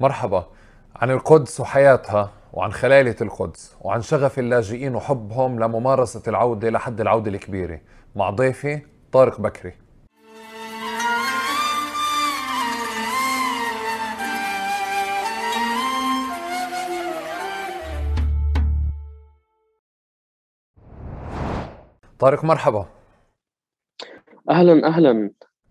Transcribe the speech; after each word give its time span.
مرحبا. 0.00 0.46
عن 0.96 1.10
القدس 1.10 1.60
وحياتها 1.60 2.32
وعن 2.52 2.72
خلالة 2.72 3.16
القدس 3.20 3.76
وعن 3.80 4.02
شغف 4.02 4.38
اللاجئين 4.38 4.94
وحبهم 4.94 5.60
لممارسة 5.60 6.22
العودة 6.28 6.70
لحد 6.70 7.00
العودة 7.00 7.30
الكبيرة. 7.30 7.80
مع 8.16 8.30
ضيفي 8.30 8.80
طارق 9.12 9.40
بكري. 9.40 9.72
طارق 22.18 22.44
مرحبا. 22.44 22.86
أهلا 24.50 24.86
أهلا. 24.86 25.30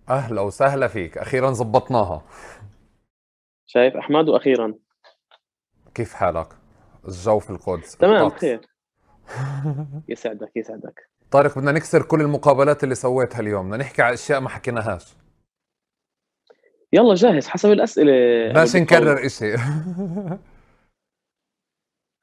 أهلا 0.09 0.41
وسهلا 0.41 0.87
فيك. 0.87 1.17
أخيرا 1.17 1.51
زبطناها. 1.51 2.21
شايف 3.67 3.95
أحمد؟ 3.95 4.29
وأخيرا. 4.29 4.73
كيف 5.95 6.13
حالك؟ 6.13 6.47
الجو 7.07 7.39
في 7.39 7.49
القدس. 7.49 7.97
تمام. 7.97 8.27
بخير. 8.27 8.61
يسعدك 10.09 10.51
يسعدك. 10.55 11.09
طارق 11.31 11.59
بدنا 11.59 11.71
نكسر 11.71 12.01
كل 12.01 12.21
المقابلات 12.21 12.83
اللي 12.83 12.95
سويتها 12.95 13.39
اليوم. 13.39 13.67
بدنا 13.67 13.77
نحكي 13.77 14.01
على 14.01 14.13
أشياء 14.13 14.39
ما 14.39 14.49
حكيناهاش. 14.49 15.15
يلا 16.93 17.15
جاهز 17.15 17.47
حسب 17.47 17.71
الأسئلة. 17.71 18.11
بدناش 18.49 18.75
نكرر 18.75 19.25
إشي. 19.25 19.57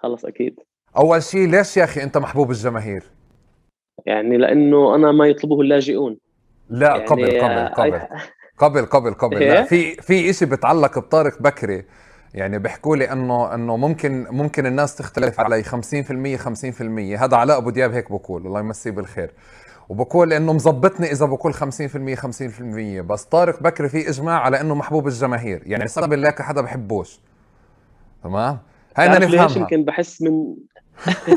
خلص 0.02 0.24
أكيد. 0.24 0.60
أول 0.96 1.22
شيء 1.22 1.48
ليش 1.48 1.76
يا 1.76 1.84
أخي 1.84 2.02
أنت 2.02 2.18
محبوب 2.18 2.50
الجماهير؟ 2.50 3.02
يعني 4.06 4.36
لأنه 4.36 4.94
أنا 4.94 5.12
ما 5.12 5.26
يطلبه 5.26 5.60
اللاجئون. 5.60 6.18
لا 6.70 6.88
يعني 6.88 7.04
قبل 7.04 7.24
قبل. 7.68 7.94
آه، 7.94 8.08
قبل 8.62 8.86
قبل 8.86 9.14
قبل. 9.14 9.36
قبل 9.36 9.40
لا 9.40 9.58
إيه؟ 9.58 9.64
في 9.64 9.94
في 9.94 10.30
إشي 10.30 10.46
بتعلق 10.46 10.98
بطارق 10.98 11.42
بكري. 11.42 11.84
يعني 12.34 12.58
بيحكوا 12.58 12.96
لي 12.96 13.12
إنه 13.12 13.54
إنه 13.54 13.76
ممكن 13.76 14.26
ممكن 14.30 14.66
الناس 14.66 14.94
تختلف 14.96 15.40
علي 15.40 15.64
50% 15.64 15.66
50% 15.66 17.22
هذا 17.22 17.36
علاء 17.36 17.58
أبو 17.58 17.70
دياب 17.70 17.92
هيك 17.92 18.12
بقول 18.12 18.46
الله 18.46 18.60
يمسيه 18.60 18.90
بالخير. 18.90 19.30
وبقول 19.88 20.32
إنه 20.32 20.52
مزبطني 20.52 21.12
إذا 21.12 21.26
بقول 21.26 21.54
50% 21.54 21.58
50% 21.58 21.62
بس 23.00 23.24
طارق 23.24 23.62
بكري 23.62 23.88
في 23.88 24.08
إجماع 24.08 24.40
على 24.40 24.60
إنه 24.60 24.74
محبوب 24.74 25.06
الجماهير. 25.06 25.62
يعني 25.66 25.88
سبب 25.88 26.12
الله 26.12 26.30
حدا 26.30 26.60
بحبوش. 26.60 27.20
تمام؟ 28.24 28.58
هاي 28.96 29.08
بدنا 29.08 29.24
ليش؟ 29.24 29.34
نفهمها. 29.34 29.58
يمكن 29.58 29.84
بحس 29.84 30.22
من 30.22 30.32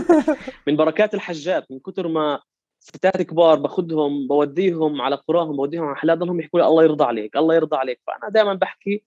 من 0.67 0.75
بركات 0.75 1.13
الحجات 1.13 1.65
من 1.71 1.79
كثر 1.79 2.07
ما 2.07 2.39
ستات 2.85 3.21
كبار 3.21 3.59
باخذهم 3.59 4.27
بوديهم 4.27 5.01
على 5.01 5.15
قراهم 5.27 5.55
بوديهم 5.57 5.85
على 5.85 5.95
حلال 5.95 6.19
ضلهم 6.19 6.39
يحكوا 6.39 6.59
لي 6.59 6.67
الله 6.67 6.83
يرضى 6.83 7.03
عليك 7.03 7.37
الله 7.37 7.55
يرضى 7.55 7.75
عليك. 7.75 7.99
فأنا 8.07 8.29
دائما 8.31 8.53
بحكي 8.53 9.03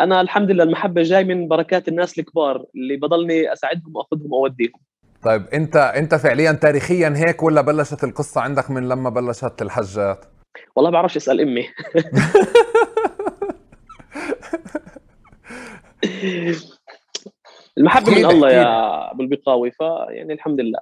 أنا 0.00 0.20
الحمد 0.20 0.50
لله 0.50 0.64
المحبة 0.64 1.02
جاي 1.02 1.24
من 1.24 1.48
بركات 1.48 1.88
الناس 1.88 2.18
الكبار 2.18 2.64
اللي 2.74 2.96
بضلني 2.96 3.52
أساعدهم 3.52 3.96
وأخذهم 3.96 4.32
وأوديهم. 4.32 4.80
طيب 5.22 5.46
أنت 5.54 5.76
أنت 5.76 6.14
فعليا 6.14 6.52
تاريخيا 6.52 7.14
هيك 7.16 7.42
ولا 7.42 7.60
بلشت 7.60 8.04
القصة 8.04 8.40
عندك 8.40 8.70
من 8.70 8.88
لما 8.88 9.10
بلشت 9.10 9.62
الحجات؟ 9.62 10.24
والله 10.76 10.90
بعرفش 10.90 11.16
أسأل 11.16 11.40
أمي. 11.40 11.68
المحبة 17.78 18.10
من 18.10 18.24
الله 18.24 18.50
يا 18.50 19.10
أبو 19.10 19.22
البقاوي 19.22 19.70
فيعني 19.70 20.32
الحمد 20.32 20.60
لله. 20.60 20.80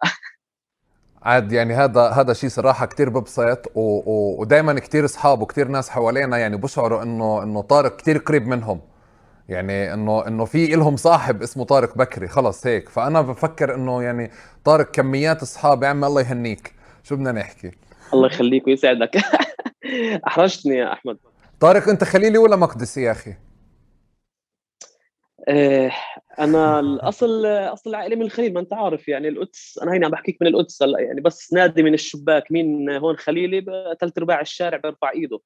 عاد 1.23 1.53
يعني 1.53 1.75
هذا 1.75 2.09
هذا 2.09 2.33
شيء 2.33 2.51
صراحة 2.51 2.87
كتير 2.87 3.09
ببسط. 3.09 3.73
ودائما 3.75 4.81
كتير 4.81 5.05
اصحاب 5.05 5.43
وكتير 5.43 5.69
ناس 5.69 5.91
حوالينا 5.91 6.39
يعني 6.39 6.57
بشعروا 6.57 7.03
انه 7.03 7.43
إنه 7.43 7.63
طارق 7.63 7.97
كتير 7.97 8.19
قريب 8.19 8.47
منهم. 8.47 8.81
يعني 9.49 9.95
انه 9.95 10.27
إنه 10.27 10.45
في 10.45 10.67
لهم 10.67 10.97
صاحب 10.97 11.43
اسمه 11.43 11.65
طارق 11.65 11.99
بكري. 11.99 12.29
خلص 12.29 12.67
هيك. 12.67 12.89
فأنا 12.89 13.21
بفكر 13.21 13.75
إنه 13.75 14.03
يعني 14.03 14.31
طارق 14.65 14.91
كميات 14.91 15.43
اصحاب 15.43 15.83
يا 15.83 15.89
عمي 15.89 16.07
الله 16.07 16.21
يهنيك. 16.21 16.75
شو 17.03 17.17
بدنا 17.17 17.33
نحكي؟ 17.33 17.71
الله 18.15 18.27
يخليك 18.27 18.67
ويسعدك. 18.67 19.17
أحرجتني 20.27 20.77
يا 20.77 20.93
أحمد. 20.93 21.19
طارق 21.61 21.89
أنت 21.89 22.05
خليلي 22.05 22.39
ولا 22.39 22.57
مقدسي 22.57 23.03
يا 23.03 23.13
أخي؟ 23.13 23.35
آه، 25.49 25.91
أنا 26.41 26.81
الأصل 26.81 27.47
أصل 27.47 27.91
العائلة 27.91 28.17
من 28.17 28.23
الخليل 28.23 28.53
ما 28.53 28.61
أنت 28.61 28.73
عارف 28.73 29.09
يعني 29.09 29.29
القدس 29.29 29.79
أنا 29.83 29.93
هيني 29.93 30.05
عم 30.05 30.11
بحكيك 30.11 30.43
من 30.43 30.49
القدس 30.49 30.83
هلأ 30.83 31.01
يعني 31.01 31.21
بس 31.21 31.53
نادي 31.53 31.83
من 31.83 31.95
الشباك 31.95 32.53
مين 32.53 32.91
هون 32.91 33.17
خليلي؟ 33.17 33.65
ثلاث 34.01 34.19
ارباع 34.19 34.41
الشارع 34.41 34.79
بيرفع 34.79 35.11
إيده. 35.11 35.39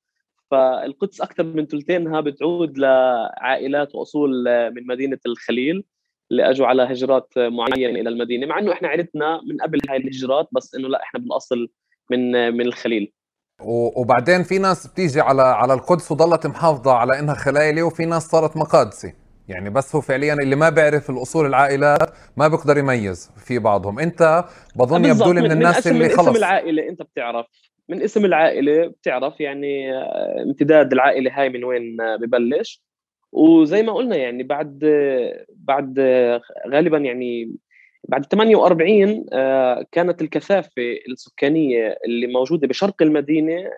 فالقدس 0.51 1.21
أكثر 1.21 1.45
من 1.45 1.67
ثلثينها 1.67 2.21
بتعود 2.21 2.79
لعائلات 2.79 3.95
وأصول 3.95 4.45
من 4.75 4.87
مدينة 4.87 5.19
الخليل 5.27 5.85
اللي 6.31 6.51
أجوا 6.51 6.67
على 6.67 6.83
هجرات 6.83 7.29
معينة 7.37 8.01
إلى 8.01 8.09
المدينة 8.09 8.47
مع 8.47 8.59
إنه 8.59 8.73
إحنا 8.73 8.89
عائلتنا 8.89 9.41
من 9.47 9.61
قبل 9.63 9.79
هاي 9.91 9.97
الهجرات 9.97 10.49
بس 10.53 10.75
إنه 10.75 10.89
لأ 10.89 11.03
إحنا 11.03 11.21
بالاصل 11.21 11.69
من 12.11 12.53
من 12.57 12.61
الخليل. 12.61 13.13
وبعدين 13.97 14.43
في 14.43 14.59
ناس 14.59 14.87
بتيجي 14.87 15.21
على 15.21 15.43
على 15.43 15.75
القدس 15.75 16.13
وضلت 16.13 16.47
محافظة 16.47 16.93
على 16.93 17.19
إنها 17.19 17.35
خلايلي 17.35 17.83
وفي 17.83 18.07
ناس 18.07 18.23
صارت 18.23 18.57
مقادسي 18.57 19.24
يعني 19.49 19.71
بس 19.71 19.95
هو 19.95 20.01
فعليا 20.01 20.35
اللي 20.35 20.57
ما 20.57 20.69
بيعرف 20.71 21.11
الأصول 21.11 21.47
العائلات 21.47 22.11
ما 22.37 22.49
بيقدر 22.49 22.79
يميز 22.79 23.31
في 23.37 23.59
بعضهم. 23.59 23.99
أنت 23.99 24.45
بظن 24.77 25.05
يبدو 25.05 25.33
لي 25.33 25.41
من 25.41 25.53
الناس 25.53 25.79
اسم 25.79 25.91
اللي 25.91 26.05
من 26.05 26.11
خلص. 26.11 26.29
اسم 26.29 26.37
العائلة 26.37 26.89
أنت 26.89 27.03
بتعرف. 27.03 27.47
من 27.89 28.03
اسم 28.03 28.25
العائلة 28.25 28.87
بتعرف 28.87 29.41
يعني 29.41 29.93
آه، 29.93 30.43
امتداد 30.47 30.93
العائلة 30.93 31.31
هاي 31.41 31.49
من 31.49 31.65
وين 31.65 32.01
آه، 32.01 32.17
ببلش. 32.17 32.83
وزي 33.33 33.83
ما 33.83 33.93
قلنا 33.93 34.17
يعني 34.17 34.43
بعد 34.43 34.79
بعد 35.57 35.99
آه، 35.99 36.41
غالبا 36.69 36.99
يعني 36.99 37.57
بعد 38.09 38.25
48 38.27 39.27
آه، 39.33 39.87
كانت 39.93 40.23
الكثافة 40.23 40.83
السكانية 41.09 41.97
اللي 42.07 42.27
موجودة 42.27 42.69
بشرق 42.69 43.03
المدينة 43.03 43.71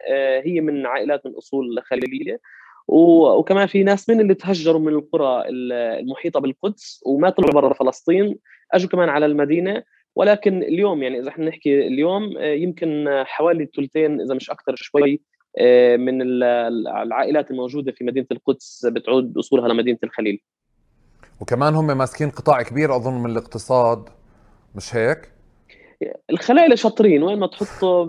هي 0.45 0.61
من 0.61 0.87
عائلات 0.87 1.27
من 1.27 1.33
أصول 1.35 1.83
خليلية. 1.85 2.41
وكمان 2.89 3.67
في 3.67 3.83
ناس 3.83 4.09
من 4.09 4.21
اللي 4.21 4.35
تهجروا 4.35 4.81
من 4.81 4.89
القرى 4.93 5.43
المحيطة 5.49 6.41
بالقدس 6.41 7.03
وما 7.07 7.31
طلعوا 7.31 7.53
برا 7.53 7.75
فلسطين 7.75 8.39
أجوا 8.73 8.91
كمان 8.91 9.09
على 9.09 9.27
المدينة. 9.27 9.83
ولكن 10.17 10.63
اليوم 10.63 11.03
يعني 11.03 11.21
إذا 11.21 11.29
إحنا 11.29 11.49
نحكي 11.49 11.87
اليوم 11.87 12.39
آه، 12.39 12.45
يمكن 12.55 13.05
حوالي 13.27 13.69
ثلثين 13.77 14.21
إذا 14.21 14.35
مش 14.35 14.51
أكثر 14.51 14.75
شوي 14.77 15.21
آه، 15.59 15.97
من 15.97 16.23
ال- 16.23 16.43
العائلات 16.89 17.51
الموجودة 17.51 17.93
في 17.93 18.05
مدينة 18.05 18.27
القدس 18.33 18.87
بتعود 18.87 19.39
أصولها 19.39 19.69
لمدينة 19.69 19.99
الخليل. 20.05 20.41
وكمان 21.41 21.75
هم 21.75 21.99
ماسكين 21.99 22.31
قطاع 22.31 22.63
كبير 22.63 22.97
أظن 22.97 23.23
من 23.23 23.31
الاقتصاد 23.31 24.09
مش 24.75 24.97
هيك؟ 24.97 25.36
الخلايله 26.31 26.75
شاطرين 26.75 27.23
وين 27.23 27.39
ما 27.39 27.47
تحطه 27.47 28.05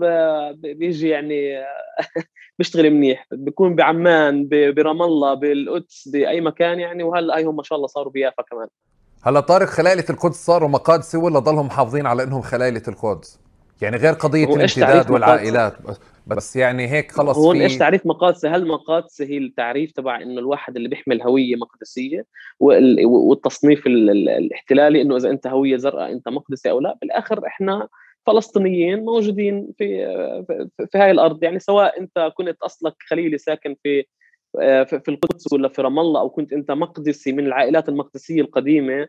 بيجي 0.52 1.08
يعني 1.08 1.64
بيشتغل 2.58 2.90
منيح. 2.90 3.26
بيكون 3.32 3.74
بعمان 3.74 4.48
برام 4.50 5.02
الله 5.02 5.34
بالقدس 5.34 6.08
بأي 6.08 6.40
مكان 6.40 6.80
يعني. 6.80 7.02
وهلا 7.02 7.40
هم 7.40 7.56
ما 7.56 7.62
شاء 7.62 7.76
الله 7.76 7.86
صاروا 7.86 8.12
بيافا 8.12 8.42
كمان. 8.42 8.68
هلا 9.22 9.40
طارق 9.40 9.66
خلايلة 9.66 10.04
القدس 10.10 10.36
صاروا 10.36 10.68
مقادسي 10.68 11.16
ولا 11.16 11.38
ضلهم 11.38 11.66
محافظين 11.66 12.06
على 12.06 12.22
إنهم 12.22 12.42
خلايلة 12.42 12.82
القدس؟ 12.88 13.40
يعني 13.82 13.96
غير 13.96 14.12
قضية 14.12 14.44
الامتداد 14.44 15.10
والعائلات. 15.10 15.76
بس, 16.36 16.56
يعني 16.56 16.88
هيك 16.88 17.12
خلص 17.12 17.36
هون 17.38 17.56
في 17.56 17.62
إيش 17.62 17.76
تعريف 17.78 18.06
مقادسه؟ 18.06 18.56
هل 18.56 18.66
مقادسه 18.66 19.24
هي 19.24 19.38
التعريف 19.38 19.92
تبع 19.92 20.22
إنه 20.22 20.40
الواحد 20.40 20.76
اللي 20.76 20.88
بيحمل 20.88 21.22
هوية 21.22 21.56
مقدسية 21.56 22.24
وال- 22.60 23.06
والتصنيف 23.06 23.86
ال- 23.86 24.10
ال- 24.10 24.28
الاحتلالي 24.28 25.02
إنه 25.02 25.16
إذا 25.16 25.30
أنت 25.30 25.46
هوية 25.46 25.76
زرقاء 25.76 26.12
أنت 26.12 26.28
مقدسي 26.28 26.70
أو 26.70 26.80
لا، 26.80 26.98
بالآخر 27.00 27.46
إحنا 27.46 27.88
فلسطينيين 28.26 29.04
موجودين 29.04 29.72
في 29.78 29.86
في, 30.46 30.68
في 30.92 30.98
هاي 30.98 31.10
الأرض 31.10 31.44
يعني 31.44 31.58
سواء 31.58 32.00
أنت 32.00 32.32
كنت 32.36 32.62
أصلك 32.62 32.94
خليلي 33.06 33.38
ساكن 33.38 33.76
في 33.82 34.04
في 34.84 35.08
القدس 35.08 35.52
ولا 35.52 35.68
في 35.68 35.82
رام 35.82 35.98
الله 35.98 36.20
أو 36.20 36.30
كنت 36.30 36.52
أنت 36.52 36.70
مقدسي 36.70 37.32
من 37.32 37.46
العائلات 37.46 37.88
المقدسية 37.88 38.40
القديمة 38.40 39.08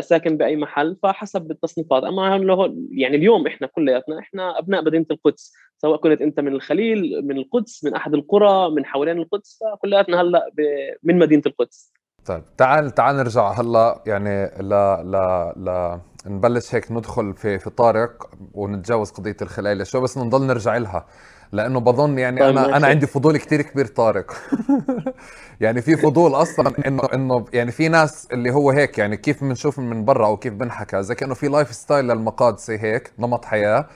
ساكن 0.00 0.36
بأي 0.36 0.56
محل 0.56 0.96
فحسب 1.02 1.50
التصنيفات. 1.50 2.02
أما 2.04 2.38
له- 2.38 2.74
يعني 2.90 3.16
اليوم 3.16 3.46
إحنا 3.46 3.66
كلياتنا 3.66 4.18
إحنا 4.18 4.58
أبناء 4.58 4.84
مدينة 4.84 5.06
القدس. 5.10 5.52
سواء 5.78 6.00
كنت 6.00 6.20
أنت 6.20 6.40
من 6.40 6.52
الخليل 6.52 7.26
من 7.26 7.36
القدس 7.36 7.84
من 7.84 7.94
أحد 7.94 8.14
القرى 8.14 8.70
من 8.70 8.84
حوالين 8.86 9.18
القدس 9.18 9.58
فكلياتنا 9.60 10.20
هلأ 10.20 10.50
من 11.02 11.18
مدينة 11.18 11.42
القدس. 11.46 11.92
طيب 12.26 12.42
تعال 12.56 12.90
تعال 12.90 13.16
نرجع 13.16 13.50
هلأ 13.52 14.02
يعني 14.06 14.44
ل 14.46 14.68
ل 15.04 15.16
ل 15.56 15.98
نبلش 16.26 16.74
هيك 16.74 16.92
ندخل 16.92 17.34
في 17.34 17.58
في 17.58 17.70
طارق 17.70 18.30
ونتجاوز 18.54 19.10
قضية 19.10 19.36
الخلايله 19.42 19.84
شو 19.84 20.00
بس 20.00 20.18
نضل 20.18 20.46
نرجع 20.46 20.76
لها 20.76 21.06
لأنه 21.54 21.80
بظن 21.80 22.18
يعني 22.18 22.40
طيب 22.40 22.48
أنا 22.48 22.66
ماشي. 22.66 22.76
أنا 22.76 22.86
عندي 22.86 23.06
فضول 23.06 23.36
كتير 23.36 23.62
كبير 23.62 23.86
طارق 23.86 24.32
يعني 25.60 25.82
في 25.82 25.96
فضول 25.96 26.34
أصلا 26.34 26.72
انه 26.86 27.02
انه 27.14 27.44
يعني 27.52 27.72
في 27.72 27.88
ناس 27.88 28.28
اللي 28.32 28.50
هو 28.50 28.70
هيك 28.70 28.98
يعني 28.98 29.16
كيف 29.16 29.44
بنشوف 29.44 29.78
من 29.78 30.04
برا 30.04 30.26
أو 30.26 30.36
كيف 30.36 30.52
بنحكى 30.52 31.02
زي 31.02 31.14
كأنه 31.14 31.34
في 31.34 31.48
lifestyle 31.48 32.04
للمقادسه 32.04 32.74
هيك 32.74 33.12
نمط 33.18 33.44
حياة 33.44 33.86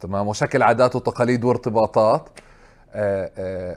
تمام 0.00 0.28
وشكل 0.28 0.62
عادات 0.62 0.96
وتقاليد 0.96 1.44
وارتباطات 1.44 2.28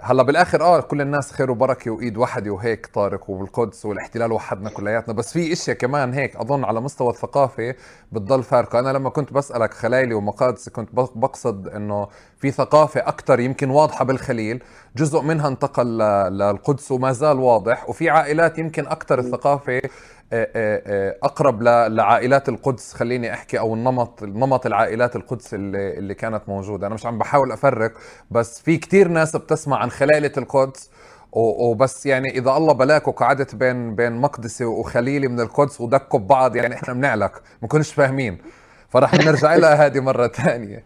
هلا 0.02 0.24
بالآخر 0.24 0.62
آه 0.64 0.82
كل 0.82 1.02
الناس 1.02 1.32
خير 1.32 1.52
وبركة 1.52 1.92
وإيد 1.92 2.18
وحدة 2.18 2.52
وهيك 2.52 2.86
طارق 2.86 3.30
وبالقدس 3.30 3.86
والاحتلال 3.86 4.32
وحدنا 4.32 4.70
كلياتنا. 4.70 5.14
بس 5.14 5.34
في 5.34 5.54
إشياء 5.54 5.78
كمان 5.78 6.14
هيك 6.14 6.36
أظن 6.36 6.64
على 6.64 6.82
مستوى 6.82 7.10
الثقافة 7.10 7.76
بتضل 8.12 8.44
فارقة. 8.44 8.80
أنا 8.80 8.90
لما 8.90 9.10
كنت 9.10 9.34
بسألك 9.34 9.74
خلايلي 9.74 10.14
ومقادسي 10.14 10.72
كنت 10.72 10.90
بقصد 10.96 11.68
إنه 11.68 12.08
في 12.38 12.52
ثقافة 12.52 13.00
أكثر 13.00 13.40
يمكن 13.40 13.70
واضحة 13.70 14.06
بالخليل 14.06 14.64
جزء 14.96 15.22
منها 15.22 15.48
انتقل 15.48 15.98
للقدس 16.32 16.92
وما 16.92 17.12
زال 17.12 17.40
واضح 17.40 17.90
وفي 17.90 18.10
عائلات 18.10 18.60
يمكن 18.60 18.88
أكثر 18.88 19.20
الثقافة 19.20 19.74
آه، 19.74 19.78
آه، 19.78 19.82
آه، 19.86 19.90
أقرب 20.33 21.62
لعائلات 21.63 22.50
القدس 22.50 22.94
خليني 22.94 23.33
أحكي 23.33 23.60
أو 23.60 23.74
النمط 23.74 24.24
نمط 24.24 24.66
العائلات 24.66 25.16
القدس 25.16 25.54
اللي, 25.54 25.98
اللي 25.98 26.13
كانت 26.13 26.50
موجودة. 26.50 26.88
أنا 26.88 26.95
مش 26.95 27.06
عم 27.06 27.18
بحاول 27.18 27.51
أفرق 27.51 27.94
بس 28.31 28.62
في 28.62 28.77
كتير 28.77 29.07
ناس 29.07 29.36
بتسمع 29.36 29.77
عن 29.77 29.89
خلالة 29.92 30.31
القدس 30.38 30.89
وبس 31.31 32.06
يعني 32.06 32.30
إذا 32.38 32.51
الله 32.51 32.74
بلاك 32.74 33.07
وقعدت 33.07 33.56
بين 33.56 33.95
بين 33.95 34.12
مقدسي 34.13 34.66
وخليلي 34.66 35.27
من 35.27 35.39
القدس 35.39 35.81
ودكوا 35.81 36.19
ببعض 36.19 36.56
يعني 36.56 36.75
إحنا 36.75 36.94
بنعلك 36.94 37.42
ما 37.62 37.68
كناش 37.68 37.94
فاهمين. 37.94 38.38
فراح 38.89 39.13
نرجع 39.13 39.56
لها 39.56 39.75
هذه 39.86 40.00
مرة 40.00 40.27
ثانية 40.27 40.83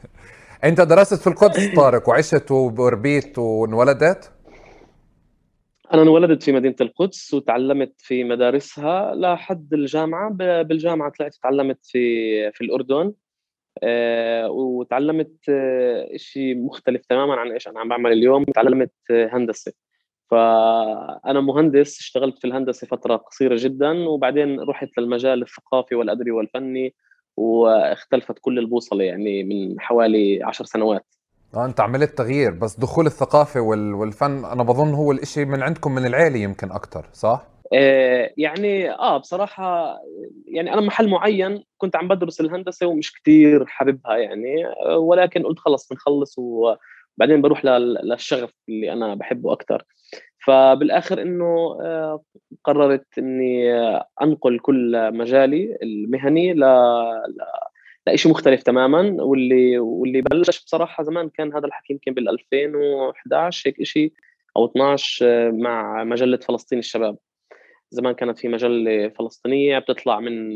أنت 0.64 0.82
درست 0.82 1.14
في 1.14 1.28
القدس 1.28 1.68
طارق 1.76 2.10
وعشت 2.10 2.52
وربيت 2.52 3.38
وانولدت 3.38 4.32
أنا 5.94 6.02
انولدت 6.02 6.44
في 6.44 6.52
مدينة 6.52 6.76
القدس 6.82 7.34
وتعلمت 7.34 7.94
في 7.98 8.24
مدارسها 8.24 9.16
لحد 9.16 9.74
الجامعة 9.74 10.32
بالجامعة 10.64 11.12
طلعت 11.20 11.36
تعلمت 11.44 11.80
في 11.86 12.52
في 12.52 12.62
الأردن 12.62 13.14
آه، 13.84 14.50
وتعلمت 14.52 15.34
آه، 15.50 16.10
شيء 16.18 16.58
مختلف 16.58 17.06
تماما 17.06 17.36
عن 17.36 17.52
إيش 17.52 17.68
أنا 17.68 17.80
عم 17.80 17.90
بعمل 17.90 18.12
اليوم 18.12 18.44
تعلمت 18.46 18.92
هندسة. 19.12 19.74
فأنا 20.32 21.42
مهندس 21.42 22.00
اشتغلت 22.00 22.40
في 22.40 22.48
الهندسة 22.48 22.88
فترة 22.88 23.16
قصيرة 23.16 23.56
جدا 23.60 24.10
وبعدين 24.10 24.60
رحت 24.60 24.90
للمجال 25.00 25.42
الثقافي 25.42 25.96
والأدبي 25.96 26.32
والفني 26.32 26.96
واختلفت 27.38 28.40
كل 28.42 28.60
البوصلة 28.60 29.04
يعني 29.04 29.44
من 29.44 29.80
حوالي 29.82 30.44
عشر 30.44 30.66
سنوات. 30.66 31.06
آه 31.56 31.66
انت 31.66 31.80
عملت 31.80 32.18
تغيير 32.18 32.52
بس 32.52 32.80
دخول 32.80 33.06
الثقافة 33.06 33.60
والفن 33.62 34.46
أنا 34.46 34.64
بظن 34.64 34.94
هو 34.94 35.12
الإشي 35.12 35.46
من 35.46 35.64
عندكم 35.64 35.96
من 35.96 36.06
العيلة 36.06 36.38
يمكن 36.38 36.72
أكثر 36.72 37.06
صح؟ 37.14 37.44
آه 37.74 38.32
يعني 38.38 38.92
آه 38.92 39.18
بصراحة 39.18 39.98
يعني 40.46 40.74
أنا 40.74 40.82
محل 40.82 41.10
معين 41.10 41.64
كنت 41.78 41.96
عم 41.96 42.08
بدرس 42.08 42.42
الهندسة 42.42 42.88
ومش 42.88 43.14
كثير 43.14 43.66
حاببها 43.66 44.18
يعني 44.18 44.66
ولكن 44.98 45.44
قلت 45.44 45.60
خلص 45.60 45.88
بنخلص 45.90 46.36
وبعدين 46.38 47.42
بروح 47.42 47.66
للشغف 47.66 48.52
اللي 48.70 48.94
أنا 48.94 49.16
بحبه 49.16 49.54
أكثر 49.54 49.84
فبالآخر 50.46 51.22
إنه 51.22 51.78
آه 51.82 52.22
قررت 52.64 53.06
إني 53.18 53.74
أنقل 54.22 54.60
كل 54.60 55.12
مجالي 55.14 55.78
المهني 55.84 56.54
ل 56.54 56.64
لشيء 58.14 58.32
مختلف 58.32 58.64
تماما. 58.64 59.24
واللي 59.24 59.80
واللي 59.80 60.22
بلش 60.22 60.64
بصراحة 60.64 61.04
زمان 61.04 61.30
كان 61.30 61.54
هذا 61.54 61.68
الحكي 61.68 61.94
يمكن 61.94 62.14
بال 62.14 62.30
2011 62.30 63.70
هيك 63.70 63.84
شيء 63.84 64.14
أو 64.58 64.66
12 64.66 65.26
آه، 65.26 65.50
مع 65.52 66.04
مجلة 66.04 66.38
فلسطين 66.38 66.80
الشباب. 66.80 67.18
زمان 67.92 68.14
كانت 68.14 68.40
في 68.40 68.48
مجلة 68.48 69.10
فلسطينية 69.10 69.80
بتطلع 69.80 70.20
من 70.20 70.56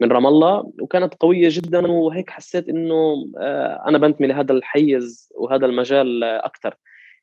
من 0.00 0.12
رام 0.12 0.26
الله 0.26 0.72
وكانت 0.80 1.14
قوية 1.14 1.48
جدا 1.52 1.86
وهيك 1.86 2.30
حسيت 2.30 2.68
إنه 2.68 3.26
آه، 3.38 3.84
أنا 3.88 3.98
بنتمي 3.98 4.26
لهذا 4.26 4.52
الحيز 4.52 5.32
وهذا 5.36 5.66
المجال 5.66 6.24
أكثر 6.24 6.74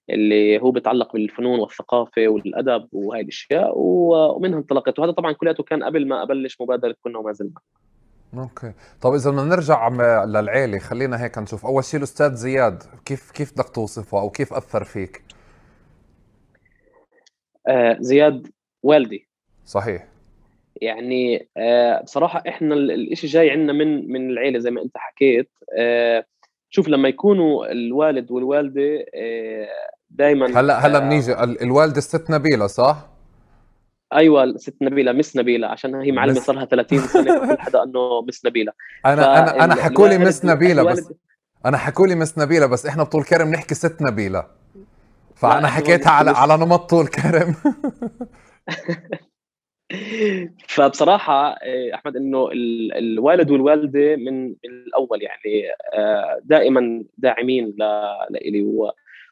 اللي 0.10 0.62
هو 0.62 0.72
بيتعلق 0.72 1.14
بالفنون 1.14 1.60
والثقافة 1.60 2.28
والأدب 2.28 2.88
وهي 2.92 3.22
الأشياء 3.22 3.74
ومنها 3.76 4.60
انطلقت. 4.60 5.00
وهذا 5.00 5.12
طبعا 5.12 5.32
كلياته 5.32 5.64
كان 5.64 5.84
قبل 5.84 6.08
ما 6.08 6.24
أبلش 6.24 6.62
مبادرة 6.62 6.96
كنا 7.04 7.20
وما 7.20 7.34
زلنا. 7.34 7.60
أوكي. 8.34 8.74
طب 9.02 9.14
إذا 9.14 9.32
بدنا 9.32 9.44
نرجع 9.44 9.88
للعيلة 10.26 10.80
خلينا 10.80 11.24
هيك 11.24 11.38
نشوف. 11.38 11.66
أول 11.66 11.84
شيء 11.84 11.98
الأستاذ 11.98 12.34
زياد 12.34 12.84
كيف 13.06 13.32
كيف 13.32 13.54
بدك 13.54 13.70
توصفه 13.70 14.20
أو 14.20 14.30
كيف 14.30 14.54
أثر 14.54 14.84
فيك؟ 14.84 15.24
آه 17.68 17.98
زياد 18.00 18.48
والدي. 18.84 19.28
صحيح. 19.66 20.08
يعني 20.82 21.48
آه 21.58 22.02
بصراحة 22.02 22.44
إحنا 22.48 22.76
الشيء 22.76 23.30
جاي 23.30 23.52
عندنا 23.52 23.74
من 23.74 24.12
من 24.12 24.30
العيلة 24.30 24.60
زي 24.60 24.72
ما 24.72 24.82
أنت 24.82 24.98
حكيت. 24.98 25.50
آه 25.80 26.26
شوف 26.70 26.88
لما 26.88 27.10
يكونوا 27.10 27.72
الوالد 27.72 28.32
والوالدة 28.32 29.06
آه 29.16 29.68
دائما 30.10 30.60
هلا 30.60 30.86
هلأ 30.86 31.00
بنيجي 31.00 31.34
الوالدة 31.44 31.98
الست 31.98 32.32
نبيلة 32.32 32.68
صح؟ 32.68 33.17
أيوه 34.14 34.58
ست 34.58 34.76
نبيلة 34.82 35.12
مس 35.12 35.38
نبيلة 35.38 35.68
عشان 35.68 35.96
هي 35.96 36.12
معلمة 36.12 36.40
صار 36.40 36.56
لها 36.56 36.66
30 36.66 37.00
سنة 37.00 37.40
كل 37.48 37.60
حدا 37.60 37.84
إنه 37.84 38.22
مس 38.22 38.46
نبيلة. 38.46 38.72
أنا 39.06 39.40
أنا 39.40 39.64
أنا 39.64 39.76
حكوا 39.76 40.08
لي 40.08 40.18
مس 40.18 40.46
نبيلة 40.46 40.84
بس 40.84 41.14
أنا 41.66 41.78
حكوا 41.78 42.08
لي 42.08 42.16
مس 42.16 42.38
نبيلة 42.38 42.66
بس 42.66 42.86
إحنا 42.86 43.04
بطول 43.04 43.24
كرم 43.24 43.52
نحكي 43.52 43.76
ست 43.76 44.02
نبيلة. 44.02 44.48
فأنا 45.36 45.68
حكيتها 45.68 46.10
على 46.10 46.32
على 46.32 46.58
نمط 46.58 46.90
طول 46.90 47.08
كرم. 47.08 47.56
فبصراحة 50.68 51.54
إيه، 51.64 51.96
أحمد 51.96 52.16
إنه 52.16 52.50
الوالد 52.98 53.52
والوالدة 53.52 54.16
من 54.16 54.56
الأول 54.66 55.22
يعني 55.22 55.68
آه، 55.94 56.40
دائما 56.44 57.04
داعمين 57.18 57.76
لإلي 58.30 58.62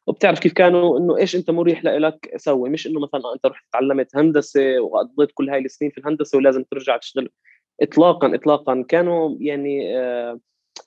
وبتعرف 0.08 0.40
كيف 0.40 0.54
كانوا 0.54 1.00
إنه 1.00 1.18
إيش 1.18 1.36
أنت 1.36 1.52
مريح 1.52 1.86
لك 1.86 2.34
سوي. 2.38 2.70
مش 2.70 2.88
إنه 2.88 3.00
مثلا 3.00 3.22
أنت 3.36 3.46
رحت 3.46 3.66
تعلمت 3.74 4.16
هندسة 4.16 4.80
وقضيت 4.80 5.30
كل 5.34 5.50
هاي 5.50 5.60
السنين 5.60 5.92
في 5.92 5.98
الهندسة 5.98 6.38
ولازم 6.38 6.64
ترجع 6.64 6.98
تشتغل. 6.98 7.30
اطلاقا 7.82 8.36
اطلاقا 8.36 8.86
كانوا 8.90 9.38
يعني 9.40 9.98
آه، 9.98 10.40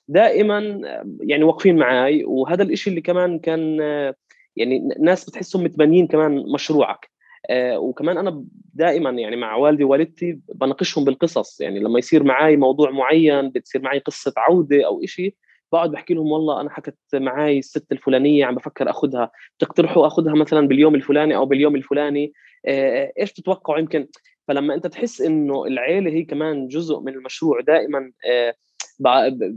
دائما 0.07 0.81
يعني 1.21 1.43
واقفين 1.43 1.77
معي 1.77 2.23
وهذا 2.25 2.63
الإشي 2.63 2.89
اللي 2.89 3.01
كمان 3.01 3.39
كان 3.39 3.81
آه، 3.81 4.15
يعني 4.55 4.89
ناس 4.99 5.29
بتحسهم 5.29 5.63
متبنيين 5.63 6.07
كمان 6.07 6.43
مشروعك. 6.53 7.09
آه، 7.49 7.79
وكمان 7.79 8.17
أنا 8.17 8.45
دائما 8.73 9.09
يعني 9.09 9.35
مع 9.35 9.55
والدي 9.55 9.83
ووالدتي 9.83 10.39
بناقشهم 10.55 11.03
بالقصص. 11.05 11.61
يعني 11.61 11.79
لما 11.79 11.99
يصير 11.99 12.23
معي 12.23 12.55
موضوع 12.57 12.91
معين 12.91 13.49
بتصير 13.49 13.81
معي 13.81 13.99
قصة 13.99 14.33
عودة 14.37 14.85
أو 14.85 15.01
شيء 15.05 15.35
بقعد 15.71 15.91
بحكي 15.91 16.13
لهم 16.13 16.31
والله 16.31 16.61
أنا 16.61 16.69
حكت 16.69 16.97
معي 17.13 17.59
الست 17.59 17.91
الفلانية 17.91 18.45
عم 18.45 18.55
بفكر 18.55 18.89
اخذها 18.89 19.31
تقترحوا 19.59 20.07
اخذها 20.07 20.33
مثلا 20.33 20.67
باليوم 20.67 20.95
الفلاني 20.95 21.35
أو 21.35 21.45
باليوم 21.45 21.75
الفلاني؟ 21.75 22.33
آه، 22.65 23.11
إيش 23.19 23.31
بتتوقعوا 23.31 23.79
يمكن 23.79 24.07
فلما 24.47 24.73
أنت 24.73 24.87
تحس 24.87 25.21
إنه 25.21 25.65
العيلة 25.65 26.11
هي 26.11 26.23
كمان 26.23 26.67
جزء 26.67 26.99
من 26.99 27.13
المشروع 27.13 27.61
دائما 27.61 28.11
آه، 28.31 28.53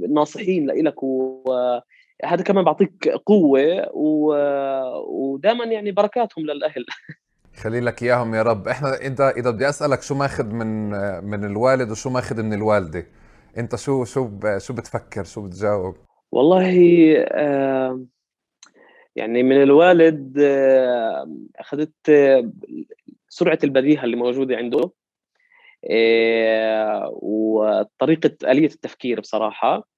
ناصحين 0.09 0.67
لك 0.67 1.03
وهذا 1.03 2.43
كمان 2.45 2.65
بعطيك 2.65 3.09
قوة 3.09 3.89
ودائما 5.09 5.65
يعني 5.65 5.93
بركاتهم 5.93 6.47
للأهل. 6.47 6.87
خلي 7.63 7.81
لك 7.81 8.03
إياهم 8.03 8.35
يا 8.35 8.43
رب. 8.43 8.69
إحنا 8.69 9.07
انت 9.07 9.21
إذا 9.21 9.51
بدي 9.51 9.69
أسألك 9.69 10.03
شو 10.03 10.15
ماخذ 10.15 10.47
من 10.47 10.91
من 11.25 11.45
الوالد 11.45 11.91
وشو 11.91 12.11
ماخذ 12.11 12.43
من 12.43 12.55
الوالدة؟ 12.55 13.07
انت 13.59 13.77
شو 13.77 14.05
شو 14.05 14.31
شو 14.59 14.75
بتفكر؟ 14.75 15.25
شو 15.25 15.43
بتجاوب؟ 15.43 15.95
والله 16.33 17.15
آه 17.29 18.05
يعني 19.17 19.43
من 19.43 19.63
الوالد 19.63 20.39
آه 20.41 21.37
أخذت 21.57 22.11
سرعة 23.29 23.59
البديهه 23.65 24.05
اللي 24.05 24.17
موجودة 24.17 24.57
عنده 24.57 24.91
آه 25.91 27.11
وطريقة 27.23 28.51
آلية 28.51 28.67
التفكير 28.67 29.21
بصراحة. 29.21 29.89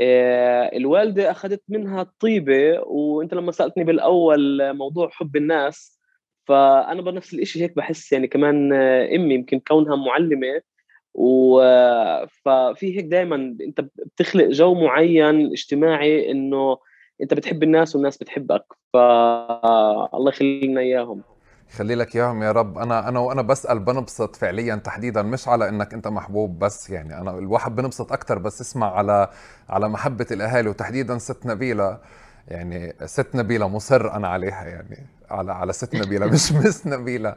آه 0.00 0.70
الوالدة 0.76 1.30
أخذت 1.30 1.62
منها 1.68 2.02
الطيبه 2.02 2.80
وأنت 2.80 3.34
لما 3.34 3.52
سألتني 3.52 3.84
بالأول 3.84 4.72
موضوع 4.72 5.08
حب 5.08 5.36
الناس 5.36 5.98
فأنا 6.46 7.02
بنفس 7.02 7.34
الشيء 7.34 7.62
هيك 7.62 7.76
بحس 7.76 8.12
يعني 8.12 8.26
كمان 8.28 8.72
آه، 8.72 9.16
أمي 9.16 9.34
يمكن 9.34 9.60
كونها 9.60 9.96
معلمة 9.96 10.62
و 11.20 11.60
ففي 12.44 12.96
هيك 12.96 13.04
دائما 13.04 13.36
أنت 13.36 13.80
بتخلق 13.80 14.44
جو 14.48 14.74
معين 14.74 15.46
اجتماعي 15.52 16.30
إنه 16.30 16.78
أنت 17.22 17.34
بتحب 17.34 17.62
الناس 17.62 17.94
والناس 17.94 18.16
بتحبك 18.18 18.64
فالله 18.92 20.28
يخلي 20.28 20.66
لنا 20.66 20.80
إياهم. 20.80 21.22
خلي 21.70 21.94
لك 21.94 22.16
إياهم 22.16 22.42
يا 22.42 22.52
رب. 22.52 22.78
أنا 22.78 23.08
أنا 23.08 23.18
وأنا 23.20 23.42
بسأل 23.42 23.78
بنبسط 23.78 24.36
فعليا 24.36 24.76
تحديدا 24.76 25.22
مش 25.22 25.48
على 25.48 25.68
إنك 25.68 25.94
أنت 25.94 26.08
محبوب 26.08 26.58
بس 26.58 26.90
يعني 26.90 27.18
أنا 27.20 27.38
الواحد 27.38 27.76
بنبسط 27.76 28.12
أكثر 28.12 28.38
بس 28.38 28.60
اسمع 28.60 28.94
على 28.96 29.28
على 29.68 29.88
محبة 29.88 30.26
الأهالي. 30.30 30.68
وتحديدا 30.68 31.18
ست 31.18 31.46
نبيلة 31.46 31.98
يعني 32.48 32.94
ست 33.06 33.36
نبيلة 33.36 33.68
مصر 33.68 34.12
أنا 34.16 34.28
عليها 34.28 34.64
يعني 34.66 35.06
على 35.30 35.52
على 35.52 35.72
ست 35.72 35.94
نبيلة 35.94 36.26
مش 36.26 36.52
مس 36.66 36.86
نبيلة. 36.86 37.36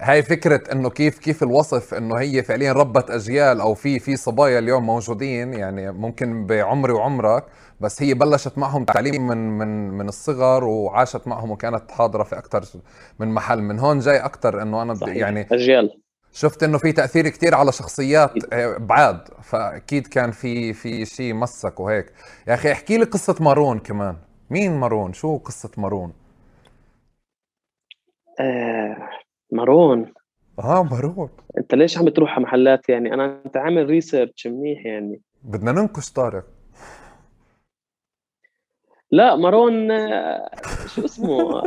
هاي 0.00 0.22
فكرة 0.22 0.72
إنه 0.72 0.90
كيف 0.90 1.18
كيف 1.18 1.42
الوصف 1.42 1.94
إنه 1.94 2.20
هي 2.20 2.42
فعليا 2.42 2.72
ربت 2.72 3.10
أجيال 3.10 3.60
أو 3.60 3.74
في 3.74 3.98
في 3.98 4.16
صبايا 4.16 4.58
اليوم 4.58 4.86
موجودين 4.86 5.54
يعني 5.54 5.92
ممكن 5.92 6.46
بعمري 6.46 6.92
وعمرك 6.92 7.44
بس 7.80 8.02
هي 8.02 8.14
بلشت 8.14 8.58
معهم 8.58 8.84
تعليم 8.84 9.26
من 9.26 9.58
من 9.58 9.90
من 9.90 10.08
الصغر 10.08 10.64
وعاشت 10.64 11.28
معهم 11.28 11.50
وكانت 11.50 11.90
حاضرة 11.90 12.22
في 12.22 12.38
أكثر 12.38 12.64
من 13.18 13.28
محل. 13.28 13.62
من 13.62 13.78
هون 13.78 13.98
جاي 13.98 14.16
أكثر 14.16 14.62
إنه 14.62 14.82
أنا 14.82 14.94
صحيح. 14.94 15.16
يعني 15.16 15.46
أجيال. 15.52 16.00
شفت 16.32 16.62
إنه 16.62 16.78
في 16.78 16.92
تأثير 16.92 17.28
كتير 17.28 17.54
على 17.54 17.72
شخصيات 17.72 18.32
آه، 18.52 18.76
بعاد 18.78 19.20
فأكيد 19.42 20.06
كان 20.06 20.30
في 20.30 20.72
في 20.72 21.04
شيء 21.04 21.34
مسك 21.34 21.80
وهيك. 21.80 22.06
يا 22.48 22.54
أخي 22.54 22.72
احكي 22.72 22.98
لي 22.98 23.04
قصة 23.04 23.36
مارون 23.40 23.78
كمان. 23.78 24.16
مين 24.50 24.76
مارون؟ 24.80 25.12
شو 25.12 25.36
قصة 25.36 25.70
مارون؟ 25.76 26.12
آه 28.40 29.08
مارون. 29.52 30.12
آه 30.58 30.82
مارون. 30.82 31.28
أنت 31.58 31.74
ليش 31.74 31.98
عم 31.98 32.08
تروح 32.08 32.32
على 32.32 32.44
محلات؟ 32.44 32.88
يعني 32.88 33.14
أنا 33.14 33.42
انت 33.46 33.56
عامل 33.56 33.86
research 33.86 34.46
منيح 34.46 34.86
يعني. 34.86 35.20
بدنا 35.42 35.72
ننكش 35.72 36.12
طارق. 36.12 36.44
لا 39.10 39.36
مارون 39.36 39.90
آه، 39.90 40.50
شو 40.94 41.04
اسمه؟ 41.04 41.58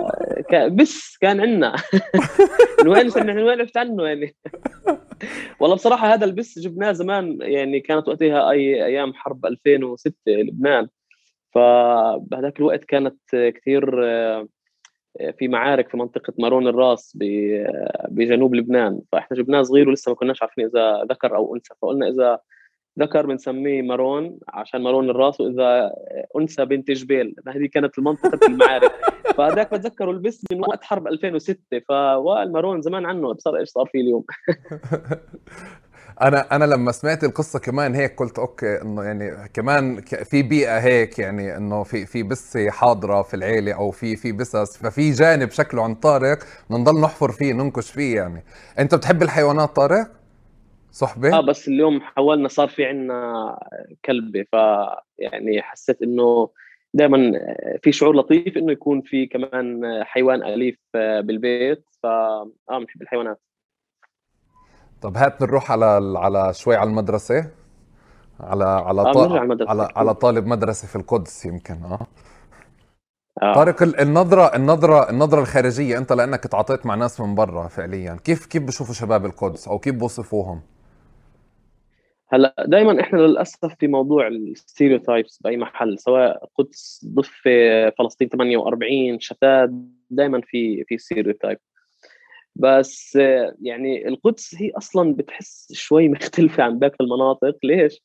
آه، 0.53 0.67
بس 0.67 1.17
كان 1.17 1.41
عندنا. 1.41 1.75
من 2.83 2.87
وين 2.87 3.11
من 3.15 3.43
وين 3.43 3.59
عرفت 3.59 3.77
عنه 3.77 4.07
يعني؟ 4.07 4.35
والله 5.59 5.75
بصراحة 5.75 6.13
هذا 6.13 6.25
البس 6.25 6.59
جبناه 6.59 6.91
زمان 6.91 7.37
يعني 7.41 7.79
كانت 7.79 8.07
وقتها 8.07 8.49
اي 8.51 8.85
أيام 8.85 9.13
حرب 9.13 9.45
2006 9.45 10.13
لبنان. 10.27 10.87
فبهذاك 11.51 12.59
الوقت 12.59 12.83
كانت 12.83 13.19
كثير 13.31 14.05
في 15.37 15.47
معارك 15.47 15.89
في 15.89 15.97
منطقة 15.97 16.33
مارون 16.39 16.67
الراس 16.67 17.17
بجنوب 18.09 18.55
لبنان. 18.55 19.01
فإحنا 19.11 19.37
جبناه 19.37 19.61
صغير 19.61 19.89
ولسه 19.89 20.09
ما 20.09 20.15
كناش 20.15 20.41
عارفين 20.41 20.65
إذا 20.65 21.03
ذكر 21.11 21.35
أو 21.35 21.55
أنثى. 21.55 21.73
فقلنا 21.81 22.07
إذا 22.07 22.39
ذكر 22.99 23.25
بنسميه 23.25 23.81
مارون 23.81 24.39
عشان 24.47 24.81
مارون 24.81 25.09
الراس 25.09 25.41
وإذا 25.41 25.91
أنثى 26.37 26.65
بنت 26.65 26.91
جبيل 26.91 27.35
هذه 27.47 27.65
كانت 27.65 27.97
المنطقة 27.97 28.47
المعارك. 28.47 28.91
فهذاك 29.37 29.73
بتذكره 29.73 30.11
البس 30.11 30.43
من 30.51 30.59
وقت 30.59 30.83
حرب 30.83 31.07
2006 31.07 31.79
فوائل 31.87 32.51
مارون 32.51 32.81
زمان 32.81 33.05
عنه 33.05 33.35
صار 33.37 33.57
إيش 33.57 33.69
صار 33.69 33.85
فيه 33.85 34.01
اليوم؟ 34.01 34.23
أنا 36.21 36.55
أنا 36.55 36.65
لما 36.65 36.91
سمعت 36.91 37.23
القصة 37.23 37.59
كمان 37.59 37.95
هيك 37.95 38.19
قلت 38.19 38.39
أوكي 38.39 38.81
إنه 38.81 39.03
يعني 39.03 39.49
كمان 39.53 40.01
في 40.01 40.43
بيئة 40.43 40.79
هيك 40.79 41.19
يعني 41.19 41.57
إنه 41.57 41.83
في 41.83 42.05
في 42.05 42.23
بسة 42.23 42.69
حاضرة 42.69 43.21
في 43.21 43.33
العيلة 43.33 43.73
أو 43.73 43.91
في 43.91 44.15
في 44.15 44.31
بسس 44.31 44.77
ففي 44.77 45.11
جانب 45.11 45.51
شكله 45.51 45.83
عن 45.83 45.95
طارق 45.95 46.39
بنضل 46.69 47.01
نحفر 47.01 47.31
فيه 47.31 47.53
ننكش 47.53 47.91
فيه 47.91 48.15
يعني. 48.15 48.43
أنت 48.79 48.95
بتحب 48.95 49.21
الحيوانات 49.23 49.75
طارق؟ 49.75 50.07
صحبة؟ 50.91 51.37
آه 51.37 51.41
بس 51.41 51.67
اليوم 51.67 52.01
حولنا 52.01 52.47
صار 52.47 52.67
في 52.67 52.85
عندنا 52.85 53.59
كلبة 54.05 54.45
ف 54.51 54.55
يعني 55.17 55.61
حسيت 55.61 56.01
إنه 56.01 56.49
دائما 56.93 57.31
في 57.83 57.91
شعور 57.91 58.15
لطيف 58.15 58.57
إنه 58.57 58.71
يكون 58.71 59.01
في 59.01 59.25
كمان 59.25 59.81
حيوان 60.03 60.43
أليف 60.43 60.79
بالبيت 60.93 61.85
ف 62.03 62.05
آه 62.05 62.51
بنحب 62.69 63.01
الحيوانات. 63.01 63.48
طب 65.01 65.17
هات 65.17 65.41
نروح 65.41 65.71
على 65.71 66.13
على 66.17 66.53
شوي 66.53 66.75
على 66.75 66.89
المدرسة. 66.89 67.49
على 68.39 68.65
على 68.65 69.01
آه 69.01 69.11
طالب 69.11 69.33
على, 69.33 69.63
على 69.67 69.89
على 69.95 70.13
طالب 70.13 70.45
مدرسة 70.47 70.87
في 70.87 70.95
القدس 70.95 71.45
يمكن 71.45 71.73
آه. 71.83 72.07
آه. 73.41 73.53
طارق 73.53 73.83
النظرة 74.01 74.55
النظرة 74.55 75.09
النظرة 75.09 75.41
الخارجية 75.41 75.97
أنت 75.97 76.13
لأنك 76.13 76.43
تعاطيت 76.43 76.85
مع 76.85 76.95
ناس 76.95 77.21
من 77.21 77.35
برا 77.35 77.67
فعليا. 77.67 78.17
كيف 78.23 78.45
كيف 78.45 78.63
بشوفوا 78.63 78.93
شباب 78.93 79.25
القدس 79.25 79.67
أو 79.67 79.79
كيف 79.79 79.95
بوصفوهم؟ 79.95 80.61
هلا 82.31 82.55
دائما 82.67 83.01
إحنا 83.01 83.17
للأسف 83.17 83.65
في 83.79 83.87
موضوع 83.87 84.27
ال 84.27 84.36
stereotypes 84.36 85.39
بأي 85.43 85.57
محل 85.57 85.99
سواء 85.99 86.49
قدس 86.55 87.05
ضفة 87.13 87.89
فلسطين 87.97 88.29
48 88.29 89.19
شتات 89.19 89.69
دائما 90.09 90.41
في 90.45 90.83
في 90.83 90.97
stereotype 90.97 91.57
بس 92.55 93.15
يعني 93.61 94.07
القدس 94.07 94.55
هي 94.55 94.71
أصلا 94.71 95.15
بتحس 95.15 95.73
شوي 95.73 96.07
مختلفة 96.09 96.63
عن 96.63 96.79
باقي 96.79 96.95
المناطق. 97.01 97.57
ليش؟ 97.63 98.03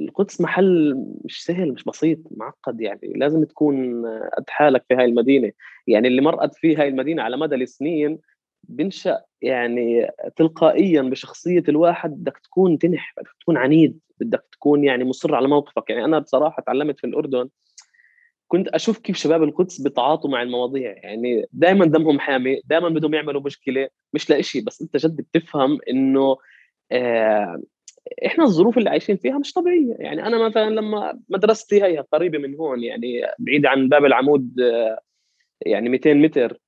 القدس 0.00 0.40
محل 0.40 0.94
مش 1.24 1.44
سهل 1.44 1.72
مش 1.72 1.84
بسيط 1.84 2.18
معقد 2.30 2.80
يعني. 2.80 3.12
لازم 3.16 3.44
تكون 3.44 4.06
قد 4.06 4.44
حالك 4.48 4.84
في 4.88 4.94
هاي 4.94 5.04
المدينة. 5.04 5.52
يعني 5.86 6.08
اللي 6.08 6.22
مرقت 6.22 6.54
في 6.54 6.76
هاي 6.76 6.88
المدينة 6.88 7.22
على 7.22 7.36
مدى 7.36 7.54
السنين 7.54 8.18
بنشأ 8.68 9.22
يعني 9.42 10.10
تلقائيا 10.36 11.02
بشخصية 11.02 11.62
الواحد 11.68 12.10
بدك 12.10 12.38
تكون 12.38 12.78
تنح 12.78 13.14
بدك 13.16 13.30
تكون 13.40 13.56
عنيد 13.56 14.00
بدك 14.20 14.44
تكون 14.52 14.84
يعني 14.84 15.04
مصر 15.04 15.34
على 15.34 15.48
موقفك. 15.48 15.90
يعني 15.90 16.04
أنا 16.04 16.18
بصراحة 16.18 16.62
تعلمت 16.62 17.00
في 17.00 17.06
الأردن 17.06 17.48
كنت 18.52 18.68
أشوف 18.68 18.98
كيف 18.98 19.16
شباب 19.16 19.42
القدس 19.42 19.80
بيتعاطوا 19.80 20.30
مع 20.30 20.42
المواضيع. 20.42 20.92
يعني 20.96 21.46
دائما 21.52 21.86
دمهم 21.86 22.20
حامي 22.20 22.60
دائما 22.64 22.88
بدهم 22.88 23.14
يعملوا 23.14 23.40
مشكلة 23.40 23.88
مش 24.14 24.30
لإشي. 24.30 24.60
بس 24.60 24.82
أنت 24.82 24.96
جد 24.96 25.16
بتفهم 25.16 25.78
إنه 25.90 26.36
آه 26.92 27.62
إحنا 28.26 28.44
الظروف 28.44 28.78
اللي 28.78 28.90
عايشين 28.90 29.16
فيها 29.16 29.38
مش 29.38 29.52
طبيعية. 29.52 29.94
يعني 29.98 30.26
أنا 30.26 30.48
مثلا 30.48 30.70
لما 30.70 31.20
مدرستي 31.28 31.82
هي 31.84 32.04
قريبة 32.12 32.38
من 32.38 32.54
هون 32.54 32.84
يعني 32.84 33.22
بعيدة 33.38 33.68
عن 33.68 33.88
باب 33.88 34.04
العمود 34.04 34.60
آه 34.60 34.98
يعني 35.66 35.88
200 35.88 36.14
متر 36.14 36.58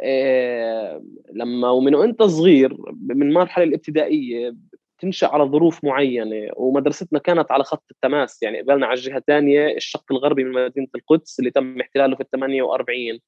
آه 0.00 1.02
لما 1.32 1.70
ومن 1.70 1.94
وأنت 1.94 2.22
صغير 2.22 2.76
من 3.02 3.22
المرحلة 3.28 3.64
الابتدائية 3.64 4.54
تنشأ 4.98 5.26
على 5.26 5.44
ظروف 5.44 5.84
معينة 5.84 6.50
ومدرستنا 6.56 7.18
كانت 7.18 7.52
على 7.52 7.64
خط 7.64 7.84
التماس 7.90 8.42
يعني 8.42 8.60
قبلنا 8.60 8.86
على 8.86 8.98
الجهة 8.98 9.16
الثانية 9.16 9.76
الشق 9.76 10.04
الغربي 10.10 10.44
من 10.44 10.52
مدينة 10.52 10.88
القدس 10.94 11.38
اللي 11.38 11.50
تم 11.50 11.80
احتلاله 11.80 12.16
في 12.16 12.22
ال 12.22 12.30
48 12.30 13.18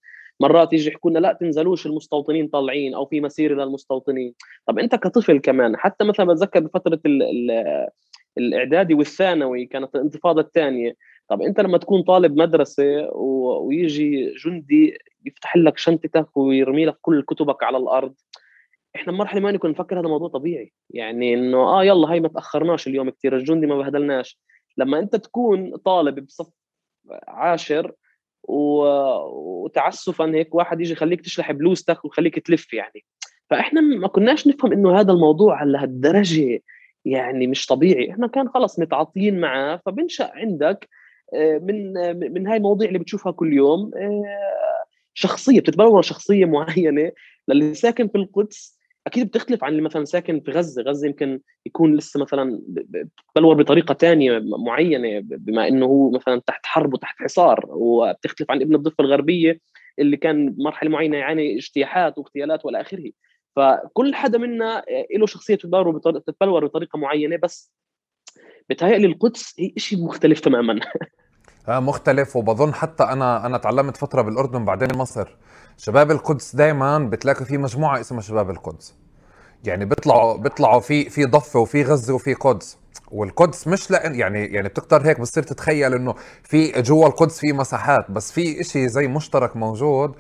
مرات 0.41 0.73
يجي 0.73 0.89
يحكوا 0.89 1.11
لنا 1.11 1.19
لا 1.19 1.33
تنزلوش 1.33 1.87
المستوطنين 1.87 2.49
طالعين 2.49 2.95
أو 2.95 3.07
في 3.07 3.21
مسيره 3.21 3.55
للمستوطنين 3.65 4.35
طب 4.67 4.79
أنت 4.79 4.95
كطفل 4.95 5.39
كمان 5.39 5.77
حتى 5.77 6.05
مثلا 6.05 6.27
بتذكر 6.27 6.61
بفترة 6.61 7.00
ال 7.07 7.23
ال 7.23 7.89
الإعدادي 8.39 8.95
والثانوي 8.95 9.67
كانت 9.67 9.95
الانتفاضة 9.95 10.41
الثانية. 10.41 10.97
طب 11.29 11.43
أنت 11.43 11.61
لما 11.61 11.79
تكون 11.79 12.03
طالب 12.03 12.37
مدرسة 12.37 13.11
ويجي 13.15 14.35
جندي 14.45 14.99
يفتح 15.27 15.57
لك 15.57 15.79
شنطتك 15.79 16.37
ويرمي 16.37 16.87
لك 16.87 16.97
كل 17.03 17.23
كتبك 17.23 17.62
على 17.62 17.77
الأرض 17.77 18.15
إحنا 18.97 19.13
بمرحله 19.13 19.41
ما 19.41 19.57
كنا 19.57 19.71
نفكر 19.71 20.01
هذا 20.01 20.09
موضوع 20.09 20.29
طبيعي. 20.29 20.73
يعني 20.91 21.35
إنه 21.35 21.59
آه 21.59 21.85
يلا 21.85 22.13
هاي 22.13 22.21
ما 22.21 22.29
تأخرناش 22.29 22.87
اليوم 22.87 23.11
كثير 23.11 23.37
الجندي 23.37 23.67
ما 23.67 23.79
بهدلناش. 23.79 24.41
لما 24.77 24.99
أنت 24.99 25.17
تكون 25.17 25.77
طالب 25.77 26.27
بصف 26.27 26.49
عاشر 27.29 27.93
و... 28.43 28.83
وتعسفا 29.65 30.25
هيك 30.35 30.55
واحد 30.55 30.81
يجي 30.81 30.93
يخليك 30.93 31.21
تشلح 31.21 31.53
بلوزتك 31.53 32.05
ويخليك 32.05 32.39
تلف 32.39 32.73
يعني. 32.73 33.05
فإحنا 33.51 33.81
ما 33.81 34.09
كناش 34.09 34.47
نفهم 34.47 34.73
إنه 34.73 35.01
هذا 35.01 35.13
الموضوع 35.13 35.57
على 35.57 35.79
هالدرجة 35.79 36.63
يعني 37.05 37.47
مش 37.47 37.67
طبيعي. 37.67 38.11
إحنا 38.11 38.27
كان 38.27 38.49
خلص 38.49 38.79
متعاطيين 38.79 39.41
معاه 39.41 39.81
فبنشأ 39.87 40.31
عندك 40.35 40.89
آه، 41.35 41.59
من 41.59 41.93
من 42.33 42.47
هاي 42.47 42.57
المواضيع 42.57 42.89
اللي 42.89 42.99
بتشوفها 42.99 43.33
كل 43.33 43.53
يوم 43.53 43.91
آه، 43.97 44.85
شخصية 45.15 45.61
بتتبلور 45.61 46.03
شخصية 46.03 46.45
معينة. 46.45 47.13
للي 47.49 47.75
ساكن 47.75 48.09
في 48.09 48.19
القدس 48.19 48.80
أكيد 49.07 49.26
بتختلف 49.26 49.64
عن 49.64 49.73
اللي 49.73 49.83
مثلا 49.83 50.04
ساكن 50.04 50.40
في 50.40 50.50
غزة. 50.50 50.83
غزة 50.83 51.07
يمكن 51.07 51.40
يكون 51.66 51.97
لسه 51.97 52.21
مثلا 52.21 52.61
بلور 53.37 53.54
بطريقة 53.54 53.95
ثانية 53.95 54.42
معينة 54.66 55.21
بما 55.23 55.69
إنه 55.69 55.87
هو 55.87 56.11
مثلا 56.11 56.42
تحت 56.47 56.66
حرب 56.66 56.95
وتحت 56.95 57.16
حصار. 57.19 57.66
وبتختلف 57.69 58.50
عن 58.50 58.62
ابن 58.62 58.75
الضفة 58.75 59.04
الغربية 59.04 59.61
اللي 59.99 60.16
كان 60.16 60.50
بمرحله 60.50 60.90
معينة 60.90 61.16
يعاني 61.16 61.57
اجتياحات 61.57 62.19
واغتيالات 62.19 62.64
وإلى 62.64 62.80
آخره. 62.80 63.11
فكل 63.57 64.14
حدا 64.14 64.38
منا 64.38 64.85
له 65.16 65.26
شخصية 65.26 65.54
تتبلور 65.54 66.66
بطريقة 66.66 66.99
معينة 66.99 67.37
بس 67.37 67.73
بتهيألي 68.71 69.07
القدس 69.07 69.54
هي 69.59 69.73
شيء 69.76 70.04
مختلف 70.04 70.40
تماما. 70.40 70.80
آه 71.69 71.80
مختلف. 71.80 72.37
وبظن 72.37 72.75
حتى 72.75 73.02
أنا 73.02 73.47
أنا 73.47 73.59
تعلمت 73.59 73.97
فترة 73.97 74.23
بالأردن 74.23 74.64
بعدين 74.64 74.88
مصر. 74.97 75.37
شباب 75.83 76.11
القدس 76.11 76.57
دائما 76.57 76.99
بتلاقي 76.99 77.45
في 77.45 77.59
مجموعة 77.59 78.01
اسمها 78.01 78.21
شباب 78.21 78.51
القدس. 78.51 78.95
يعني 79.65 79.85
بيطلعوا 79.85 80.37
بيطلعوا 80.37 80.81
في 80.81 81.11
في 81.11 81.25
ضفة 81.25 81.61
وفي 81.61 81.83
غزة 81.83 82.15
وفي 82.15 82.35
قدس. 82.35 82.79
والقدس 83.11 83.69
مش 83.69 83.91
لأن 83.91 84.15
يعني 84.15 84.47
يعني 84.47 84.69
بتقدر 84.69 85.07
هيك 85.07 85.21
بتصير 85.21 85.43
تتخيل 85.43 85.95
إنه 85.95 86.15
في 86.43 86.83
جوا 86.83 87.07
القدس 87.07 87.39
في 87.39 87.53
مساحات 87.53 88.11
بس 88.11 88.33
في 88.33 88.61
إشي 88.61 88.89
زي 88.89 89.09
مشترك 89.09 89.57
موجود 89.57 90.15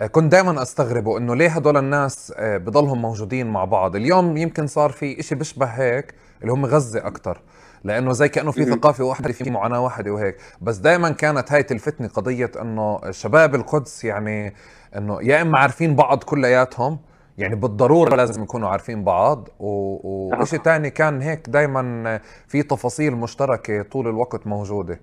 آه، 0.00 0.06
كنت 0.06 0.32
دائما 0.32 0.62
أستغربه 0.62 1.18
إنه 1.18 1.34
ليه 1.36 1.48
هدول 1.48 1.76
الناس 1.76 2.32
آه، 2.36 2.56
بضلهم 2.56 3.02
موجودين 3.02 3.46
مع 3.46 3.64
بعض. 3.64 3.96
اليوم 3.96 4.36
يمكن 4.36 4.66
صار 4.66 4.90
في 4.90 5.20
إشي 5.20 5.34
بيشبه 5.34 5.66
هيك 5.66 6.14
اللي 6.42 6.52
هم 6.52 6.66
غزة 6.66 7.06
أكثر 7.06 7.40
لأنه 7.84 8.12
زي 8.12 8.28
كأنه 8.28 8.50
في 8.50 8.64
ثقافة 8.64 9.04
واحدة 9.04 9.32
في 9.32 9.50
معاناة 9.50 9.80
واحدة 9.80 10.10
وهيك. 10.10 10.36
بس 10.60 10.76
دائما 10.76 11.10
كانت 11.10 11.52
هاي 11.52 11.62
تلفتني 11.62 12.06
قضية 12.06 12.50
إنه 12.60 13.10
شباب 13.10 13.54
القدس 13.54 14.04
يعني 14.04 14.54
إنه 14.96 15.18
يا 15.22 15.42
إما 15.42 15.58
عارفين 15.58 15.96
بعض 15.96 16.22
كلياتهم 16.22 16.98
يعني 17.38 17.54
بالضرورة 17.54 18.16
لازم 18.16 18.42
يكونوا 18.42 18.68
عارفين 18.68 19.04
بعض 19.04 19.48
وشيء 19.60 20.58
ثاني 20.58 20.90
كان 20.90 21.22
هيك 21.22 21.48
دائما 21.48 22.20
في 22.48 22.62
تفاصيل 22.62 23.12
مشتركة 23.12 23.82
طول 23.82 24.08
الوقت 24.08 24.46
موجودة 24.46 25.00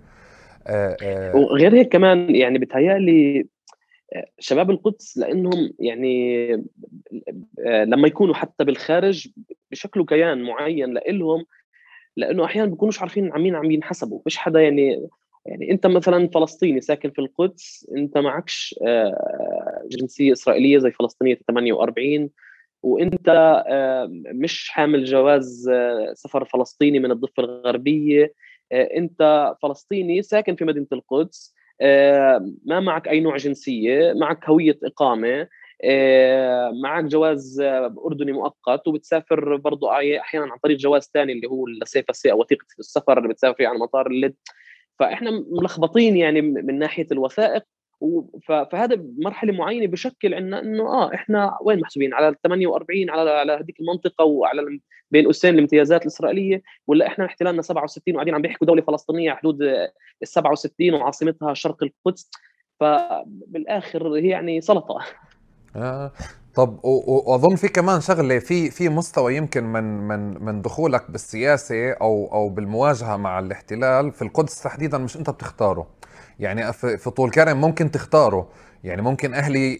آه، 0.67 0.97
آه. 1.03 1.35
وغير 1.35 1.75
هيك 1.75 1.91
كمان 1.91 2.35
يعني 2.35 2.59
بتهيألي 2.59 3.47
آه، 4.15 4.25
شباب 4.39 4.69
القدس 4.69 5.17
لأنهم 5.17 5.73
يعني 5.79 6.47
لما 7.65 8.07
يكونوا 8.07 8.33
حتى 8.33 8.63
بالخارج 8.63 9.27
بشكلوا 9.71 10.05
كيان 10.05 10.43
معين 10.43 10.93
لإلهم 10.93 11.45
لأنه 12.17 12.45
أحيانا 12.45 12.69
بيكونوش 12.69 13.01
عارفين 13.01 13.31
عن 13.31 13.41
مين 13.41 13.55
عم 13.55 13.71
ينحسبوا 13.71 14.19
فيش 14.23 14.37
حدا 14.37 14.61
يعني 14.61 15.07
يعني 15.45 15.71
أنت 15.71 15.87
مثلا 15.87 16.29
فلسطيني 16.33 16.81
ساكن 16.81 17.09
في 17.11 17.19
القدس 17.19 17.89
أنت 17.97 18.17
معكش 18.17 18.75
جنسية 19.91 20.31
إسرائيلية 20.31 20.77
زي 20.77 20.91
فلسطينية 20.91 21.39
48 21.47 22.29
وأنت 22.83 23.63
مش 24.33 24.69
حامل 24.69 25.03
جواز 25.05 25.71
سفر 26.13 26.45
فلسطيني 26.45 26.99
من 26.99 27.11
الضفة 27.11 27.43
الغربية. 27.43 28.33
أنت 28.71 29.53
فلسطيني 29.61 30.21
ساكن 30.21 30.55
في 30.55 30.65
مدينة 30.65 30.87
القدس 30.91 31.55
ما 32.65 32.79
معك 32.79 33.07
أي 33.07 33.19
نوع 33.19 33.37
جنسية 33.37 34.13
معك 34.13 34.49
هوية 34.49 34.79
إقامة 34.83 35.47
معك 36.83 37.03
جواز 37.03 37.59
أردني 38.05 38.31
مؤقت 38.31 38.87
وبتسافر 38.87 39.55
برضه 39.55 39.91
أحيانا 40.19 40.51
عن 40.51 40.57
طريق 40.63 40.77
جواز 40.77 41.11
ثاني 41.13 41.33
اللي 41.33 41.47
هو 41.47 41.67
السي 41.67 42.31
أو 42.31 42.39
وثيقة 42.39 42.65
السفر 42.79 43.17
اللي 43.17 43.29
بتسافر 43.29 43.55
فيه 43.57 43.67
على 43.67 43.79
مطار 43.79 44.07
اللد 44.07 44.35
فإحنا 45.01 45.45
ملخبطين 45.51 46.17
يعني 46.17 46.41
من 46.41 46.79
ناحية 46.79 47.07
الوثائق 47.11 47.63
فهذا 48.47 49.03
مرحلة 49.17 49.53
معينة 49.53 49.87
بشكل 49.87 50.33
عندنا 50.33 50.59
إنه 50.59 50.83
آه 50.83 51.13
إحنا 51.13 51.57
وين 51.61 51.79
محسوبين 51.79 52.13
على 52.13 52.27
ال 52.27 52.41
48 52.41 53.09
على 53.09 53.31
على 53.31 53.53
هذيك 53.53 53.79
المنطقة 53.79 54.25
وعلى 54.25 54.79
بين 55.11 55.25
قوسين 55.25 55.53
الامتيازات 55.53 56.01
الإسرائيلية 56.01 56.61
ولا 56.87 57.07
إحنا 57.07 57.25
احتلالنا 57.25 57.61
67 57.61 58.13
وقاعدين 58.15 58.35
عم 58.35 58.41
بيحكوا 58.41 58.67
دولة 58.67 58.81
فلسطينية 58.81 59.33
حدود 59.33 59.61
ال 59.61 59.89
67 60.23 60.93
وعاصمتها 60.93 61.53
شرق 61.53 61.83
القدس 61.83 62.31
فبالاخر 62.79 64.13
هي 64.13 64.27
يعني 64.27 64.61
سلطة 64.61 64.99
آه. 65.75 66.11
طب 66.55 66.79
وأظن 66.85 67.55
في 67.55 67.67
كمان 67.67 68.01
شغلة 68.01 68.39
في 68.39 68.71
في 68.71 68.89
مستوى 68.89 69.35
يمكن 69.35 69.63
من 69.63 69.83
من 70.07 70.43
من 70.45 70.61
دخولك 70.61 71.11
بالسياسة 71.11 71.91
أو 71.91 72.29
أو 72.33 72.49
بالمواجهة 72.49 73.15
مع 73.17 73.39
الاحتلال 73.39 74.11
في 74.11 74.21
القدس 74.21 74.61
تحديدا 74.61 74.97
مش 74.97 75.17
أنت 75.17 75.29
بتختاره. 75.29 75.87
يعني 76.39 76.73
في 76.73 77.09
طول 77.09 77.31
كرم 77.31 77.61
ممكن 77.61 77.91
تختاره. 77.91 78.47
يعني 78.83 79.01
ممكن 79.01 79.33
أهلي 79.33 79.77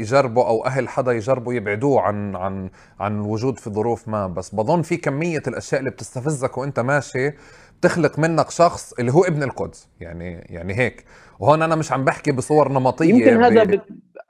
يجربوا 0.00 0.44
أو 0.48 0.66
أهل 0.66 0.88
حدا 0.88 1.12
يجربوا 1.12 1.54
يبعدوه 1.54 2.00
عن 2.00 2.36
عن 2.36 2.70
عن 3.00 3.14
الوجود 3.20 3.58
في 3.58 3.70
ظروف 3.70 4.08
ما. 4.08 4.26
بس 4.26 4.54
بظن 4.54 4.82
في 4.82 4.96
كمية 4.96 5.42
الأشياء 5.46 5.78
اللي 5.80 5.90
بتستفزك 5.90 6.58
وأنت 6.58 6.80
ماشي 6.80 7.32
بتخلق 7.80 8.18
منك 8.18 8.50
شخص 8.50 8.92
اللي 8.92 9.12
هو 9.12 9.24
ابن 9.24 9.42
القدس. 9.42 9.88
يعني 10.00 10.46
يعني 10.48 10.78
هيك. 10.78 11.04
وهون 11.40 11.62
أنا 11.62 11.76
مش 11.76 11.92
عم 11.92 12.04
بحكي 12.04 12.32
بصور 12.32 12.72
نمطية 12.72 13.08
يمكن 13.08 13.42
هذا 13.42 13.64
ب... 13.64 13.80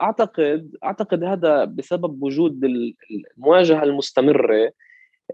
أعتقد 0.01 0.71
أعتقد 0.83 1.23
هذا 1.23 1.65
بسبب 1.65 2.23
وجود 2.23 2.63
المواجهة 3.37 3.83
المستمرة 3.83 4.71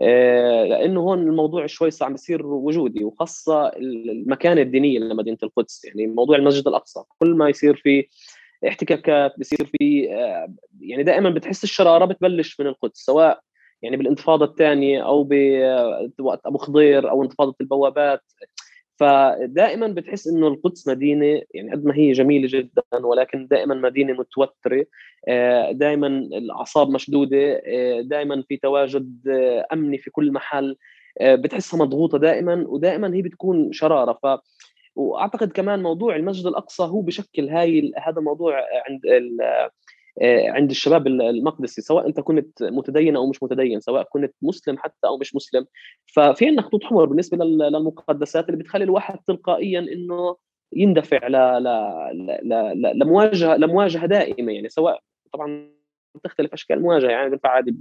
آه، 0.02 0.64
لأنه 0.64 1.00
هون 1.00 1.20
الموضوع 1.20 1.66
شوي 1.66 1.92
صعب 1.92 2.14
بصير 2.14 2.46
وجودي 2.46 3.04
وخاصة 3.04 3.68
المكانة 3.68 4.62
الدينية 4.62 5.00
لمدينة 5.00 5.38
القدس. 5.44 5.86
يعني 5.86 6.08
موضوع 6.08 6.36
المسجد 6.36 6.68
الأقصى 6.68 7.04
كل 7.20 7.36
ما 7.36 7.50
يصير 7.50 7.76
في 7.76 8.08
احتكاكات 8.68 9.34
بصير 9.40 9.66
في 9.66 10.14
آه، 10.14 10.54
يعني 10.82 11.04
دائما 11.04 11.30
بتحس 11.30 11.64
الشرارة 11.64 12.06
بتبلش 12.06 12.60
من 12.60 12.68
القدس 12.68 12.98
سواء 12.98 13.42
يعني 13.82 13.98
بالإنتفاضة 13.98 14.46
الثانية 14.46 15.06
أو 15.06 15.28
بوقت 16.20 16.46
أبو 16.46 16.58
خضير 16.58 17.10
أو 17.10 17.24
انتفاضة 17.24 17.56
البوابات. 17.62 18.24
فدائما 19.00 19.88
بتحس 19.88 20.28
إنه 20.28 20.48
القدس 20.48 20.88
مدينة 20.88 21.42
يعني 21.54 21.72
قد 21.72 21.86
ما 21.86 21.96
هي 21.96 22.12
جميلة 22.12 22.48
جدا 22.52 23.06
ولكن 23.06 23.48
دائما 23.48 23.76
مدينة 23.76 24.14
متوترة. 24.14 24.86
آه، 25.28 25.72
دائما 25.72 26.08
الأعصاب 26.08 26.90
مشدودة. 26.90 27.62
آه، 27.66 28.02
دائما 28.02 28.44
في 28.50 28.58
تواجد 28.58 29.28
آه، 29.28 29.68
أمني 29.74 29.98
في 29.98 30.10
كل 30.10 30.32
محل. 30.32 30.76
بتحسها 31.22 31.80
مضغوطة 31.80 32.18
دائما 32.18 32.64
ودائما 32.68 33.16
هي 33.16 33.22
بتكون 33.22 33.72
شرارة. 33.74 34.20
ف 34.24 34.40
وأعتقد 34.96 35.52
كمان 35.52 35.84
موضوع 35.84 36.16
المسجد 36.16 36.46
الأقصى 36.46 36.84
هو 36.84 37.02
بشكل 37.02 37.50
هاي 37.50 37.92
هذا 37.98 38.22
موضوع 38.22 38.66
عند 38.90 39.02
عند 40.24 40.70
الشباب 40.70 41.08
المقدسي 41.08 41.82
سواء 41.82 42.08
أنت 42.08 42.20
كنت 42.20 42.64
متدين 42.64 43.16
أو 43.16 43.30
مش 43.30 43.44
متدين 43.44 43.80
سواء 43.80 44.04
كنت 44.04 44.34
مسلم 44.42 44.78
حتى 44.78 45.08
أو 45.08 45.18
مش 45.18 45.36
مسلم. 45.36 45.66
ففي 46.16 46.48
عندنا 46.48 46.62
خطوط 46.62 46.84
حمر 46.84 47.06
بالنسبة 47.06 47.46
للمقدسات 47.46 48.50
اللي 48.50 48.58
بتخلي 48.64 48.84
الواحد 48.84 49.20
تلقائيا 49.28 49.80
إنه 49.80 50.38
يندفع 50.74 51.28
ل 51.28 51.64
لمواجهه 53.00 53.58
لمواجهة 53.58 54.06
دائمة. 54.06 54.54
يعني 54.54 54.70
سواء 54.70 55.00
طبعا 55.34 55.78
تختلف 56.24 56.54
أشكال 56.54 56.78
المواجهه 56.78 57.10
يعني 57.10 57.30
بينفع 57.30 57.50
عادي 57.50 57.76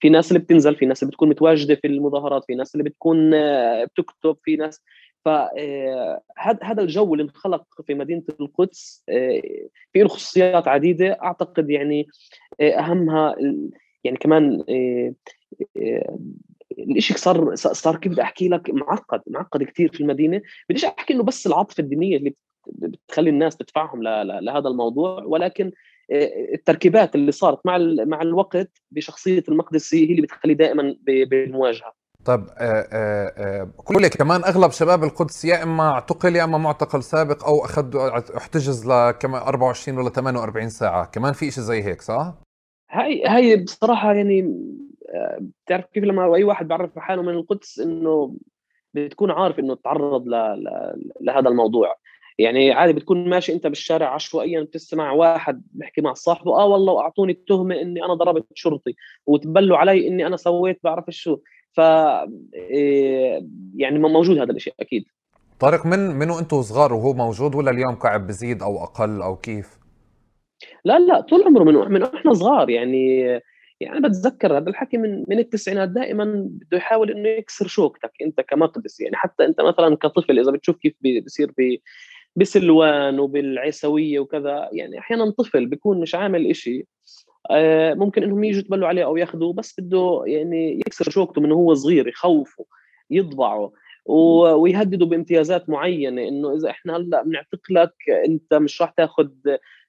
في 0.00 0.08
ناس 0.08 0.28
اللي 0.28 0.38
بتنزل 0.38 0.76
في 0.76 0.86
ناس 0.86 1.02
اللي 1.02 1.10
بتكون 1.10 1.28
متواجدة 1.28 1.74
في 1.74 1.86
المظاهرات 1.86 2.44
في 2.44 2.54
ناس 2.54 2.74
اللي 2.74 2.84
بتكون 2.84 3.34
آه، 3.34 3.84
بتكتب 3.84 4.36
في 4.42 4.56
ناس 4.56 4.82
فهذا 5.24 6.80
آه، 6.80 6.82
الجو 6.82 7.14
اللي 7.14 7.24
انخلق 7.24 7.64
في 7.86 7.94
مدينة 7.94 8.22
القدس 8.40 9.04
آه، 9.08 9.42
في 9.92 10.00
له 10.00 10.08
خصوصيات 10.08 10.68
عديدة. 10.68 11.18
أعتقد 11.22 11.70
يعني 11.70 12.06
آه، 12.60 12.72
أهمها 12.72 13.36
يعني 14.04 14.18
كمان 14.18 14.64
الشيء 16.78 17.16
صار 17.16 17.54
صار 17.54 17.96
كيف 17.96 18.12
بدي 18.12 18.22
أحكي 18.22 18.48
لك 18.48 18.70
معقد 18.70 19.20
معقد 19.26 19.62
كثير 19.62 19.92
في 19.92 20.00
المدينة. 20.00 20.42
بديش 20.68 20.84
أحكي 20.84 21.14
إنه 21.14 21.22
بس 21.22 21.46
العاطفة 21.46 21.80
الدينية 21.80 22.16
اللي 22.16 22.34
بتخلي 22.66 23.30
الناس 23.30 23.56
تدفعهم 23.56 24.02
لهذا 24.02 24.68
الموضوع 24.68 25.24
ولكن 25.24 25.72
التركيبات 26.54 27.14
اللي 27.14 27.32
صارت 27.32 27.66
مع 27.66 27.78
مع 28.04 28.22
الوقت 28.22 28.82
بشخصية 28.90 29.44
المقدسي 29.48 30.08
هي 30.08 30.10
اللي 30.10 30.22
بتخليه 30.22 30.54
دائما 30.54 30.96
بالمواجهة. 31.02 31.99
طيب 32.24 32.40
آه 32.58 32.86
آه 32.92 33.32
آه 33.36 33.70
كل 33.76 34.08
كمان 34.08 34.44
أغلب 34.44 34.70
شباب 34.70 35.04
القدس 35.04 35.44
يا 35.44 35.62
إما 35.62 35.90
اعتقل 35.90 36.36
يا 36.36 36.44
إما 36.44 36.58
معتقل 36.58 37.02
سابق 37.02 37.44
أو 37.44 37.64
أخذ 37.64 37.96
احتجز 38.36 38.86
لكما 38.86 39.48
24 39.48 39.98
ولا 39.98 40.10
48 40.10 40.68
ساعة. 40.68 41.04
كمان 41.04 41.32
في 41.32 41.50
شيء 41.50 41.64
زي 41.64 41.82
هيك 41.82 42.02
صح؟ 42.02 42.34
هاي 42.90 43.24
هاي 43.26 43.56
بصراحة 43.56 44.12
يعني 44.12 44.40
آه، 45.14 45.38
بتعرف 45.66 45.84
كيف 45.84 46.04
لما 46.04 46.34
أي 46.34 46.44
واحد 46.44 46.68
بيعرف 46.68 46.98
حاله 46.98 47.22
من 47.22 47.28
القدس 47.28 47.78
إنه 47.78 48.36
بتكون 48.94 49.30
عارف 49.30 49.58
إنه 49.58 49.74
تعرض 49.74 50.28
ل... 50.28 50.30
ل... 50.34 50.68
لهذا 51.20 51.48
الموضوع. 51.48 51.96
يعني 52.38 52.72
عادي 52.72 52.92
بتكون 52.92 53.28
ماشي 53.28 53.52
أنت 53.52 53.66
بالشارع 53.66 54.14
عشوائيا 54.14 54.62
بتسمع 54.62 55.12
واحد 55.12 55.62
بيحكي 55.72 56.00
مع 56.00 56.12
صاحبه 56.12 56.50
آه 56.58 56.66
والله 56.66 57.00
أعطوني 57.00 57.32
التهمه 57.32 57.80
إني 57.80 58.04
أنا 58.04 58.14
ضربت 58.14 58.46
شرطي 58.54 58.94
وتبلوا 59.26 59.76
علي 59.76 60.08
إني 60.08 60.26
أنا 60.26 60.36
سويت 60.36 60.80
بعرف 60.84 61.04
شو. 61.10 61.38
ف 61.72 61.80
إيه، 62.54 63.46
يعني 63.76 63.98
موجود 63.98 64.38
هذا 64.38 64.52
الشيء 64.52 64.74
أكيد 64.80 65.04
طارق 65.60 65.86
من 65.86 65.98
منو 65.98 66.38
أنتم 66.38 66.62
صغار 66.62 66.92
وهو 66.92 67.12
موجود 67.12 67.54
ولا 67.54 67.70
اليوم 67.70 67.94
قاعد 67.94 68.26
بزيد 68.26 68.62
أو 68.62 68.84
أقل 68.84 69.22
أو 69.22 69.36
كيف؟ 69.36 69.78
لا 70.84 70.98
لا 70.98 71.20
طول 71.20 71.42
عمره 71.42 71.64
من 71.64 71.74
من 71.92 72.02
إحنا 72.02 72.34
صغار 72.34 72.70
يعني 72.70 73.18
يعني 73.80 73.98
أنا 73.98 74.08
بتذكر 74.08 74.58
هذا 74.58 74.70
الحكي 74.70 74.96
من 74.96 75.24
من 75.28 75.38
التسعينات 75.38 75.88
دائما 75.88 76.24
بده 76.48 76.78
يحاول 76.78 77.10
إنه 77.10 77.28
يكسر 77.28 77.66
شوكتك 77.66 78.12
أنت 78.22 78.40
كمقدس 78.40 79.00
يعني 79.00 79.16
حتى 79.16 79.44
أنت 79.44 79.60
مثلا 79.60 79.96
كطفل 79.96 80.38
إذا 80.38 80.50
بتشوف 80.50 80.76
كيف 80.76 80.94
بيصير 81.00 81.52
بسلوان 82.36 83.20
وبالعيسوية 83.20 84.18
وكذا 84.18 84.68
يعني 84.72 84.98
أحيانا 84.98 85.30
طفل 85.30 85.66
بيكون 85.66 86.00
مش 86.00 86.14
عامل 86.14 86.46
إشي 86.46 86.86
ممكن 87.94 88.22
إنهم 88.22 88.44
يجوا 88.44 88.60
يتبلوا 88.60 88.88
عليه 88.88 89.04
أو 89.04 89.16
ياخذوه 89.16 89.52
بس 89.52 89.80
بده 89.80 90.22
يعني 90.26 90.78
يكسر 90.78 91.10
شوكته 91.10 91.40
من 91.40 91.52
هو 91.52 91.74
صغير 91.74 92.08
يخوفه 92.08 92.64
يطبعه 93.10 93.72
ويهددوا 94.56 95.06
بامتيازات 95.06 95.70
معينة 95.70 96.28
إنه 96.28 96.54
إذا 96.54 96.70
إحنا 96.70 96.96
هلأ 96.96 97.22
بنعتقلك 97.22 97.94
أنت 98.26 98.54
مش 98.54 98.82
راح 98.82 98.90
تاخذ 98.90 99.28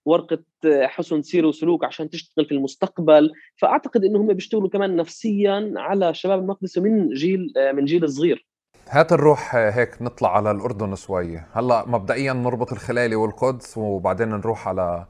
ورقة 0.05 0.43
حسن 0.65 1.21
سير 1.21 1.45
وسلوك 1.45 1.83
عشان 1.85 2.09
تشتغل 2.09 2.45
في 2.45 2.51
المستقبل 2.51 3.31
فأعتقد 3.55 4.03
انهم 4.05 4.27
بيشتغلوا 4.33 4.69
كمان 4.69 4.95
نفسيا 4.95 5.73
على 5.75 6.13
شباب 6.13 6.39
المقدسة 6.39 6.81
من 6.81 7.09
جيل 7.09 7.53
من 7.73 7.85
جيل 7.85 8.09
صغير 8.09 8.45
هات 8.89 9.13
نروح 9.13 9.55
هيك 9.55 10.01
نطلع 10.01 10.37
على 10.37 10.51
الأردن 10.51 10.95
شوي. 10.95 11.37
هلأ 11.53 11.85
مبدئيا 11.87 12.33
نربط 12.33 12.71
الخلالي 12.71 13.15
والقدس 13.15 13.77
وبعدين 13.77 14.29
نروح 14.29 14.67
على 14.67 15.05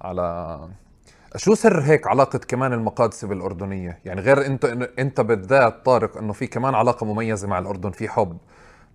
على 0.00 0.58
شو 1.36 1.54
سر 1.54 1.80
هيك 1.80 2.06
علاقة 2.06 2.38
كمان 2.38 2.72
المقادسة 2.72 3.28
بالأردنية؟ 3.28 3.98
يعني 4.04 4.20
غير 4.20 4.46
انت 4.46 4.64
إنت 4.98 5.20
بالذات 5.20 5.84
طارق 5.84 6.16
إنه 6.16 6.32
في 6.32 6.46
كمان 6.46 6.74
علاقة 6.74 7.06
مميزة 7.06 7.48
مع 7.48 7.58
الأردن 7.58 7.90
في 7.90 8.08
حب 8.08 8.38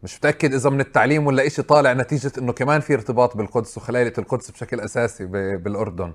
مش 0.03 0.17
متأكد 0.17 0.53
إذا 0.53 0.69
من 0.69 0.79
التعليم 0.79 1.27
ولا 1.27 1.47
إشي 1.47 1.61
طالع 1.61 1.93
نتيجة 1.93 2.31
إنه 2.37 2.53
كمان 2.53 2.81
في 2.81 2.93
ارتباط 2.93 3.37
بالقدس 3.37 3.77
وخلالة 3.77 4.13
القدس 4.17 4.51
بشكل 4.51 4.79
أساسي 4.79 5.25
بالأردن 5.57 6.13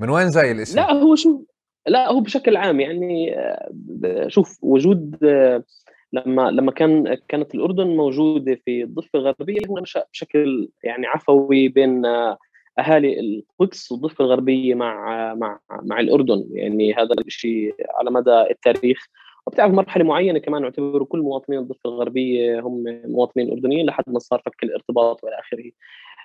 من 0.00 0.10
وين 0.10 0.28
جاي 0.28 0.52
الإشي؟ 0.52 0.76
لا 0.76 0.92
هو 0.92 1.14
شو 1.14 1.42
لا 1.86 2.10
هو 2.10 2.20
بشكل 2.20 2.56
عام 2.56 2.80
يعني 2.80 3.38
آه، 3.38 4.28
شوف 4.28 4.58
وجود 4.62 5.24
آه، 5.24 5.64
لما 6.12 6.50
لما 6.50 6.72
كان 6.72 7.16
كانت 7.28 7.54
الأردن 7.54 7.86
موجودة 7.86 8.54
في 8.64 8.82
الضفة 8.82 9.18
الغربية 9.18 9.60
هو 9.68 9.78
نشا 9.78 10.04
بشكل 10.12 10.68
يعني 10.84 11.06
عفوي 11.06 11.68
بين 11.68 12.06
آه، 12.06 12.38
أهالي 12.80 13.20
القدس 13.20 13.92
والضفة 13.92 14.24
الغربية 14.24 14.74
مع 14.74 15.34
مع 15.34 15.60
مع 15.70 16.00
الأردن. 16.00 16.44
يعني 16.50 16.94
هذا 16.94 17.14
الشيء 17.26 17.74
على 17.98 18.10
مدى 18.10 18.40
التاريخ. 18.50 19.06
وبتعرف 19.46 19.72
مرحلة 19.72 20.04
معينة 20.04 20.38
كمان 20.38 20.62
يعتبروا 20.62 21.06
كل 21.06 21.18
مواطنين 21.18 21.58
الضفة 21.58 21.80
الغربية 21.90 22.60
هم 22.60 22.84
مواطنين 23.04 23.50
أردنيين 23.50 23.86
لحد 23.86 24.04
ما 24.06 24.18
صار 24.18 24.42
فك 24.46 24.62
الارتباط 24.62 25.24
وإلى 25.24 25.38
آخره. 25.38 25.70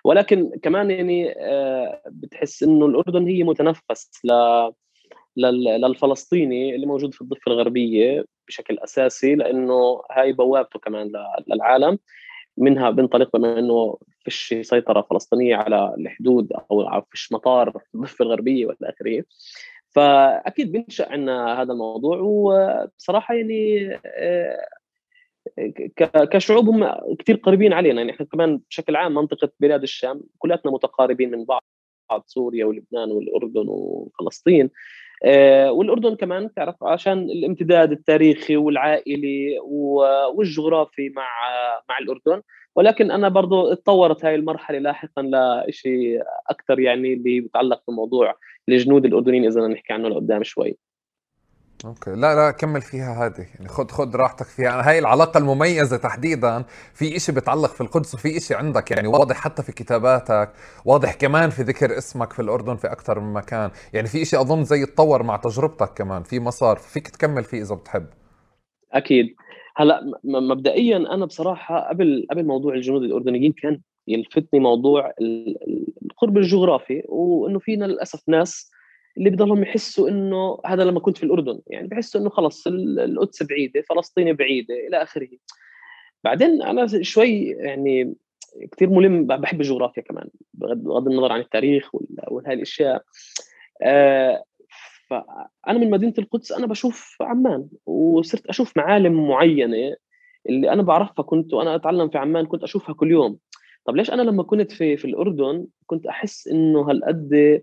ولكن 0.05 0.51
كمان 0.61 0.91
يعني 0.91 1.35
بتحس 2.07 2.63
إنه 2.63 2.85
الأردن 2.85 3.27
هي 3.27 3.43
متنفس 3.43 4.25
ل 4.25 4.31
للفلسطيني 5.37 6.75
اللي 6.75 6.85
موجود 6.85 7.13
في 7.13 7.21
الضفة 7.21 7.51
الغربية 7.51 8.25
بشكل 8.47 8.79
أساسي 8.79 9.35
لأنه 9.35 10.01
هاي 10.11 10.33
بوابته 10.33 10.79
كمان 10.79 11.11
للعالم. 11.47 11.99
منها 12.57 12.89
بنطلق 12.89 13.37
بما 13.37 13.59
إنه 13.59 13.97
فيش 14.19 14.55
سيطرة 14.61 15.01
فلسطينية 15.01 15.55
على 15.55 15.95
الحدود 15.97 16.53
أو 16.71 17.01
فيش 17.11 17.31
مطار 17.31 17.81
الضفه 17.95 18.25
الغربية 18.25 18.65
والى 18.65 18.77
اخره 18.81 19.23
فأكيد 19.95 20.71
بينشأ 20.71 21.11
عندنا 21.11 21.61
هذا 21.61 21.73
الموضوع 21.73 22.17
وبصراحة 22.21 23.35
يعني 23.35 23.91
آه، 24.05 24.65
كشعوب 26.31 26.69
هم 26.69 26.95
كثير 27.15 27.35
قريبين 27.35 27.73
علينا. 27.73 28.01
يعني 28.01 28.11
إحنا 28.11 28.25
كمان 28.25 28.61
بشكل 28.69 28.95
عام 28.95 29.13
منطقة 29.13 29.51
بلاد 29.59 29.81
الشام 29.81 30.21
كلاتنا 30.37 30.71
متقاربين 30.71 31.31
من 31.31 31.45
بعض 31.45 31.63
سوريا 32.25 32.65
ولبنان 32.65 33.11
والأردن 33.11 33.65
وفلسطين. 33.67 34.65
آه، 34.65 34.69
والأردن 35.69 36.15
كمان 36.15 36.53
تعرف 36.53 36.83
عشان 36.83 37.19
الامتداد 37.19 37.91
التاريخي 37.91 38.57
والعائلي 38.57 39.59
والجغرافي 40.33 41.09
مع 41.09 41.27
مع 41.89 41.97
الأردن. 41.97 42.41
ولكن 42.75 43.11
أنا 43.11 43.29
برضو 43.29 43.71
اتطورت 43.71 44.25
هاي 44.25 44.35
المرحلة 44.35 44.79
لاحقا 44.79 45.31
لشيء 45.67 46.21
أكثر 46.49 46.79
يعني 46.79 47.13
اللي 47.13 47.15
بيتعلق 47.15 47.81
بموضوع 47.87 48.35
الجنود 48.69 49.05
الأردنيين 49.05 49.45
إذا 49.45 49.67
نحكي 49.67 49.93
عنه 49.93 50.09
لقدام 50.09 50.43
شوي. 50.43 50.77
أوكي. 51.85 52.11
لا 52.11 52.35
لا 52.35 52.51
كمل 52.51 52.81
فيها 52.81 53.25
هذه. 53.25 53.45
يعني 53.55 53.67
خد 53.67 53.91
خد 53.91 54.15
راحتك 54.15 54.45
فيها. 54.45 54.89
هاي 54.89 54.99
العلاقة 54.99 55.37
المميزة 55.37 55.97
تحديدا 55.97 56.63
في 56.93 57.15
إشي 57.15 57.31
بتعلق 57.31 57.69
في 57.69 57.81
القدس 57.81 58.15
وفي 58.15 58.37
إشي 58.37 58.55
عندك. 58.55 58.91
يعني 58.91 59.07
واضح 59.07 59.35
حتى 59.35 59.63
في 59.63 59.71
كتاباتك 59.71 60.53
واضح 60.85 61.13
كمان 61.13 61.49
في 61.49 61.61
ذكر 61.61 61.97
اسمك 61.97 62.33
في 62.33 62.41
الأردن 62.41 62.75
في 62.75 62.87
أكثر 62.87 63.19
من 63.19 63.33
مكان. 63.33 63.71
يعني 63.93 64.07
في 64.07 64.21
إشي 64.21 64.37
أظن 64.37 64.63
زي 64.63 64.85
تطور 64.85 65.23
مع 65.23 65.37
تجربتك 65.37 65.93
كمان. 65.93 66.23
في 66.23 66.39
مسار 66.39 66.77
فيك 66.77 67.07
تكمل 67.07 67.43
فيه 67.43 67.61
إذا 67.61 67.75
بتحب. 67.75 68.05
أكيد. 68.93 69.35
هلأ 69.77 70.01
مبدئيا 70.23 70.97
أنا 70.97 71.25
بصراحة 71.25 71.89
قبل 71.89 72.27
قبل 72.31 72.45
موضوع 72.45 72.73
الجنود 72.73 73.03
الأردنيين 73.03 73.53
كان 73.61 73.81
يلفتني 74.07 74.59
موضوع 74.59 75.11
القرب 76.05 76.37
الجغرافي 76.37 77.03
وإنه 77.09 77.59
فينا 77.59 77.85
للأسف 77.85 78.19
ناس 78.27 78.71
اللي 79.17 79.29
بضلهم 79.29 79.63
يحسوا 79.63 80.09
إنه 80.09 80.59
هذا 80.65 80.83
لما 80.83 80.99
كنت 80.99 81.17
في 81.17 81.23
الأردن 81.23 81.59
يعني 81.67 81.87
بحسوا 81.87 82.21
إنه 82.21 82.29
خلص 82.29 82.67
القدس 82.67 83.43
بعيدة 83.43 83.81
فلسطين 83.81 84.33
بعيدة 84.33 84.75
إلى 84.87 85.03
آخره. 85.03 85.29
بعدين 86.23 86.61
أنا 86.61 86.87
شوي 87.01 87.45
يعني 87.49 88.15
كثير 88.71 88.89
ملم 88.89 89.27
بحب 89.27 89.61
الجغرافيا 89.61 90.03
كمان 90.03 90.29
بغض 90.53 91.07
النظر 91.07 91.31
عن 91.31 91.39
التاريخ 91.39 91.89
وهاي 92.27 92.53
الأشياء. 92.53 93.03
آه 93.83 94.43
فأنا 95.09 95.79
من 95.79 95.89
مدينة 95.89 96.13
القدس 96.19 96.51
أنا 96.51 96.67
بشوف 96.67 97.17
عمان 97.21 97.67
وصرت 97.85 98.45
أشوف 98.45 98.77
معالم 98.77 99.27
معينة 99.27 99.95
اللي 100.49 100.71
أنا 100.71 100.81
بعرفها 100.81 101.23
كنت 101.23 101.53
وأنا 101.53 101.75
أتعلم 101.75 102.09
في 102.09 102.17
عمان 102.17 102.45
كنت 102.45 102.63
أشوفها 102.63 102.95
كل 102.95 103.11
يوم. 103.11 103.37
طب 103.85 103.95
ليش 103.95 104.11
أنا 104.11 104.21
لما 104.21 104.43
كنت 104.43 104.71
في 104.71 104.97
في 104.97 105.05
الأردن 105.05 105.67
كنت 105.85 106.05
أحس 106.05 106.47
إنه 106.47 106.89
هالقد 106.89 107.61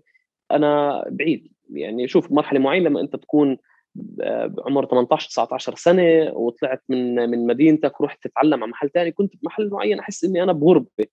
أنا 0.55 1.05
بعيد. 1.09 1.47
يعني 1.73 2.07
شوف 2.07 2.31
مرحلة 2.31 2.59
معينة 2.59 2.89
لما 2.89 3.01
أنت 3.01 3.15
تكون 3.15 3.57
بعمر 3.95 4.85
18 4.85 5.29
19 5.29 5.75
سنة 5.75 6.31
وطلعت 6.33 6.83
من 6.89 7.29
من 7.29 7.47
مدينتك 7.47 8.01
ورحت 8.01 8.27
تتعلم 8.27 8.63
على 8.63 8.71
محل 8.71 8.89
ثاني 8.89 9.11
كنت 9.11 9.33
بمحل 9.41 9.69
معين 9.69 9.99
أحس 9.99 10.23
إني 10.23 10.43
أنا 10.43 10.53
بغربة. 10.53 11.05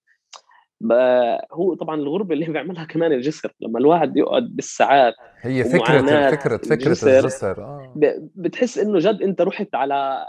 هو 1.52 1.74
طبعا 1.74 1.96
الغربة 1.96 2.34
اللي 2.34 2.46
بيعملها 2.52 2.84
كمان 2.84 3.12
الجسر. 3.12 3.52
لما 3.60 3.78
الواحد 3.78 4.16
يقعد 4.16 4.56
بالساعات 4.56 5.14
هي 5.40 5.64
فكرة 5.64 6.30
فكره 6.30 6.56
فكرة 6.56 6.74
الجسر, 6.74 7.18
الجسر. 7.18 7.62
آه. 7.62 7.92
بتحس 8.34 8.78
إنه 8.78 8.98
جد 8.98 9.22
أنت 9.22 9.40
رحت 9.40 9.74
على 9.74 10.26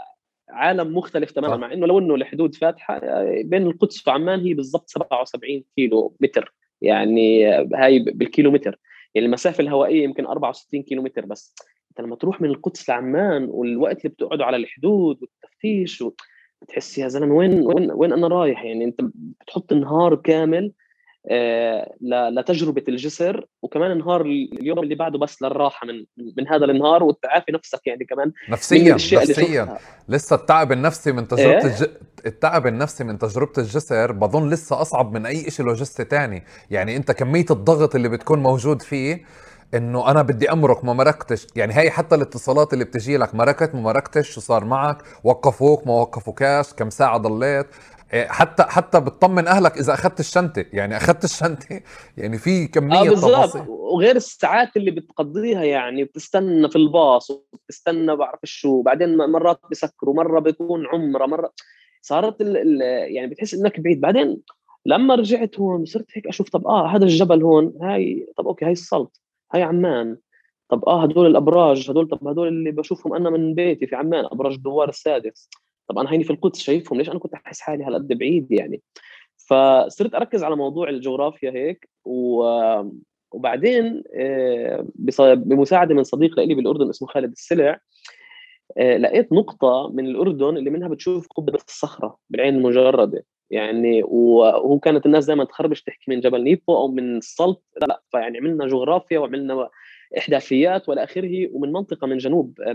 عالم 0.50 0.96
مختلف 0.96 1.30
تماما 1.30 1.56
مع 1.56 1.72
إنه 1.72 1.86
لو 1.86 1.98
إنه 1.98 2.14
الحدود 2.14 2.54
فاتحة 2.54 3.00
بين 3.42 3.66
القدس 3.66 4.08
وعمان 4.08 4.40
هي 4.40 4.54
بالضبط 4.54 4.88
77 4.88 5.64
كيلو 5.76 6.16
متر. 6.20 6.54
يعني 6.82 7.46
هاي 7.74 7.98
بالكيلومتر 7.98 8.78
يعني 9.14 9.26
المسافة 9.26 9.62
الهوائية 9.62 10.04
يمكن 10.04 10.26
64 10.26 10.82
كيلو 10.82 11.02
متر 11.02 11.26
بس. 11.26 11.54
انت 11.90 12.00
لما 12.00 12.16
تروح 12.16 12.40
من 12.40 12.48
القدس 12.48 12.88
لعمان 12.88 13.44
والوقت 13.50 14.04
اللي 14.04 14.08
بتقعدوا 14.08 14.44
على 14.44 14.56
الحدود 14.56 15.18
والتفتيش 15.22 16.02
و... 16.02 16.12
بتحس 16.62 16.98
يا 16.98 17.08
زلمة 17.08 17.34
وين 17.34 17.66
وين 17.66 17.92
وين 17.92 18.12
أنا 18.12 18.28
رايح؟ 18.28 18.64
يعني 18.64 18.84
أنت 18.84 19.00
بتحط 19.40 19.72
نهار 19.72 20.14
كامل 20.14 20.72
لتجربه 22.32 22.82
الجسر 22.88 23.46
وكمان 23.62 23.98
نهار 23.98 24.20
اليوم 24.20 24.78
اللي 24.78 24.94
بعده 24.94 25.18
بس 25.18 25.42
للراحة 25.42 25.86
من 25.86 26.04
من 26.36 26.48
هذا 26.48 26.64
النهار 26.64 27.02
وتعافي 27.02 27.52
نفسك 27.52 27.86
يعني 27.86 28.04
كمان 28.04 28.32
نفسيا 28.48 28.94
نفسيا. 28.94 29.78
لسه 30.08 30.36
التعب 30.36 30.72
النفسي 30.72 31.12
من 31.12 31.28
تجربة 31.28 31.58
إيه؟ 31.58 31.66
الج... 31.66 31.84
التعب 32.26 32.66
النفسي 32.66 33.04
من 33.04 33.18
تجربة 33.18 33.52
الجسر 33.58 34.12
بظن 34.12 34.50
لسه 34.50 34.80
أصعب 34.80 35.12
من 35.12 35.26
أي 35.26 35.50
شيء 35.50 35.66
لوجستي 35.66 36.04
تاني. 36.04 36.44
يعني 36.70 36.96
أنت 36.96 37.12
كمية 37.12 37.46
الضغط 37.50 37.94
اللي 37.94 38.08
بتكون 38.08 38.38
موجود 38.38 38.82
فيه 38.82 39.24
إنه 39.74 40.10
أنا 40.10 40.22
بدي 40.22 40.52
أمرك 40.52 40.84
ما 40.84 40.92
مركتش 40.92 41.46
يعني 41.56 41.74
هي 41.76 41.90
حتى 41.90 42.14
الاتصالات 42.14 42.72
اللي 42.72 42.84
بتجي 42.84 43.16
لك 43.16 43.34
مركت 43.34 43.74
ما 43.74 43.80
مركتش 43.80 44.30
شو 44.30 44.40
صار 44.40 44.64
معك؟ 44.64 45.02
وقفوك 45.24 45.86
ما 45.86 45.92
وقفوكاش 45.92 46.72
كم 46.72 46.90
ساعة 46.90 47.18
ضليت؟ 47.18 47.66
حتى 48.14 48.62
حتى 48.62 49.00
بتطمن 49.00 49.46
أهلك 49.46 49.78
إذا 49.78 49.94
اخذت 49.94 50.20
الشنطة. 50.20 50.64
يعني 50.72 50.96
اخذت 50.96 51.24
الشنطة 51.24 51.80
يعني 52.16 52.38
في 52.38 52.66
كمية 52.66 53.00
آه 53.00 53.14
تفاصيل 53.14 53.62
وغير 53.68 54.16
الساعات 54.16 54.76
اللي 54.76 54.90
بتقضيها 54.90 55.64
يعني 55.64 56.04
بتستنى 56.04 56.70
في 56.70 56.76
الباص 56.76 57.30
وبتستنى 57.30 58.16
بعرف 58.16 58.40
شو. 58.44 58.82
بعدين 58.82 59.16
مرات 59.16 59.60
بسكروا 59.70 60.14
مره 60.14 60.40
بيكون 60.40 60.86
عمرة 60.86 61.26
مرة 61.26 61.52
صارت 62.02 62.40
ال 62.40 62.56
ال 62.56 62.80
يعني 63.14 63.26
بتحس 63.26 63.54
إنك 63.54 63.80
بعيد. 63.80 64.00
بعدين 64.00 64.40
لما 64.86 65.14
رجعت 65.14 65.60
هون 65.60 65.84
صرت 65.84 66.06
هيك 66.14 66.26
أشوف 66.26 66.48
طب 66.48 66.66
آه 66.66 66.86
هذا 66.86 67.04
الجبل 67.04 67.42
هون 67.42 67.74
هاي 67.82 68.26
طب 68.36 68.46
okay 68.46 68.64
هاي 68.64 68.72
السلط 68.72 69.20
هاي 69.54 69.62
عمان. 69.62 70.16
طب 70.68 70.84
آه 70.84 71.02
هدول 71.02 71.26
الأبراج 71.26 71.90
هدول 71.90 72.08
طب 72.08 72.28
هدول 72.28 72.48
اللي 72.48 72.70
بشوفهم 72.70 73.14
أنا 73.14 73.30
من 73.30 73.54
بيتي 73.54 73.86
في 73.86 73.96
عمان 73.96 74.24
أبراج 74.24 74.56
دوار 74.56 74.88
السادس. 74.88 75.48
طب 75.92 75.98
أنا 75.98 76.12
هيني 76.12 76.24
في 76.24 76.30
القدس 76.30 76.58
شايفهم 76.58 76.98
ليش 76.98 77.10
أنا 77.10 77.18
كنت 77.18 77.34
أحس 77.34 77.60
حالي 77.60 77.84
هالقد 77.84 78.08
بعيد 78.08 78.52
يعني؟ 78.52 78.82
فصرت 79.36 80.14
أركز 80.14 80.44
على 80.44 80.56
موضوع 80.56 80.88
الجغرافيا 80.88 81.50
هيك 81.50 81.88
و... 82.04 82.44
وبعدين 83.32 84.02
آه، 84.16 84.86
بمساعدة 85.34 85.94
من 85.94 86.04
صديق 86.04 86.40
لي 86.40 86.54
بالأردن 86.54 86.88
اسمه 86.88 87.08
خالد 87.08 87.30
السلع 87.30 87.80
آه، 88.78 88.96
لقيت 88.96 89.32
نقطة 89.32 89.90
من 89.94 90.06
الأردن 90.06 90.56
اللي 90.56 90.70
منها 90.70 90.88
بتشوف 90.88 91.28
قبة 91.28 91.58
الصخرة 91.68 92.18
بالعين 92.30 92.54
المجردة 92.54 93.24
يعني 93.50 94.02
وهو 94.02 94.78
كانت 94.78 95.06
الناس 95.06 95.26
دائما 95.26 95.44
تخربش 95.44 95.82
تحكي 95.82 96.10
من 96.10 96.20
جبل 96.20 96.44
نيبو 96.44 96.76
أو 96.76 96.88
من 96.88 97.16
السلط 97.16 97.64
لا 97.88 98.02
فيعني 98.10 98.38
عملنا 98.38 98.66
جغرافيا 98.66 99.18
وعملنا 99.18 99.68
إحداثيات 100.18 100.88
والى 100.88 101.04
آخره 101.04 101.48
ومن 101.52 101.72
منطقة 101.72 102.06
من 102.06 102.18
جنوب 102.18 102.60
آه، 102.60 102.72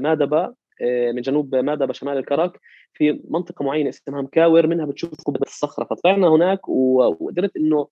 من 0.81 1.21
جنوب 1.21 1.55
مادبه 1.55 1.93
شمال 1.93 2.17
الكرك 2.17 2.59
في 2.93 3.21
منطقة 3.29 3.65
معينة 3.65 3.89
اسمها 3.89 4.21
مكاور 4.21 4.67
منها 4.67 4.85
بتشوف 4.85 5.23
قبة 5.25 5.39
الصخرة. 5.41 5.83
فطلعنا 5.85 6.27
هناك 6.27 6.69
وقدرت 6.69 7.55
إنه 7.57 7.87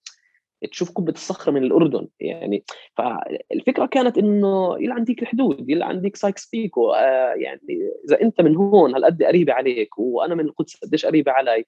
تشوف 0.72 0.92
قبة 0.92 1.12
الصخرة 1.12 1.52
من 1.52 1.64
الأردن. 1.64 2.08
يعني 2.20 2.64
فالفكرة 2.98 3.86
كانت 3.86 4.18
إنه 4.18 4.78
يلا 4.80 4.94
عندك 4.94 5.22
الحدود 5.22 5.70
يلا 5.70 5.86
عندك 5.86 6.16
سايكس 6.16 6.50
بيكو 6.50 6.92
آه 6.92 7.34
يعني 7.34 7.62
إذا 8.10 8.22
أنت 8.22 8.42
من 8.42 8.56
هون 8.56 8.94
هالقد 8.96 9.24
قريبة 9.24 9.54
عليك 9.54 10.00
وأنا 10.00 10.36
من 10.36 10.46
القدس 10.46 10.76
قديش 10.76 11.06
قريبة 11.06 11.32
علي. 11.32 11.66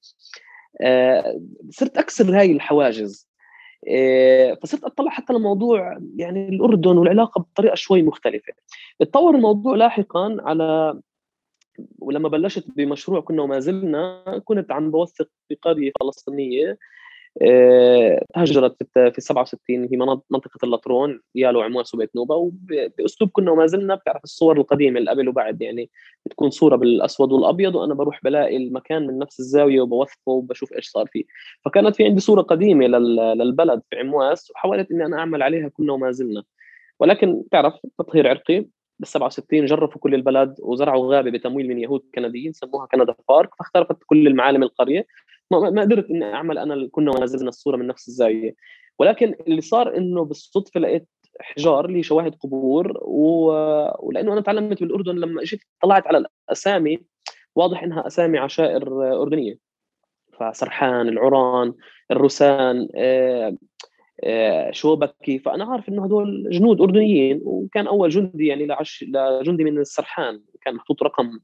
آه 0.82 1.42
صرت 1.70 1.98
أكسر 1.98 2.40
هاي 2.40 2.52
الحواجز. 2.52 3.27
آه 3.27 3.27
فصرت 4.62 4.84
أطلع 4.84 5.12
حتى 5.12 5.34
لموضوع 5.34 5.98
يعني 6.16 6.50
الأردن 6.50 6.98
والعلاقة 6.98 7.40
بطريقة 7.40 7.76
شوي 7.76 8.02
مختلفة. 8.02 8.54
تطور 9.00 9.36
الموضوع 9.36 9.76
لاحقا 9.76 10.38
على 10.40 11.00
ولما 12.00 12.30
بلشت 12.30 12.66
بمشروع 12.76 13.22
كنا 13.22 13.42
وما 13.42 13.60
زلنا 13.60 14.24
كنت 14.46 14.72
عم 14.72 14.92
بوثق 14.92 15.30
في 15.48 15.56
قريه 15.62 15.92
فلسطينيه 16.00 16.70
آه، 16.70 16.78
هجرت 18.36 18.84
في 18.94 19.22
67 19.22 19.88
هي 19.92 19.98
منطقة 20.32 20.60
اللطرون 20.64 21.22
يالو 21.36 21.62
عمواس 21.62 21.94
وبيت 21.96 22.16
نوبة. 22.16 22.36
وباسلوب 22.36 23.30
كنا 23.32 23.52
وما 23.52 23.66
زلنا 23.66 23.96
بتعرف 23.96 24.24
الصور 24.24 24.58
القديمة 24.58 25.00
اللي 25.00 25.12
قبل 25.12 25.30
وبعد 25.30 25.62
يعني 25.62 25.90
بتكون 26.26 26.50
صورة 26.50 26.76
بالأسود 26.76 27.32
والأبيض 27.32 27.76
وأنا 27.76 27.94
بروح 27.94 28.24
بلاقي 28.24 28.58
المكان 28.58 29.08
من 29.08 29.20
نفس 29.20 29.40
الزاوية 29.40 29.82
وبوثقه 29.82 30.30
وبشوف 30.32 30.74
إيش 30.74 30.90
صار 30.90 31.06
فيه. 31.08 31.24
فكانت 31.66 31.96
في 31.96 32.06
عندي 32.06 32.22
صورة 32.22 32.42
قديمة 32.42 32.88
للبلد 32.88 33.82
في 33.90 33.96
عمواس 34.00 34.52
وحاولت 34.52 34.92
إني 34.92 35.06
أنا 35.06 35.18
أعمل 35.20 35.44
عليها 35.44 35.70
كنا 35.70 35.94
وما 35.94 36.12
زلنا. 36.12 36.44
ولكن 37.00 37.44
تعرف 37.52 37.74
تطهير 37.98 38.28
عرقي 38.28 38.66
بال 39.00 39.08
67 39.08 39.66
جرفوا 39.66 40.02
كل 40.02 40.16
البلد 40.16 40.56
وزرعوا 40.60 41.16
غابة 41.16 41.32
بتمويل 41.32 41.68
من 41.68 41.80
يهود 41.80 42.02
كنديين 42.16 42.54
سموها 42.54 42.86
كندا 42.86 43.16
بارك 43.30 43.50
فاخترقت 43.60 43.98
كل 44.06 44.28
المعالم 44.28 44.64
القرية. 44.64 45.06
ما, 45.52 45.82
قدرت 45.82 46.10
إني 46.10 46.34
أعمل 46.34 46.58
أنا 46.58 46.88
كنا 46.92 47.12
ونزلنا 47.12 47.50
الصورة 47.50 47.78
من 47.78 47.88
نفس 47.88 48.08
الزاوية. 48.08 48.56
ولكن 49.00 49.36
اللي 49.48 49.62
صار 49.62 49.98
إنه 49.98 50.26
بالصدفة 50.26 50.80
لقيت 50.80 51.08
حجار 51.42 51.88
لي 51.88 52.04
شواهد 52.04 52.36
قبور 52.36 52.98
و... 53.02 53.52
ولأنه 54.00 54.34
أنا 54.34 54.42
تعلمت 54.42 54.80
بالأردن 54.84 55.16
لما 55.16 55.42
اجيت 55.42 55.60
طلعت 55.82 56.08
على 56.08 56.26
الأسامي 56.50 57.00
واضح 57.56 57.84
إنها 57.84 58.08
أسامي 58.08 58.38
عشائر 58.38 59.14
أردنية. 59.22 59.58
فسرحان 60.40 61.08
العران 61.08 61.74
الروسان 62.12 62.88
آه، 62.96 63.58
آه، 64.24 64.72
شوبكي. 64.72 65.40
فأنا 65.40 65.66
عارف 65.66 65.90
إنه 65.90 66.06
هدول 66.06 66.50
جنود 66.52 66.82
أردنيين 66.82 67.42
وكان 67.44 67.88
أول 67.88 68.10
جندي 68.10 68.48
يعني 68.48 68.66
لعش 68.66 69.06
لجندي 69.08 69.64
من 69.64 69.78
السرحان. 69.78 70.42
كان 70.62 70.76
محطوط 70.76 71.04
رقم 71.04 71.40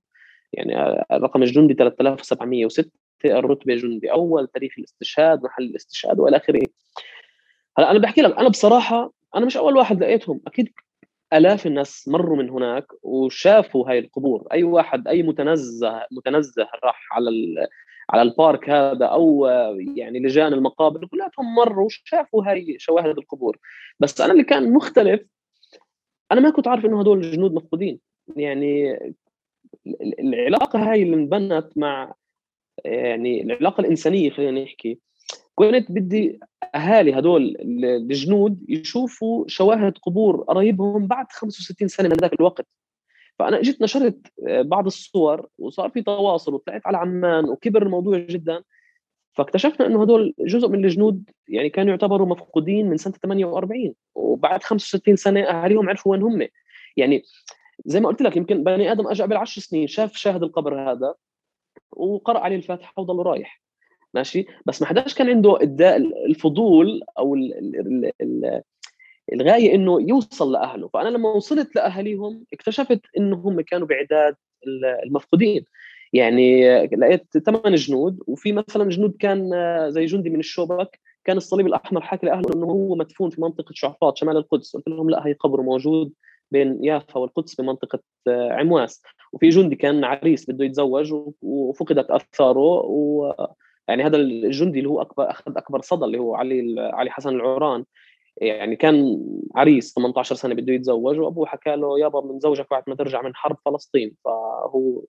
يعني 0.54 1.06
رقم 1.12 1.44
الجندي 1.44 1.74
3706 1.74 3.03
الرتبة 3.26 3.76
جندي. 3.76 4.12
أول 4.12 4.48
تاريخ 4.48 4.74
الاستشهاد 4.78 5.44
محل 5.44 5.64
الاستشهاد 5.64 6.20
وإلى 6.20 6.38
آخره. 6.38 6.62
هلأ 7.78 7.92
أنا 7.92 8.00
بحكي 8.00 8.22
لك 8.22 8.38
أنا 8.38 8.50
بصراحة 8.50 9.14
أنا 9.36 9.46
مش 9.46 9.58
أول 9.58 9.78
واحد 9.78 10.04
لقيتهم. 10.04 10.42
أكيد 10.48 10.70
آلاف 11.34 11.68
الناس 11.68 12.08
مروا 12.08 12.38
من 12.38 12.50
هناك 12.50 12.88
وشافوا 13.04 13.90
هاي 13.90 14.00
القبور. 14.00 14.48
أي 14.52 14.64
واحد 14.64 15.08
أي 15.08 15.24
متنزه 15.24 16.06
متنزه 16.12 16.68
راح 16.84 17.08
على 17.12 17.30
على 18.10 18.22
البارك 18.22 18.70
هذا 18.70 19.06
أو 19.06 19.46
يعني 19.96 20.20
لجان 20.20 20.54
المقابر 20.54 21.06
كلهم 21.06 21.56
مروا 21.56 21.86
وشافوا 21.86 22.44
هاي 22.46 22.76
شواهد 22.80 23.18
القبور. 23.18 23.58
بس 24.00 24.22
أنا 24.22 24.34
اللي 24.34 24.44
كان 24.44 24.74
مختلف 24.74 25.22
أنا 26.32 26.42
ما 26.42 26.50
كنت 26.50 26.68
عارف 26.68 26.86
إنه 26.86 27.00
هدول 27.00 27.22
جنود 27.22 27.54
مفقودين. 27.54 28.00
يعني 28.36 29.00
العلاقة 30.20 30.92
هاي 30.92 31.04
اللي 31.04 31.16
انبنت 31.16 31.68
مع 31.76 32.14
يعني 32.86 33.44
العلاقة 33.44 33.82
الإنسانية 33.82 34.30
خلينا 34.30 34.64
نحكي. 34.64 35.00
كنت 35.56 35.92
بدي 35.92 36.40
أهالي 36.76 37.20
هدول 37.20 37.58
الجنود 37.84 38.66
يشوفوا 38.70 39.46
شواهد 39.48 39.98
قبور 39.98 40.42
قرايبهم 40.42 41.08
بعد 41.08 41.26
65 41.32 41.88
سنة 41.88 42.10
من 42.10 42.16
ذاك 42.16 42.34
الوقت. 42.34 42.68
فأنا 43.40 43.60
إجيت 43.60 43.82
نشرت 43.82 44.28
آه، 44.48 44.62
بعض 44.62 44.86
الصور 44.86 45.48
وصار 45.58 45.90
في 45.90 46.02
تواصل 46.02 46.54
وطلعت 46.54 46.82
على 46.86 46.98
عمان 46.98 47.46
وكبر 47.46 47.84
الموضوع 47.84 48.18
جدا. 48.18 48.64
فاكتشفنا 49.34 49.86
إنه 49.88 50.02
هدول 50.02 50.34
جزء 50.40 50.68
من 50.68 50.86
الجنود 50.86 51.30
يعني 51.48 51.70
كانوا 51.70 51.92
يعتبروا 51.92 52.28
مفقودين 52.28 52.90
من 52.90 52.98
سنة 52.98 53.14
48 53.14 53.94
وبعد 54.16 54.64
65 54.64 55.16
سنة 55.16 55.42
أهاليهم 55.42 55.90
عرفوا 55.90 56.12
وين 56.12 56.22
هم. 56.22 56.48
يعني 56.98 57.24
زي 57.86 58.00
ما 58.00 58.08
قلت 58.08 58.22
لك 58.22 58.38
يمكن 58.38 58.64
بني 58.64 58.92
آدم 58.92 59.08
اجى 59.08 59.24
قبل 59.24 59.38
10 59.38 59.62
سنين 59.62 59.88
شاف 59.88 60.16
شاهد 60.16 60.44
القبر 60.44 60.92
هذا. 60.92 61.16
وقرأ 61.96 62.40
عليه 62.40 62.56
الفاتحة 62.56 62.94
وضل 62.98 63.26
رايح. 63.26 63.62
ماشي؟ 64.14 64.46
بس 64.66 64.82
ما 64.82 64.88
حداش 64.88 65.14
كان 65.16 65.30
عنده 65.30 65.58
الفضول 66.26 67.02
أو 67.20 67.36
الغاية 69.34 69.76
إنه 69.76 70.02
يوصل 70.02 70.52
لأهله. 70.52 70.88
فأنا 70.88 71.10
لما 71.10 71.30
وصلت 71.30 71.76
لأهاليهم 71.76 72.46
اكتشفت 72.54 73.02
انه 73.18 73.36
هم 73.36 73.62
كانوا 73.62 73.88
بعداد 73.88 74.36
المفقودين. 75.06 75.66
يعني 76.14 76.68
لقيت 76.88 77.38
ثمان 77.38 77.76
جنود 77.76 78.20
وفي 78.28 78.52
مثلا 78.52 78.90
جنود 78.90 79.16
كان 79.20 79.50
زي 79.92 80.06
جندي 80.06 80.30
من 80.30 80.40
الشوبك 80.40 81.00
كان 81.26 81.38
الصليب 81.38 81.68
الأحمر 81.68 82.02
حكى 82.02 82.26
لأهله 82.26 82.54
إنه 82.56 82.66
هو 82.66 82.96
مدفون 82.96 83.30
في 83.30 83.42
منطقة 83.42 83.72
شعفاط 83.74 84.18
شمال 84.18 84.38
القدس. 84.38 84.76
قلت 84.76 84.88
لهم 84.88 85.10
لا 85.10 85.28
هي 85.28 85.34
قبره 85.34 85.62
موجود 85.62 86.14
بين 86.52 86.84
يافا 86.84 87.20
والقدس 87.20 87.56
بمنطقة 87.56 88.00
عمواس. 88.28 89.02
وفي 89.34 89.50
جندي 89.50 89.76
كان 89.76 90.04
عريس 90.04 90.50
بده 90.50 90.66
يتزوج 90.66 91.14
وفقدت 91.42 92.12
آثاره 92.12 92.82
و 92.86 93.34
يعني 93.88 94.04
هذا 94.04 94.18
الجندي 94.18 94.80
اللي 94.80 94.90
هو 94.90 95.02
اكبر 95.02 95.30
أخذ 95.30 95.58
أكبر 95.58 95.82
صدى 95.82 96.06
اللي 96.06 96.18
هو 96.18 96.36
علي 96.36 96.76
علي 96.94 97.12
حسن 97.12 97.30
العوران 97.30 97.86
يعني 98.38 98.76
كان 98.76 99.20
عريس 99.56 99.94
18 99.94 100.36
سنة 100.36 100.56
بده 100.56 100.74
يتزوج 100.74 101.20
وأبوه 101.20 101.46
حكى 101.46 101.76
له 101.76 102.00
يابا 102.00 102.22
من 102.22 102.40
زوجك 102.40 102.68
بعد 102.72 102.84
ما 102.88 102.96
ترجع 102.96 103.22
من 103.22 103.36
حرب 103.36 103.58
فلسطين. 103.66 104.16
فهو 104.26 105.02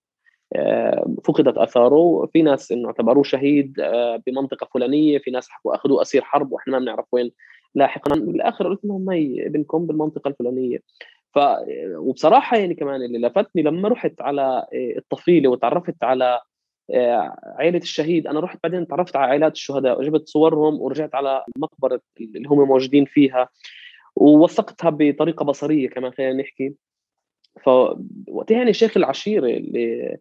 آه، 0.56 1.14
فقدت 1.24 1.58
آثاره. 1.58 2.26
في 2.32 2.42
ناس 2.42 2.72
إنه 2.72 2.86
اعتبروه 2.86 3.22
شهيد 3.22 3.80
آه، 3.80 4.22
بمنطقة 4.26 4.68
فلانية. 4.74 5.18
في 5.18 5.30
ناس 5.30 5.48
حكوا 5.48 5.74
أخذوه 5.74 6.02
أسير 6.02 6.22
حرب 6.22 6.52
وإحنا 6.52 6.72
ما 6.72 6.84
بنعرف 6.84 7.06
وين 7.12 7.30
لاحقا. 7.74 8.14
بالاخر 8.16 8.68
قلت 8.68 8.84
لهم 8.84 9.10
هي 9.10 9.46
ابنكم 9.46 9.86
بالمنطقة 9.86 10.28
الفلانية. 10.28 10.78
ف 11.34 11.38
وبصراحة 11.96 12.56
يعني 12.56 12.74
كمان 12.74 13.02
اللي 13.02 13.18
لفتني 13.18 13.62
لما 13.62 13.88
رحت 13.88 14.20
على 14.20 14.42
آه، 14.42 14.98
الطفيلة 14.98 15.48
وتعرفت 15.48 16.04
على 16.04 16.40
آه، 16.90 17.36
عائلة 17.58 17.78
الشهيد 17.78 18.26
أنا 18.26 18.40
رحت 18.40 18.58
بعدين 18.62 18.86
تعرفت 18.86 19.16
على 19.16 19.26
عائلات 19.26 19.52
الشهداء 19.52 20.00
وجبت 20.00 20.28
صورهم 20.28 20.80
ورجعت 20.80 21.14
على 21.14 21.44
مقبرة 21.58 22.00
اللي 22.20 22.48
هم 22.48 22.68
موجودين 22.68 23.04
فيها 23.04 23.48
ووثقتها 24.16 24.90
بطريقة 24.90 25.44
بصرية 25.44 25.88
كمان 25.88 26.12
خلينا 26.12 26.42
نحكي. 26.42 26.74
فوقتها 27.62 28.56
يعني 28.56 28.72
شيخ 28.72 28.96
العشيرة 28.96 29.46
اللي 29.46 30.18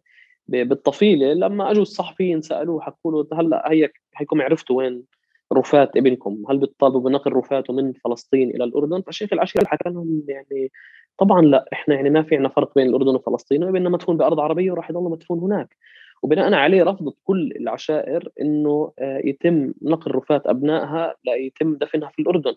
بالطفيلة 0.48 1.32
لما 1.32 1.70
أجوا 1.70 1.82
الصحفيين 1.82 2.42
سألوه 2.42 2.80
حكوا 2.80 3.12
له 3.12 3.40
هلأ 3.40 3.70
هيك 3.70 4.02
هيكم 4.16 4.42
عرفتوا 4.42 4.76
وين 4.76 5.04
رفات 5.52 5.96
ابنكم؟ 5.96 6.42
هل 6.50 6.58
بتطالبوا 6.58 7.00
بنقل 7.00 7.32
رفاته 7.32 7.72
من 7.72 7.92
فلسطين 7.92 8.50
إلى 8.50 8.64
الأردن؟ 8.64 9.02
فالشيخ 9.02 9.32
العشيرة 9.32 9.66
حكى 9.66 9.90
لهم 9.90 10.22
يعني 10.28 10.70
طبعا 11.18 11.42
لا 11.42 11.68
إحنا 11.72 11.94
يعني 11.94 12.10
ما 12.10 12.22
في 12.22 12.34
عندنا 12.34 12.48
فرق 12.48 12.74
بين 12.74 12.86
الأردن 12.86 13.14
وفلسطين 13.14 13.64
وابننا 13.64 13.88
مدفون 13.88 14.16
بأرض 14.16 14.40
عربية 14.40 14.70
وراح 14.70 14.90
يضل 14.90 15.02
مدفون 15.10 15.38
هناك. 15.38 15.76
وبناء 16.22 16.54
عليه 16.54 16.82
رفضت 16.82 17.16
كل 17.24 17.52
العشائر 17.56 18.28
إنه 18.40 18.92
آه، 18.98 19.20
يتم 19.24 19.72
نقل 19.82 20.10
رفات 20.10 20.46
أبنائها 20.46 21.14
لا 21.24 21.34
يتم 21.34 21.74
دفنها 21.76 22.08
في 22.08 22.22
الأردن. 22.22 22.54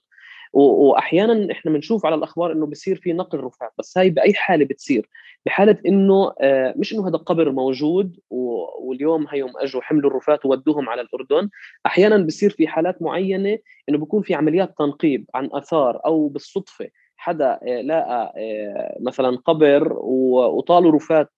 واحيانا 0.53 1.51
إحنا 1.51 1.71
بنشوف 1.71 2.05
على 2.05 2.15
الأخبار 2.15 2.51
إنه 2.51 2.65
بصير 2.65 2.95
في 2.95 3.13
نقل 3.13 3.39
رفات 3.39 3.71
بس 3.79 3.97
هاي 3.97 4.09
بأي 4.09 4.33
حالة 4.33 4.65
بتصير؟ 4.65 5.09
بحالة 5.45 5.77
إنه 5.85 6.33
آه، 6.41 6.73
مش 6.77 6.93
إنه 6.93 7.07
هذا 7.09 7.17
قبر 7.17 7.51
موجود 7.51 8.19
واليوم 8.29 9.27
هيهم 9.29 9.53
أجوا 9.57 9.81
حملوا 9.81 10.09
الرفات 10.09 10.45
وودوهم 10.45 10.89
على 10.89 11.01
الأردن. 11.01 11.49
أحيانا 11.85 12.17
بصير 12.17 12.49
في 12.49 12.67
حالات 12.67 13.01
معينة 13.01 13.57
إنه 13.89 13.97
بيكون 13.97 14.21
في 14.21 14.33
عمليات 14.33 14.77
تنقيب 14.77 15.25
عن 15.35 15.49
آثار 15.53 16.01
أو 16.05 16.27
بالصدفة. 16.27 16.89
حدا 17.17 17.60
آه، 17.63 17.82
لقى 17.82 18.34
مثلا 18.99 19.38
قبر 19.45 19.93
وطالوا 20.58 20.95
رفات 20.95 21.32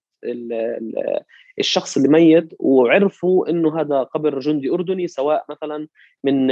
الشخص 1.60 1.98
اللي 1.98 2.10
ميت 2.10 2.54
وعرفوا 2.60 3.50
إنه 3.50 3.80
هذا 3.82 4.04
قبر 4.04 4.40
جندي 4.40 4.70
أردني 4.72 5.08
سواء 5.08 5.46
مثلا 5.50 5.88
من 6.24 6.52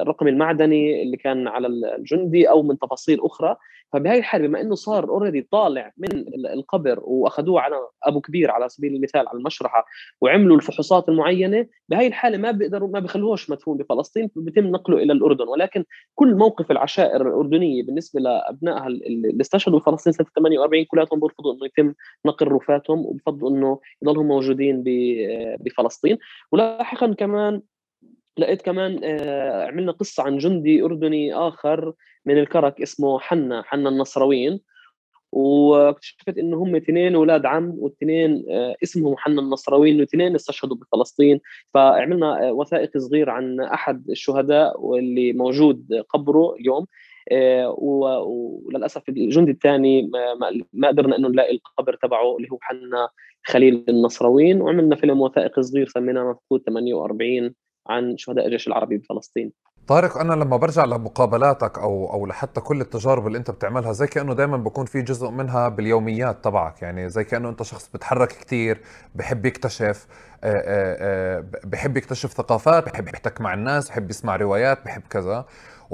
الرقم 0.00 0.28
المعدني 0.28 1.02
اللي 1.02 1.16
كان 1.16 1.48
على 1.48 1.66
الجندي 1.66 2.50
أو 2.50 2.62
من 2.62 2.78
تفاصيل 2.78 3.18
أخرى. 3.22 3.56
فبهي 3.92 4.18
الحاله 4.18 4.46
بما 4.46 4.60
إنه 4.60 4.74
صار 4.74 5.08
اوريدي 5.08 5.48
طالع 5.52 5.92
من 5.98 6.08
القبر 6.46 7.00
وأخذوه 7.02 7.60
على 7.60 7.76
أبو 8.02 8.20
كبير 8.20 8.50
على 8.50 8.68
سبيل 8.68 8.94
المثال 8.94 9.28
على 9.28 9.38
المشرحة 9.38 9.86
وعملوا 10.20 10.56
الفحوصات 10.56 11.08
المعينة 11.08 11.66
بهي 11.88 12.06
الحالة 12.06 12.38
ما 12.38 12.50
بيقدروا 12.50 12.88
ما 12.88 13.00
بيخلوهوش 13.00 13.50
مدفون 13.50 13.76
بفلسطين 13.76 14.30
بيتم 14.36 14.66
نقله 14.66 14.96
إلى 14.96 15.12
الأردن. 15.12 15.48
ولكن 15.48 15.84
كل 16.14 16.34
موقف 16.34 16.70
العشائر 16.70 17.28
الأردنية 17.28 17.82
بالنسبة 17.82 18.20
لأبنائها 18.20 18.86
اللي 18.86 19.40
استشهدوا 19.40 19.78
بفلسطين 19.78 20.12
سنة 20.12 20.26
48 20.36 20.84
كلياتهم 20.84 21.20
بيرفضوا 21.20 21.54
إنه 21.54 21.66
يتم 21.66 21.94
نقل 22.26 22.48
رفاتهم 22.48 23.06
وبفضلوا 23.06 23.50
إنه 23.50 23.80
يضلهم 24.02 24.26
موجودين. 24.28 24.43
بفلسطين. 25.60 26.18
ولاحقا 26.52 27.14
كمان 27.14 27.62
لقيت 28.38 28.62
كمان 28.62 29.00
آه، 29.04 29.66
عملنا 29.66 29.92
قصة 29.92 30.22
عن 30.22 30.38
جندي 30.38 30.82
أردني 30.82 31.34
آخر 31.34 31.92
من 32.26 32.38
الكرك 32.38 32.82
اسمه 32.82 33.18
حنا 33.18 33.62
حنا 33.62 33.88
النصراويين. 33.88 34.60
واكتشفت 35.32 36.38
إنه 36.38 36.56
هم 36.56 36.76
اثنين 36.76 37.14
أولاد 37.14 37.46
عم 37.46 37.74
واثنين 37.78 38.44
آه، 38.50 38.76
اسمهم 38.82 39.16
حنا 39.18 39.40
النصراويين 39.40 40.00
واثنين 40.00 40.34
استشهدوا 40.34 40.76
بفلسطين. 40.76 41.40
فعملنا 41.74 42.48
آه، 42.48 42.52
وثائق 42.52 42.98
صغير 42.98 43.30
عن 43.30 43.60
أحد 43.60 44.10
الشهداء 44.10 44.80
واللي 44.80 45.32
موجود 45.32 46.04
قبره 46.08 46.54
اليوم. 46.54 46.86
وللاسف 47.78 49.08
الجندي 49.08 49.50
الثاني 49.50 50.10
ما 50.72 50.88
قدرنا 50.88 51.16
إنه 51.16 51.28
نلاقي 51.28 51.54
القبر 51.54 51.96
تبعه 52.02 52.36
اللي 52.36 52.48
هو 52.52 52.58
حنا 52.60 53.08
خليل 53.44 53.84
النصراويين. 53.88 54.60
وعملنا 54.60 54.96
فيلم 54.96 55.20
وثائقي 55.20 55.62
صغير 55.62 55.88
سميناه 55.88 56.30
مفقود 56.30 56.62
48 56.66 57.54
عن 57.86 58.16
شهداء 58.16 58.46
الجيش 58.46 58.68
العربي 58.68 58.96
بفلسطين. 58.96 59.52
طارق 59.88 60.18
أنا 60.18 60.32
لما 60.32 60.56
برجع 60.56 60.84
لمقابلاتك 60.84 61.78
أو 61.78 62.12
أو 62.12 62.26
لحتى 62.26 62.60
كل 62.60 62.80
التجارب 62.80 63.26
اللي 63.26 63.38
أنت 63.38 63.50
بتعملها 63.50 63.92
زي 63.92 64.06
كأنه 64.06 64.34
دائما 64.34 64.56
بكون 64.56 64.86
في 64.86 65.02
جزء 65.02 65.30
منها 65.30 65.68
باليوميات 65.68 66.44
تبعك. 66.44 66.82
يعني 66.82 67.08
زي 67.08 67.24
كأنه 67.24 67.48
أنت 67.48 67.62
شخص 67.62 67.90
بتحرك 67.94 68.28
كثير 68.28 68.80
بحب 69.14 69.46
يكتشف 69.46 70.06
آه، 70.44 70.46
آه، 70.46 70.96
آه، 71.00 71.44
بحب 71.64 71.96
يكتشف 71.96 72.32
ثقافات 72.32 72.84
بحب 72.86 73.08
يحتك 73.08 73.40
مع 73.40 73.54
الناس 73.54 73.88
بحب 73.88 74.10
يسمع 74.10 74.36
روايات 74.36 74.84
بحب 74.84 75.02
كذا. 75.10 75.44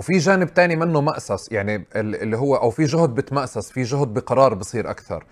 وفي 0.01 0.19
جانب 0.19 0.55
تاني 0.55 0.77
منه 0.77 1.01
مأسس 1.01 1.53
يعني 1.53 1.85
اللي 1.97 2.37
هو 2.37 2.57
أو 2.57 2.71
في 2.71 2.85
جهد 2.85 3.15
بتمأسس 3.15 3.71
في 3.71 3.83
جهد 3.83 4.09
بقرار 4.09 4.55
بصير 4.55 4.91
أكثر. 4.91 5.25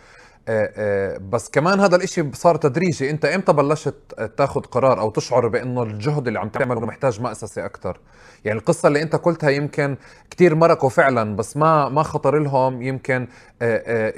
بس 1.30 1.48
كمان 1.50 1.80
هذا 1.80 1.96
الإشي 1.96 2.32
صار 2.32 2.56
تدريجي. 2.56 3.10
أنت 3.10 3.24
إمتى 3.24 3.52
بلشت 3.52 3.94
تاخذ 4.36 4.60
قرار 4.60 5.00
أو 5.00 5.10
تشعر 5.10 5.48
بأنه 5.48 5.82
الجهد 5.82 6.26
اللي 6.26 6.38
عم 6.38 6.48
تعمله 6.48 6.80
محتاج 6.80 7.20
مأسسة 7.20 7.64
أكثر؟ 7.64 8.00
يعني 8.44 8.58
القصة 8.58 8.86
اللي 8.86 9.02
أنت 9.02 9.16
قلتها 9.16 9.50
يمكن 9.50 9.96
كتير 10.30 10.54
مرقوا 10.54 10.90
فعلا 10.90 11.36
بس 11.36 11.56
ما 11.56 11.88
ما 11.88 12.02
خطر 12.02 12.38
لهم 12.38 12.82
يمكن 12.82 13.28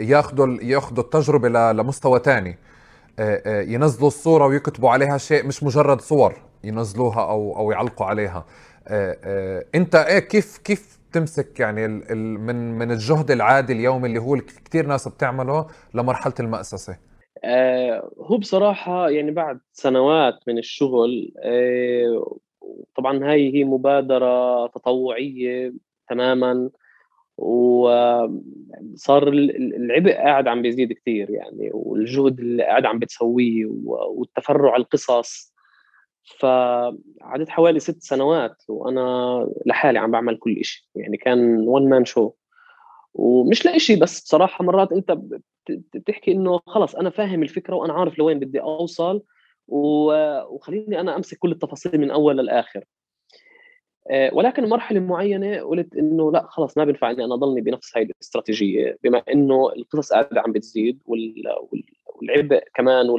ياخذوا 0.00 0.56
ياخذوا 0.62 1.04
التجربة 1.04 1.72
لمستوى 1.72 2.18
تاني. 2.18 2.58
ينزلوا 3.46 4.08
الصورة 4.08 4.46
ويكتبوا 4.46 4.90
عليها 4.90 5.18
شيء 5.18 5.46
مش 5.46 5.62
مجرد 5.62 6.00
صور 6.00 6.34
ينزلوها 6.64 7.20
أو 7.20 7.56
أو 7.56 7.72
يعلقوا 7.72 8.06
عليها. 8.06 8.44
انت 9.74 9.94
إيه 9.94 10.18
كيف 10.18 10.58
كيف 10.58 11.00
تمسك 11.12 11.60
يعني 11.60 11.88
من 12.18 12.78
من 12.78 12.90
الجهد 12.90 13.30
العادي 13.30 13.72
اليومي 13.72 14.08
اللي 14.08 14.18
هو 14.18 14.36
كثير 14.36 14.86
ناس 14.86 15.08
بتعمله 15.08 15.66
لمرحلة 15.94 16.34
المأسسة؟ 16.40 16.96
آه 17.44 18.10
هو 18.18 18.38
بصراحة 18.38 19.10
يعني 19.10 19.30
بعد 19.30 19.60
سنوات 19.72 20.34
من 20.46 20.58
الشغل 20.58 21.32
آه 21.44 22.36
طبعا 22.96 23.30
هاي 23.30 23.54
هي 23.54 23.64
مبادرة 23.64 24.66
تطوعية 24.66 25.72
تماما 26.08 26.70
وصار 27.38 29.28
العبء 29.28 30.12
قاعد 30.12 30.48
عم 30.48 30.62
بيزيد 30.62 30.92
كثير 30.92 31.30
يعني 31.30 31.70
والجهد 31.72 32.40
اللي 32.40 32.62
قاعد 32.62 32.86
عم 32.86 32.98
بتسويه 32.98 33.66
والتفرع 33.84 34.76
القصص 34.76 35.52
فعدت 36.38 37.48
حوالي 37.48 37.80
ست 37.80 38.02
سنوات 38.02 38.62
وأنا 38.68 39.48
لحالي 39.66 39.98
عم 39.98 40.10
بعمل 40.10 40.38
كل 40.38 40.64
شيء 40.64 40.84
يعني 40.94 41.16
كان 41.16 41.68
ون 41.68 41.88
مان 41.88 42.04
شو 42.04 42.32
ومش 43.14 43.66
لإشي 43.66 43.96
بس 43.96 44.22
بصراحة 44.22 44.64
مرات 44.64 44.92
أنت 44.92 45.18
بتحكي 45.94 46.32
إنه 46.32 46.60
خلص 46.66 46.94
أنا 46.94 47.10
فاهم 47.10 47.42
الفكرة 47.42 47.74
وأنا 47.74 47.92
عارف 47.92 48.18
لوين 48.18 48.38
بدي 48.38 48.60
أوصل 48.60 49.22
وخليني 49.68 51.00
أنا 51.00 51.16
أمسك 51.16 51.38
كل 51.38 51.52
التفاصيل 51.52 52.00
من 52.00 52.10
أول 52.10 52.36
للآخر. 52.36 52.84
آه، 54.10 54.30
ولكن 54.34 54.68
مرحلة 54.68 55.00
معينة 55.00 55.60
قلت 55.60 55.96
إنه 55.96 56.32
لا 56.32 56.46
خلص 56.48 56.78
ما 56.78 56.84
بينفع 56.84 57.10
إني 57.10 57.24
أنا 57.24 57.34
أضلني 57.34 57.60
بنفس 57.60 57.96
هاي 57.96 58.02
الاستراتيجية 58.04 58.98
بما 59.04 59.22
إنه 59.32 59.72
القصص 59.76 60.12
قاعدة 60.12 60.40
عم 60.40 60.52
بتزيد 60.52 61.02
والعبء 61.06 62.64
كمان 62.74 63.10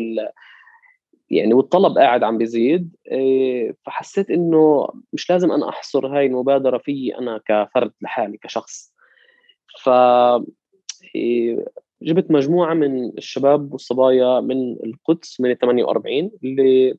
يعني 1.32 1.54
والطلب 1.54 1.98
قاعد 1.98 2.24
عم 2.24 2.38
بيزيد 2.38 2.96
آه، 3.12 3.74
فحسيت 3.86 4.30
إنه 4.32 4.88
مش 5.13 5.30
لازم 5.30 5.52
أنا 5.52 5.70
أحصر 5.70 6.08
هاي 6.08 6.26
المبادرة 6.26 6.78
في 6.78 7.17
أنا 7.17 7.41
كفرد 7.46 7.91
لحالي 8.02 8.38
كشخص. 8.38 8.94
ف 9.84 9.89
آه، 9.89 10.46
جبت 12.02 12.32
مجموعة 12.32 12.74
من 12.74 13.17
الشباب 13.17 13.72
والصبايا 13.72 14.39
من 14.39 14.74
القدس 14.74 15.41
من 15.41 15.52
ال 15.52 15.58
48 15.58 16.32
اللي 16.44 16.98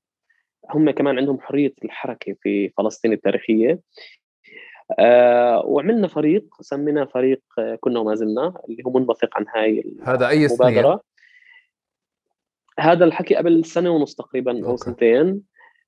هم 0.71 0.91
كمان 0.91 1.19
عندهم 1.19 1.41
حرية 1.41 1.73
الحركة 1.85 2.37
في 2.43 2.69
فلسطين 2.69 3.13
التاريخية. 3.13 3.81
آه 4.99 5.67
وعملنا 5.67 6.09
فريق 6.09 6.45
سميناه 6.61 7.05
فريق 7.05 7.43
كنا 7.81 8.01
وما 8.01 8.15
زلنا 8.15 8.55
اللي 8.69 8.83
هو 8.87 8.91
منبثق 8.91 9.37
عن 9.37 9.47
هاي 9.55 9.97
هذا 10.03 10.29
أي 10.29 10.47
المبادرة. 10.47 11.01
هذا 12.81 13.05
الحكي 13.05 13.35
قبل 13.35 13.65
سنة 13.65 13.91
ونص 13.91 14.15
تقريبا 14.15 14.67
أو 14.67 14.77
سنتين. 14.77 15.43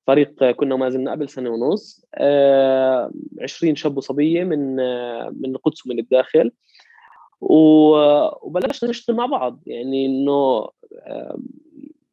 فريق 0.07 0.51
كنا 0.51 0.75
ما 0.75 0.89
زلنا 0.89 1.11
قبل 1.11 1.29
سنة 1.29 1.49
ونص. 1.49 2.05
آه 2.15 3.11
20 3.41 3.75
شاب 3.75 3.97
وصبية 3.97 4.43
من 4.43 4.79
آه 4.79 5.33
من 5.39 5.49
القدس 5.55 5.85
ومن 5.85 5.99
الداخل. 5.99 6.51
وبلشنا 7.41 8.89
نشتغل 8.89 9.15
مع 9.15 9.25
بعض. 9.25 9.59
يعني 9.65 10.05
إنه 10.05 10.69
آه 11.07 11.37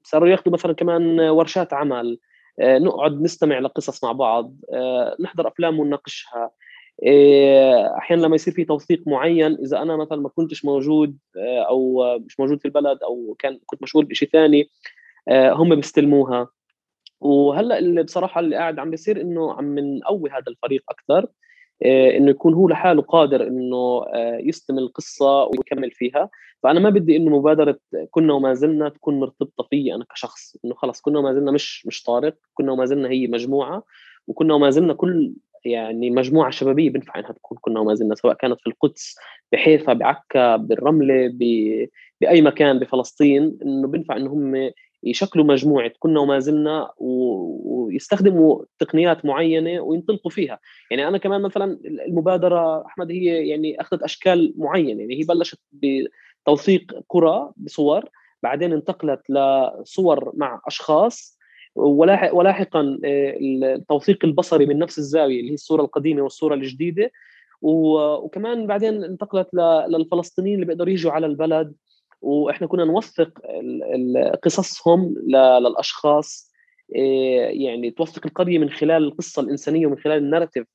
صاروا 0.03 0.29
ياخذوا 0.29 0.53
مثلا 0.53 0.73
كمان 0.73 1.21
ورشات 1.21 1.73
عمل. 1.73 2.19
آه 2.61 2.79
نقعد 2.79 3.21
نستمع 3.21 3.59
لقصص 3.59 4.05
مع 4.05 4.13
بعض. 4.13 4.55
آه 4.73 5.17
نحضر 5.21 5.49
أفلام 5.49 5.81
ونناقشها. 5.81 6.45
آه، 6.45 6.51
أحيانا 7.99 8.23
لما 8.23 8.35
يصير 8.35 8.55
في 8.55 8.65
توثيق 8.65 9.03
معين 9.07 9.55
إذا 9.55 9.83
أنا 9.83 9.97
مثلا 9.97 10.21
ما 10.21 10.29
كنتش 10.29 10.65
موجود 10.65 11.19
آه، 11.37 11.63
أو 11.69 12.03
مش 12.19 12.41
موجود 12.41 12.59
في 12.61 12.65
البلد 12.65 12.99
أو 13.03 13.37
كان 13.39 13.61
كنت 13.67 13.83
مشغول 13.83 14.05
بشيء 14.05 14.29
ثاني 14.29 14.71
آه، 15.29 15.53
هم 15.53 15.75
بيستلموها. 15.75 16.49
وهلأ 17.21 17.79
اللي 17.79 18.03
بصراحة 18.03 18.41
اللي 18.41 18.57
قاعد 18.57 18.79
عم 18.79 18.91
بيصير 18.91 19.21
إنه 19.21 19.53
عم 19.53 19.79
نقوي 19.79 20.31
هذا 20.31 20.45
الفريق 20.49 20.85
أكثر 20.91 21.27
إنه 21.87 22.31
يكون 22.31 22.55
هو 22.55 22.69
لحاله 22.69 23.03
قادر 23.03 23.47
إنه 23.47 24.05
يستلم 24.41 24.79
القصة 24.79 25.45
ويكمل 25.45 25.91
فيها. 25.91 26.31
فأنا 26.63 26.81
ما 26.81 26.91
بدي 26.91 27.17
إنه 27.17 27.39
مبادرة 27.39 27.79
كنا 28.11 28.35
وما 28.35 28.55
زلنا 28.55 28.89
تكون 28.89 29.21
مرتبطة 29.21 29.65
فيي 29.71 29.95
أنا 29.95 30.05
كشخص. 30.15 30.57
إنه 30.65 30.75
خلص 30.75 31.01
كنا 31.01 31.19
وما 31.19 31.35
زلنا 31.35 31.51
مش 31.51 31.87
مش 31.87 32.03
طارق 32.03 32.37
كنا 32.55 32.73
وما 32.73 32.85
زلنا 32.85 33.09
هي 33.09 33.27
مجموعة 33.27 33.83
وكنا 34.27 34.55
وما 34.55 34.71
زلنا 34.71 34.95
كل 34.95 35.35
يعني 35.65 36.11
مجموعة 36.11 36.51
شبابية 36.51 36.91
بنفع 36.91 37.19
إنها 37.19 37.33
تكون 37.33 37.59
كنا 37.61 37.81
وما 37.81 37.95
زلنا 37.95 38.15
سواء 38.15 38.35
كانت 38.35 38.61
في 38.61 38.67
القدس 38.67 39.17
بحيفا 39.53 39.93
بعكا 39.93 40.57
بالرملة 40.57 41.29
بأي 42.21 42.43
مكان 42.43 42.79
بفلسطين 42.79 43.59
إنه 43.63 43.89
بنفع 43.89 44.17
ان 44.17 44.27
هم 44.27 44.71
يشكلوا 45.05 45.45
مجموعة 45.45 45.93
كنا 45.99 46.21
وما 46.21 46.39
زلنا 46.39 46.91
ويستخدموا 46.99 48.65
تقنيات 48.79 49.25
معينة 49.25 49.81
وينطلقوا 49.81 50.31
فيها. 50.31 50.59
يعني 50.91 51.09
أنا 51.09 51.19
كمان 51.19 51.43
مثلا 51.43 51.79
المبادرة 51.85 52.87
أحمد 52.87 53.11
هي 53.11 53.49
يعني 53.49 53.81
أخذت 53.81 54.03
أشكال 54.03 54.55
معينة 54.57 55.01
يعني 55.01 55.19
هي 55.21 55.25
بلشت 55.25 55.61
بتوثيق 55.73 57.05
قرى 57.09 57.53
بصور 57.57 58.05
بعدين 58.43 58.73
انتقلت 58.73 59.21
لصور 59.31 60.33
مع 60.35 60.61
أشخاص 60.67 61.39
ولاحقا 61.75 62.99
آه، 63.05 63.37
التوثيق 63.41 64.25
البصري 64.25 64.67
من 64.67 64.79
نفس 64.79 64.99
الزاوية 64.99 65.41
اللي 65.41 65.51
هي 65.51 65.55
الصورة 65.55 65.83
القديمة 65.83 66.23
والصورة 66.23 66.55
الجديدة. 66.55 67.11
وكمان 67.63 68.67
بعدين 68.67 69.05
انتقلت 69.05 69.49
للفلسطينيين 69.89 70.55
اللي 70.55 70.67
بيقدروا 70.67 70.91
يجوا 70.91 71.13
على 71.13 71.27
البلد. 71.27 71.75
وإحنا 72.21 72.67
كنا 72.67 72.85
نوثق 72.85 73.39
قصصهم 74.43 75.15
للأشخاص. 75.27 76.53
آه، 76.97 77.49
يعني 77.51 77.91
توثق 77.91 78.27
القريه 78.27 78.59
من 78.59 78.71
خلال 78.71 79.05
القصة 79.05 79.43
الإنسانية 79.43 79.87
ومن 79.87 79.99
خلال 79.99 80.19
النارتيف 80.19 80.67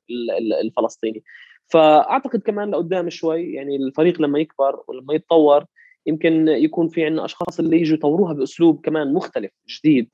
الفلسطيني. 0.64 1.24
فأعتقد 1.68 2.40
كمان 2.40 2.72
لقدام 2.72 3.10
شوي 3.10 3.54
يعني 3.54 3.76
الفريق 3.76 4.22
لما 4.22 4.40
يكبر 4.40 4.84
ولما 4.88 5.14
يتطور 5.14 5.66
يمكن 6.06 6.48
يكون 6.48 6.88
في 6.88 7.06
عندنا 7.06 7.26
أشخاص 7.26 7.60
اللي 7.60 7.82
يجوا 7.82 7.98
يطوروها 7.98 8.34
بأسلوب 8.34 8.86
كمان 8.86 9.14
مختلف 9.14 9.52
جديد. 9.70 10.10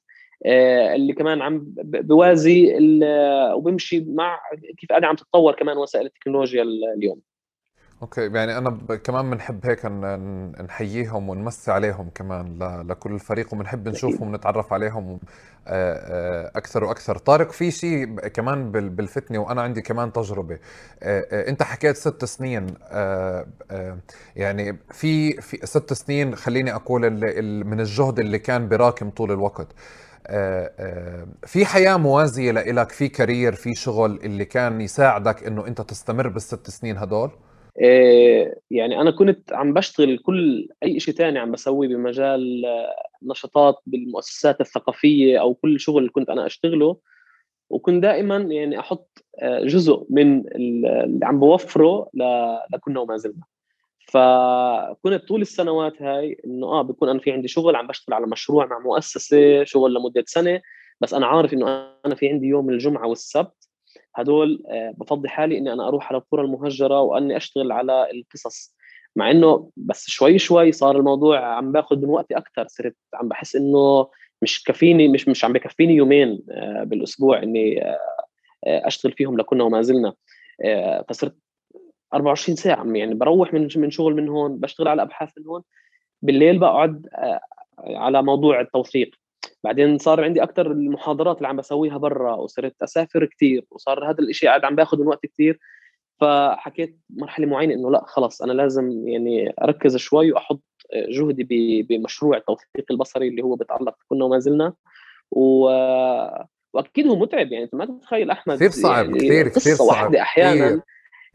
اللي 0.45 1.13
كمان 1.13 1.41
عم 1.41 1.73
بوازي 1.83 2.77
وبمشي 3.55 4.05
مع 4.07 4.39
كيف 4.77 4.89
قاعدة 4.89 5.07
عم 5.07 5.15
تتطور 5.15 5.53
كمان 5.53 5.77
وسائل 5.77 6.05
التكنولوجيا 6.05 6.63
اليوم. 6.97 7.19
أوكي 8.01 8.21
يعني 8.21 8.57
أنا 8.57 8.69
كمان 9.03 9.29
بنحب 9.29 9.65
هيك 9.65 9.85
نحييهم 10.65 11.29
ونمسي 11.29 11.71
عليهم 11.71 12.09
كمان 12.15 12.57
لكل 12.87 13.11
الفريق 13.11 13.53
وبنحب 13.53 13.87
نشوفهم 13.87 14.27
ونتعرف 14.27 14.73
عليهم 14.73 15.19
آه، 15.67 15.93
آه، 15.93 16.51
أكثر 16.55 16.83
وأكثر. 16.83 17.17
طارق 17.17 17.51
في 17.51 17.71
شيء 17.71 18.05
كمان 18.27 18.71
بالفتنة 18.71 19.39
وأنا 19.39 19.61
عندي 19.61 19.81
كمان 19.81 20.13
تجربة. 20.13 20.59
أنت 21.03 21.63
حكيت 21.63 21.95
ست 21.95 22.25
سنين 22.25 22.67
يعني 24.35 24.77
في 24.91 25.41
في 25.41 25.65
ست 25.65 25.93
سنين 25.93 26.35
خليني 26.35 26.75
أقول 26.75 27.09
من 27.63 27.79
الجهد 27.79 28.19
اللي 28.19 28.39
كان 28.39 28.67
براكم 28.67 29.09
طول 29.09 29.31
الوقت. 29.31 29.67
آه، 29.67 29.67
آه، 29.67 30.12
في 31.45 31.65
حياة 31.65 31.97
موازية 31.97 32.51
لإلك 32.51 32.91
في 32.91 33.07
كارير 33.07 33.53
في 33.53 33.73
شغل 33.73 34.19
اللي 34.23 34.45
كان 34.45 34.81
يساعدك 34.81 35.47
إنه 35.47 35.67
أنت 35.67 35.81
تستمر 35.81 36.27
بالست 36.27 36.69
سنين 36.69 36.97
هدول؟ 36.97 37.31
آه، 37.83 38.55
يعني 38.71 39.01
أنا 39.01 39.11
كنت 39.11 39.53
عم 39.53 39.73
بشتغل 39.73 40.17
كل 40.17 40.67
أي 40.83 40.99
شيء 40.99 41.13
ثاني 41.13 41.39
عم 41.39 41.51
بسويه 41.51 41.87
بمجال 41.87 42.63
نشاطات 43.23 43.75
بالمؤسسات 43.85 44.61
الثقافية 44.61 45.41
أو 45.41 45.53
كل 45.53 45.79
شغل 45.79 46.09
كنت 46.13 46.29
أنا 46.29 46.45
أشتغله. 46.45 46.97
وكنت 47.69 48.03
دائما 48.03 48.37
يعني 48.37 48.79
أحط 48.79 49.23
جزء 49.63 50.05
من 50.09 50.47
اللي 50.55 51.25
عم 51.25 51.39
بوفره 51.39 52.09
لكنا 52.73 52.99
وما 52.99 53.17
زلنا. 53.17 53.43
فكنت 54.07 55.27
طول 55.27 55.41
السنوات 55.41 56.01
هاي 56.01 56.37
إنه 56.45 56.67
آه 56.67 56.81
بكون 56.81 57.09
أنا 57.09 57.19
في 57.19 57.31
عندي 57.31 57.47
شغل 57.47 57.75
عم 57.75 57.87
بشتغل 57.87 58.15
على 58.15 58.27
مشروع 58.27 58.65
مع 58.65 58.79
مؤسسة 58.79 59.63
شغل 59.63 59.93
لمدة 59.93 60.23
سنة 60.27 60.61
بس 61.01 61.13
أنا 61.13 61.27
عارف 61.27 61.53
إنه 61.53 61.67
أنا 62.05 62.15
في 62.15 62.29
عندي 62.29 62.47
يوم 62.47 62.69
الجمعة 62.69 63.07
والسبت 63.07 63.69
هدول 64.15 64.63
آه، 64.69 64.93
بفضي 64.97 65.29
حالي 65.29 65.57
إني 65.57 65.73
أنا 65.73 65.87
أروح 65.87 66.09
على 66.09 66.17
القرى 66.17 66.41
المهجرة 66.41 67.01
وأني 67.01 67.37
أشتغل 67.37 67.71
على 67.71 68.11
القصص. 68.11 68.75
مع 69.15 69.31
إنه 69.31 69.69
بس 69.77 70.05
شوي 70.09 70.39
شوي 70.39 70.71
صار 70.71 70.97
الموضوع 70.97 71.39
عم 71.57 71.71
باخذ 71.71 71.97
من 71.97 72.09
وقتي 72.09 72.37
أكثر 72.37 72.67
صرت 72.67 72.95
عم 73.13 73.27
بحس 73.27 73.55
إنه 73.55 74.07
مش 74.41 74.63
كفيني 74.63 75.07
مش 75.07 75.27
مش 75.27 75.45
عم 75.45 75.53
بكفيني 75.53 75.93
يومين 75.95 76.43
آه، 76.51 76.83
بالأسبوع 76.83 77.43
إني 77.43 77.83
آه، 77.85 77.97
أشتغل 78.67 79.11
فيهم 79.11 79.37
لكنا 79.37 79.63
وما 79.63 79.81
زلنا. 79.81 80.13
فصرت 81.09 81.35
24 82.13 82.55
ساعة 82.55 82.85
يعني 82.85 83.13
بروح 83.13 83.53
من 83.53 83.67
من 83.75 83.91
شغل 83.91 84.15
من 84.15 84.29
هون 84.29 84.59
بشتغل 84.59 84.87
على 84.87 85.01
ابحاث 85.01 85.29
من 85.37 85.47
هون 85.47 85.61
بالليل 86.21 86.59
بقعد 86.59 87.07
على 87.79 88.23
موضوع 88.23 88.61
التوثيق. 88.61 89.15
بعدين 89.63 89.97
صار 89.97 90.23
عندي 90.23 90.43
أكثر 90.43 90.71
المحاضرات 90.71 91.37
اللي 91.37 91.47
عم 91.47 91.57
بسويها 91.57 91.97
برا 91.97 92.35
وصرت 92.35 92.83
أسافر 92.83 93.25
كثير 93.25 93.65
وصار 93.71 94.09
هذا 94.09 94.19
الشيء 94.19 94.49
قاعد 94.49 94.65
عم 94.65 94.75
باخذ 94.75 94.99
من 94.99 95.07
وقت 95.07 95.25
كثير 95.25 95.59
فحكيت 96.21 96.99
مرحلة 97.09 97.45
معينة 97.45 97.73
إنه 97.73 97.91
لا 97.91 98.03
خلص 98.05 98.41
أنا 98.41 98.51
لازم 98.51 99.07
يعني 99.07 99.53
أركز 99.63 99.97
شوي 99.97 100.31
وأحط 100.31 100.61
جهدي 100.95 101.83
بمشروع 101.83 102.37
التوثيق 102.37 102.85
البصري 102.91 103.27
اللي 103.27 103.41
هو 103.41 103.55
بتعلق 103.55 103.95
كنا 104.09 104.25
وما 104.25 104.39
زلنا. 104.39 104.73
و... 105.31 105.69
وأكيد 106.73 107.07
هو 107.07 107.15
متعب 107.15 107.51
يعني 107.51 107.63
أنت 107.63 107.75
ما 107.75 107.85
تتخيل 107.85 108.31
أحمد 108.31 108.55
كثير 108.55 108.69
صعب 108.69 109.05
يعني 109.05 109.17
كثير 109.17 109.47
كثير 109.47 109.75
صعب 109.75 109.87
واحدة 109.87 110.21
أحيانا. 110.21 110.67
كثير. 110.67 110.81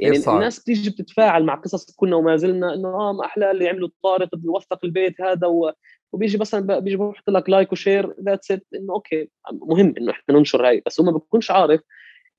يعني 0.01 0.19
صعب. 0.19 0.37
الناس 0.37 0.61
بتيجي 0.61 0.91
بتتفاعل 0.91 1.45
مع 1.45 1.55
قصص 1.55 1.97
كنا 1.97 2.17
وما 2.17 2.37
زلنا 2.37 2.75
إنه 2.75 2.89
آه 2.89 3.13
ما 3.13 3.25
أحلى 3.25 3.51
اللي 3.51 3.69
عملوا 3.69 3.89
الطارق 3.89 4.29
اللي 4.35 4.49
وثق 4.49 4.85
البيت 4.85 5.21
هذا 5.21 5.47
و... 5.47 5.73
وبيجي 6.13 6.39
مثلا 6.39 6.79
بيجي 6.79 6.97
بحط 6.97 7.31
لك 7.31 7.51
like 7.51 7.73
و 7.73 7.80
share 7.80 8.15
that's 8.21 8.51
it 8.51 8.67
إنه 8.75 8.93
okay 8.93 9.29
مهم 9.53 9.95
إنه 9.99 10.13
إحنا 10.13 10.35
ننشر 10.35 10.69
هاي 10.69 10.83
بس 10.87 11.01
هو 11.01 11.07
ما 11.07 11.13
بيكونش 11.13 11.51
عارف 11.51 11.81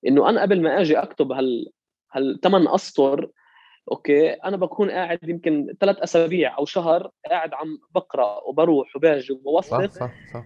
إنه 0.07 0.29
أنا 0.29 0.41
قبل 0.41 0.61
ما 0.61 0.81
أجي 0.81 0.97
أكتب 0.97 1.31
هال 1.31 1.71
هالثمان 2.13 2.67
أسطر 2.67 3.29
okay 3.91 4.29
أنا 4.29 4.57
بكون 4.57 4.91
قاعد 4.91 5.19
يمكن 5.23 5.75
ثلاث 5.79 5.97
أسابيع 5.97 6.57
أو 6.57 6.65
شهر 6.65 7.11
قاعد 7.29 7.53
عم 7.53 7.79
بقرأ 7.95 8.39
وبروح 8.47 8.95
وباجي 8.95 9.33
وبوثق. 9.33 9.77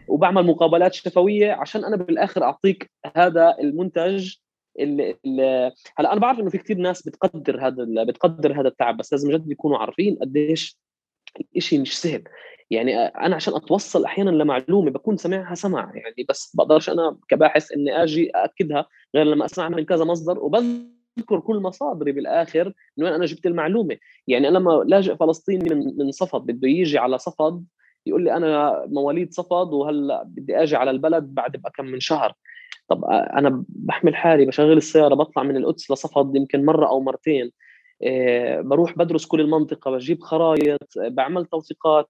وبعمل 0.08 0.46
مقابلات 0.46 0.94
شفوية 0.94 1.52
عشان 1.52 1.86
أنا 1.86 1.96
بالآخر 1.96 2.44
أعطيك 2.44 2.92
هذا 3.16 3.56
المنتج 3.60 4.36
اللي, 4.80 5.16
اللي 5.26 5.72
هلا 5.98 6.12
أنا 6.14 6.20
بعرف 6.20 6.40
إنه 6.40 6.50
في 6.50 6.58
كثير 6.58 6.78
ناس 6.78 7.02
بتقدر 7.08 7.68
هذا 7.68 8.04
بتقدر 8.04 8.60
هذا 8.62 8.68
التعب 8.68 8.98
بس 8.98 9.14
لازم 9.14 9.32
جد 9.32 9.52
يكونوا 9.52 9.78
عارفين 9.78 10.16
قديش 10.22 10.78
الشيء 11.58 11.82
مش 11.82 12.00
سهل. 12.00 12.24
يعني 12.72 12.98
أنا 13.06 13.36
عشان 13.36 13.56
أتوصل 13.56 14.06
أحيانا 14.06 14.30
لمعلومة 14.30 14.92
بكون 14.92 15.18
سامعها 15.18 15.56
سمع 15.56 15.92
يعني 15.96 16.26
بس 16.30 16.56
بقدرش 16.56 16.90
أنا 16.90 17.18
كباحث 17.30 17.72
إني 17.72 18.04
آجي 18.04 18.32
أأكدها 18.36 18.86
غير 19.16 19.26
لما 19.26 19.46
أسمعها 19.46 19.70
من 19.70 19.86
كذا 19.86 20.04
مصدر 20.06 20.40
وبذكر 20.40 21.40
كل 21.48 21.56
مصادري 21.58 22.12
بالآخر 22.12 22.74
من 22.98 23.04
وين 23.06 23.14
أنا 23.14 23.26
جبت 23.26 23.46
المعلومة. 23.46 23.98
يعني 24.28 24.48
أنا 24.48 24.58
لما 24.58 24.84
لاجئ 24.88 25.16
فلسطيني 25.16 25.76
من 25.76 25.98
من 25.98 26.12
صفد 26.12 26.42
بده 26.42 26.68
يجي 26.68 26.98
على 26.98 27.18
صفد 27.18 27.66
يقول 28.06 28.24
لي 28.24 28.38
أنا 28.38 28.84
مواليد 28.88 29.34
صفد 29.34 29.74
وهلأ 29.74 30.24
بدي 30.24 30.64
آجي 30.64 30.76
على 30.76 30.92
البلد 30.92 31.24
بعد 31.24 31.58
بقى 31.58 31.72
كم 31.76 31.86
من 31.86 32.00
شهر. 32.00 32.34
طب 32.94 33.06
أنا 33.10 33.64
بحمل 33.70 34.16
حالي 34.16 34.46
بشغل 34.46 34.78
السيارة 34.78 35.16
بطلع 35.16 35.44
من 35.44 35.58
القدس 35.58 35.92
لصفد 35.92 36.36
يمكن 36.36 36.66
مرة 36.66 36.88
أو 36.88 37.00
مرتين 37.00 37.52
آه، 38.04 38.62
بروح 38.62 38.98
بدرس 38.98 39.26
كل 39.26 39.42
المنطقة 39.42 39.92
بجيب 39.92 40.22
خرائط 40.22 40.90
بعمل 40.98 41.46
توثيقات 41.46 42.10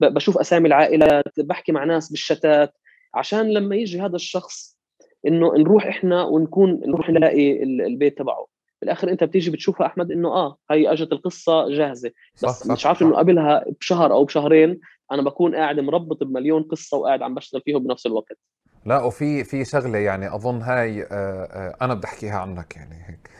بشوف 0.00 0.38
أسامي 0.38 0.68
العائلات 0.68 1.40
بحكي 1.40 1.72
مع 1.72 1.84
ناس 1.84 2.10
بالشتات 2.10 2.74
عشان 3.14 3.52
لما 3.52 3.76
يجي 3.76 4.00
هذا 4.00 4.16
الشخص 4.16 4.78
إنه 5.26 5.54
نروح 5.54 5.86
إحنا 5.86 6.22
ونكون 6.22 6.80
نروح 6.86 7.10
نلاقي 7.10 7.62
البيت 7.62 8.18
تبعه. 8.18 8.46
بالآخر 8.80 9.10
أنت 9.10 9.24
بتيجي 9.24 9.50
بتشوفها 9.50 9.86
أحمد 9.86 10.12
إنه 10.12 10.28
آه 10.28 10.56
هي 10.70 10.92
إجت 10.92 11.12
القصة 11.12 11.68
جاهزة. 11.68 12.10
بس 12.42 12.50
صح 12.50 12.72
مش 12.72 12.86
عارف 12.86 13.02
إنه 13.02 13.16
قبلها 13.16 13.64
بشهر 13.80 14.12
أو 14.12 14.24
بشهرين 14.24 14.80
أنا 15.12 15.22
بكون 15.22 15.54
قاعد 15.54 15.80
مربط 15.80 16.24
بمليون 16.24 16.62
قصة 16.62 16.96
وقاعد 16.96 17.22
عم 17.22 17.34
بشتغل 17.34 17.60
فيهم 17.64 17.84
بنفس 17.84 18.06
الوقت. 18.06 18.38
لا 18.84 19.02
وفي 19.02 19.44
في 19.44 19.64
شغلة 19.64 19.98
يعني 19.98 20.34
أظن 20.34 20.62
هاي 20.62 21.02
آه، 21.02 21.06
آه، 21.12 21.76
أنا 21.82 21.94
بدي 21.94 22.06
أحكيها 22.06 22.38
عنك 22.38 22.76
يعني 22.76 22.96
هيك. 23.06 23.30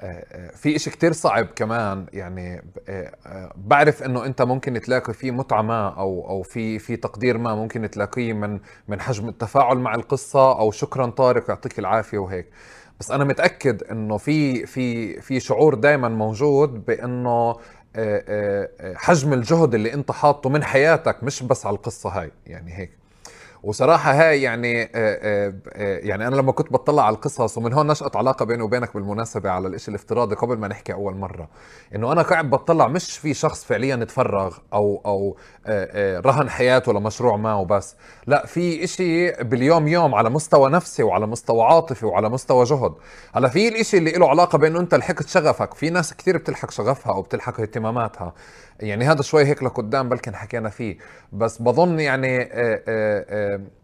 آه، 0.00 0.50
في 0.56 0.76
إشي 0.76 0.90
كتير 0.90 1.12
صعب 1.12 1.46
كمان 1.56 2.06
يعني 2.12 2.62
بعرف 3.56 4.02
إنه 4.02 4.24
أنت 4.26 4.42
ممكن 4.42 4.80
تلاقي 4.80 5.14
فيه 5.14 5.30
متعة 5.30 5.62
ما 5.62 5.88
أو 5.88 6.28
أو 6.28 6.42
في 6.42 6.78
في 6.78 6.96
تقدير 6.96 7.38
ما 7.38 7.54
ممكن 7.54 7.90
تلاقيه 7.90 8.32
من 8.32 8.60
من 8.88 9.00
حجم 9.00 9.28
التفاعل 9.28 9.76
مع 9.78 9.94
القصة 9.94 10.58
أو 10.58 10.70
شكرا 10.70 11.06
طارق 11.06 11.50
يعطيك 11.50 11.78
العافية 11.78 12.18
وهيك. 12.18 12.46
بس 13.00 13.10
أنا 13.10 13.24
متأكد 13.24 13.82
إنه 13.82 14.16
في 14.16 14.66
في 14.66 15.20
في 15.20 15.40
شعور 15.40 15.74
دائما 15.74 16.08
موجود 16.08 16.84
بإنه 16.86 17.56
حجم 18.96 19.32
الجهد 19.32 19.74
اللي 19.74 19.94
أنت 19.94 20.10
حاطه 20.12 20.50
من 20.50 20.64
حياتك 20.64 21.24
مش 21.24 21.42
بس 21.42 21.66
على 21.66 21.76
القصة 21.76 22.10
هاي 22.10 22.30
يعني 22.46 22.72
هيك. 22.78 23.03
وصراحة 23.64 24.12
هاي 24.12 24.42
يعني 24.42 24.82
آه، 24.82 24.88
آه، 24.94 25.54
آه، 25.72 25.98
يعني 25.98 26.26
أنا 26.26 26.36
لما 26.36 26.52
كنت 26.52 26.72
بطلع 26.72 27.06
على 27.06 27.16
القصص 27.16 27.58
ومن 27.58 27.72
هون 27.72 27.86
نشأت 27.86 28.16
علاقة 28.16 28.44
بيني 28.44 28.62
وبينك 28.62 28.94
بالمناسبة 28.94 29.50
على 29.50 29.68
الإشي 29.68 29.88
الافتراضي 29.90 30.34
قبل 30.34 30.58
ما 30.58 30.68
نحكي 30.68 30.92
أول 30.92 31.14
مرة 31.14 31.48
إنه 31.94 32.12
أنا 32.12 32.22
قاعد 32.22 32.50
بطلع 32.50 32.88
مش 32.88 33.18
في 33.18 33.34
شخص 33.34 33.64
فعليا 33.64 33.96
تفرغ 33.96 34.56
أو 34.72 35.02
أو 35.06 35.36
رهن 36.20 36.50
حياته 36.50 36.92
لمشروع 36.92 37.36
ما 37.36 37.54
وبس 37.54 37.96
لا 38.26 38.46
في 38.46 38.84
إشي 38.84 39.30
باليوم 39.32 39.88
يوم 39.88 40.14
على 40.14 40.30
مستوى 40.30 40.70
نفسي 40.70 41.02
وعلى 41.02 41.26
مستوى 41.26 41.62
عاطفي 41.62 42.06
وعلى 42.06 42.28
مستوى 42.28 42.64
جهد. 42.64 42.92
هلأ 43.34 43.48
في 43.48 43.68
الإشي 43.68 43.98
اللي 43.98 44.10
له 44.12 44.28
علاقة 44.28 44.58
بأنه 44.58 44.80
أنت 44.80 44.94
لحقت 44.94 45.28
شغفك 45.28 45.74
في 45.74 45.90
ناس 45.90 46.14
كثير 46.14 46.36
بتلحق 46.36 46.70
شغفها 46.70 47.12
أو 47.12 47.22
بتلحق 47.22 47.60
اهتماماتها 47.60 48.34
يعني 48.80 49.04
هذا 49.04 49.22
شوي 49.22 49.44
هيك 49.44 49.62
لقدام 49.62 50.08
بلكن 50.08 50.34
حكينا 50.34 50.68
فيه 50.68 50.98
بس 51.32 51.62
بظن 51.62 52.00
يعني 52.00 52.42
آآ 52.42 52.82
آآ 52.88 53.53
آه، 53.54 53.60
آه، 53.60 53.83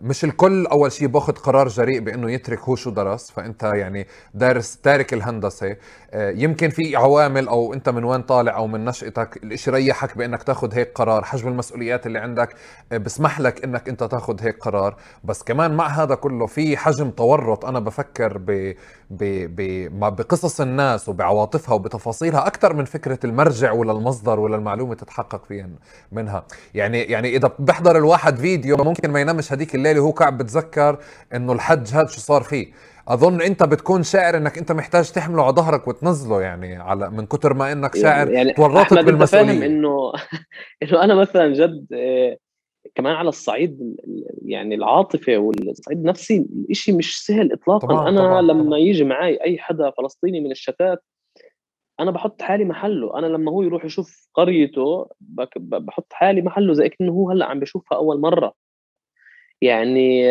مش 0.00 0.24
الكل 0.24 0.66
أول 0.66 0.92
شيء 0.92 1.08
باخذ 1.08 1.32
قرار 1.32 1.68
جريء 1.68 2.00
بإنه 2.00 2.30
يترك 2.30 2.60
هو 2.60 2.76
شو 2.76 2.90
درس 2.90 3.30
فأنت 3.30 3.62
يعني 3.62 4.06
دارس 4.34 4.76
تارك 4.76 5.14
الهندسة. 5.14 5.76
آه، 6.10 6.30
يمكن 6.30 6.70
في 6.70 6.96
عوامل 6.96 7.48
أو 7.48 7.74
أنت 7.74 7.88
من 7.88 8.04
وين 8.04 8.22
طالع 8.22 8.56
أو 8.56 8.66
من 8.66 8.84
نشأتك 8.84 9.36
الإشي 9.44 9.70
ريحك 9.70 10.18
بإنك 10.18 10.42
تاخذ 10.42 10.74
هيك 10.74 10.92
قرار 10.94 11.24
حجم 11.24 11.48
المسؤوليات 11.48 12.06
اللي 12.06 12.18
عندك 12.18 12.54
آه، 12.92 12.96
بسمح 12.96 13.40
لك 13.40 13.64
إنك 13.64 13.88
أنت 13.88 14.04
تاخذ 14.04 14.42
هيك 14.42 14.58
قرار. 14.58 14.96
بس 15.24 15.42
كمان 15.42 15.76
مع 15.76 15.86
هذا 15.86 16.14
كله 16.14 16.46
في 16.46 16.76
حجم 16.76 17.10
تورط 17.10 17.64
أنا 17.64 17.80
بفكر 17.80 18.38
ب 18.38 18.74
ب 19.10 19.24
ب 19.56 19.90
بقصص 20.16 20.60
الناس 20.60 21.08
وبعواطفها 21.08 21.74
وبتفاصيلها 21.74 22.46
أكثر 22.46 22.74
من 22.74 22.84
فكرة 22.84 23.18
المرجع 23.24 23.72
ولا 23.72 23.92
المصدر 23.92 24.40
ولا 24.40 24.56
المعلومة 24.56 24.94
تتحقق 24.94 25.44
فيها 25.44 25.68
منها. 26.12 26.44
يعني 26.74 27.02
يعني 27.02 27.36
إذا 27.36 27.50
بحضر 27.58 27.98
الواحد 27.98 28.36
فيديو 28.36 28.76
ممكن 28.76 29.10
ما 29.10 29.20
ينامش 29.20 29.52
هذيك 29.56 29.74
الليلة 29.74 30.00
وهو 30.00 30.10
قاعد 30.10 30.38
بتذكر 30.38 30.98
إنه 31.34 31.52
الحج 31.52 31.88
هذا 31.94 32.06
شو 32.06 32.20
صار 32.20 32.42
فيه. 32.42 32.72
أظن 33.08 33.40
أنت 33.40 33.62
بتكون 33.62 34.02
شاعر 34.02 34.36
إنك 34.36 34.58
أنت 34.58 34.72
محتاج 34.72 35.12
تحمله 35.12 35.42
على 35.42 35.54
ظهرك 35.54 35.88
وتنزله 35.88 36.42
يعني 36.42 36.76
على 36.76 37.10
من 37.10 37.26
كتر 37.26 37.54
ما 37.54 37.72
إنك 37.72 37.96
شاعر 37.96 38.30
يعني 38.30 38.52
تورطت 38.52 38.98
بالمسؤولية. 38.98 39.46
فاهم 39.46 39.62
إنه 39.62 40.12
إنه 40.82 41.04
أنا 41.04 41.14
مثلا 41.14 41.52
جد 41.52 41.86
آه، 41.92 42.36
كمان 42.94 43.14
على 43.14 43.28
الصعيد 43.28 43.96
يعني 44.44 44.74
العاطفي 44.74 45.36
والصعيد 45.36 45.98
النفسي 45.98 46.46
الشيء 46.70 46.96
مش 46.96 47.24
سهل 47.24 47.52
اطلاقا. 47.52 47.86
طبعا 47.86 48.08
أنا 48.08 48.20
طبعا 48.20 48.42
لما 48.42 48.64
طبعا. 48.64 48.78
يجي 48.78 49.04
معي 49.04 49.38
أي 49.44 49.58
حدا 49.58 49.90
فلسطيني 49.90 50.40
من 50.40 50.50
الشتات 50.50 51.04
أنا 52.00 52.10
بحط 52.10 52.42
حالي 52.42 52.64
محله. 52.64 53.18
أنا 53.18 53.26
لما 53.26 53.52
هو 53.52 53.62
يروح 53.62 53.84
يشوف 53.84 54.28
قريته 54.34 55.08
بحط 55.56 56.12
حالي 56.12 56.42
محله 56.42 56.72
زي 56.72 56.88
كأنه 56.88 57.12
هو 57.12 57.30
هلأ 57.30 57.46
عم 57.46 57.60
بشوفها 57.60 57.98
أول 57.98 58.20
مرة. 58.20 58.52
يعني 59.62 60.22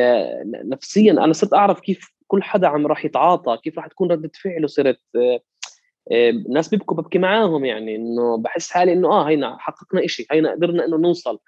نفسيا 0.46 1.12
أنا 1.12 1.34
صرت 1.34 1.54
أعرف 1.54 1.80
كيف 1.80 2.16
كل 2.28 2.44
حدا 2.44 2.68
عم 2.68 2.88
راح 2.88 3.06
يتعاطى 3.06 3.58
كيف 3.64 3.78
راح 3.78 3.88
تكون 3.88 4.12
ردة 4.12 4.32
فعله 4.44 4.68
صرت 4.68 5.02
آه، 6.12 6.62
بيبكوا 6.72 6.98
ببكي 6.98 7.20
معاهم 7.20 7.66
يعني 7.66 7.96
إنه 7.96 8.38
بحس 8.38 8.72
حالي 8.72 8.94
إنه 8.94 9.08
آه 9.08 9.24
هينا 9.30 9.58
حققنا 9.60 10.06
إشي 10.06 10.26
هينا 10.32 10.52
قدرنا 10.52 10.86
إنه 10.86 10.98
نوصل. 10.98 11.40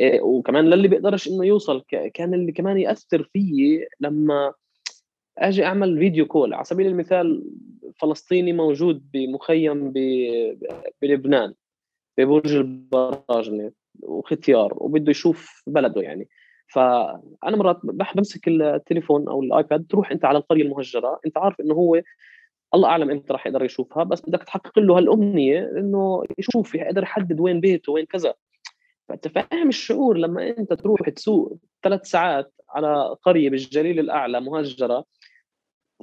آه، 0.00 0.20
وكمان 0.22 0.70
للي 0.70 0.88
بيقدرش 0.88 1.28
إنه 1.28 1.44
يوصل 1.44 1.82
كان 2.14 2.34
اللي 2.34 2.52
كمان 2.52 2.78
يأثر 2.78 3.22
فيي 3.32 3.86
لما 4.00 4.52
أجي 5.38 5.64
أعمل 5.64 5.98
فيديو 5.98 6.26
كول. 6.26 6.54
على 6.54 6.64
سبيل 6.64 6.86
المثال 6.86 7.44
فلسطيني 7.96 8.52
موجود 8.52 9.10
بمخيم 9.12 9.92
بلبنان 11.02 11.54
ببرج 12.18 12.54
البراجنة 12.54 13.72
وختيار 14.02 14.74
وبده 14.76 15.10
يشوف 15.10 15.62
بلده 15.66 16.02
يعني. 16.02 16.28
فأنا 16.72 17.56
مرات 17.56 17.80
بمسك 18.14 18.48
التليفون 18.48 19.28
أو 19.28 19.42
الآيباد 19.42 19.86
تروح 19.88 20.10
أنت 20.10 20.24
على 20.24 20.38
القرية 20.38 20.62
المهجرة 20.62 21.20
أنت 21.26 21.38
عارف 21.38 21.60
إنه 21.60 21.74
هو 21.74 22.02
الله 22.74 22.88
أعلم 22.88 23.10
إمتى 23.10 23.32
راح 23.32 23.46
يقدر 23.46 23.64
يشوفها 23.64 24.04
بس 24.04 24.20
بدك 24.20 24.42
تحقق 24.44 24.78
له 24.78 24.98
هالأمنية 24.98 25.70
إنه 25.78 26.22
يشوف 26.38 26.74
يقدر 26.74 27.02
يحدد 27.02 27.40
وين 27.40 27.60
بيته 27.60 27.92
وين 27.92 28.06
كذا. 28.06 28.34
فأنت 29.08 29.28
فاهم 29.28 29.68
الشعور 29.68 30.16
لما 30.18 30.48
أنت 30.58 30.72
تروح 30.72 31.08
تسوق 31.10 31.58
ثلاث 31.82 32.06
ساعات 32.06 32.52
على 32.70 33.16
قرية 33.22 33.50
بالجليل 33.50 33.98
الأعلى 33.98 34.40
مهجرة 34.40 35.04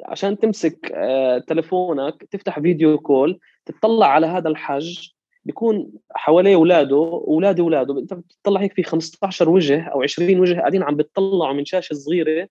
عشان 0.05 0.39
تمسك 0.39 0.91
آه، 0.95 1.37
تلفونك 1.37 2.23
تفتح 2.31 2.59
فيديو 2.59 2.97
كول 2.97 3.39
تطلع 3.65 4.07
على 4.07 4.27
هذا 4.27 4.49
الحج. 4.49 5.09
بيكون 5.45 5.91
حواليه 6.11 6.55
اولاده 6.55 7.23
أولاد 7.27 7.59
اولاده 7.59 7.99
انت 7.99 8.13
بتطلع 8.13 8.61
هيك 8.61 8.73
في 8.73 8.83
15 8.83 9.49
وجه 9.49 9.83
أو 9.83 10.03
20 10.03 10.39
وجه 10.39 10.59
قاعدين 10.59 10.83
عم 10.83 10.95
بتطلعوا 10.95 11.53
من 11.53 11.65
شاشة 11.65 11.93
صغيرة 11.93 12.47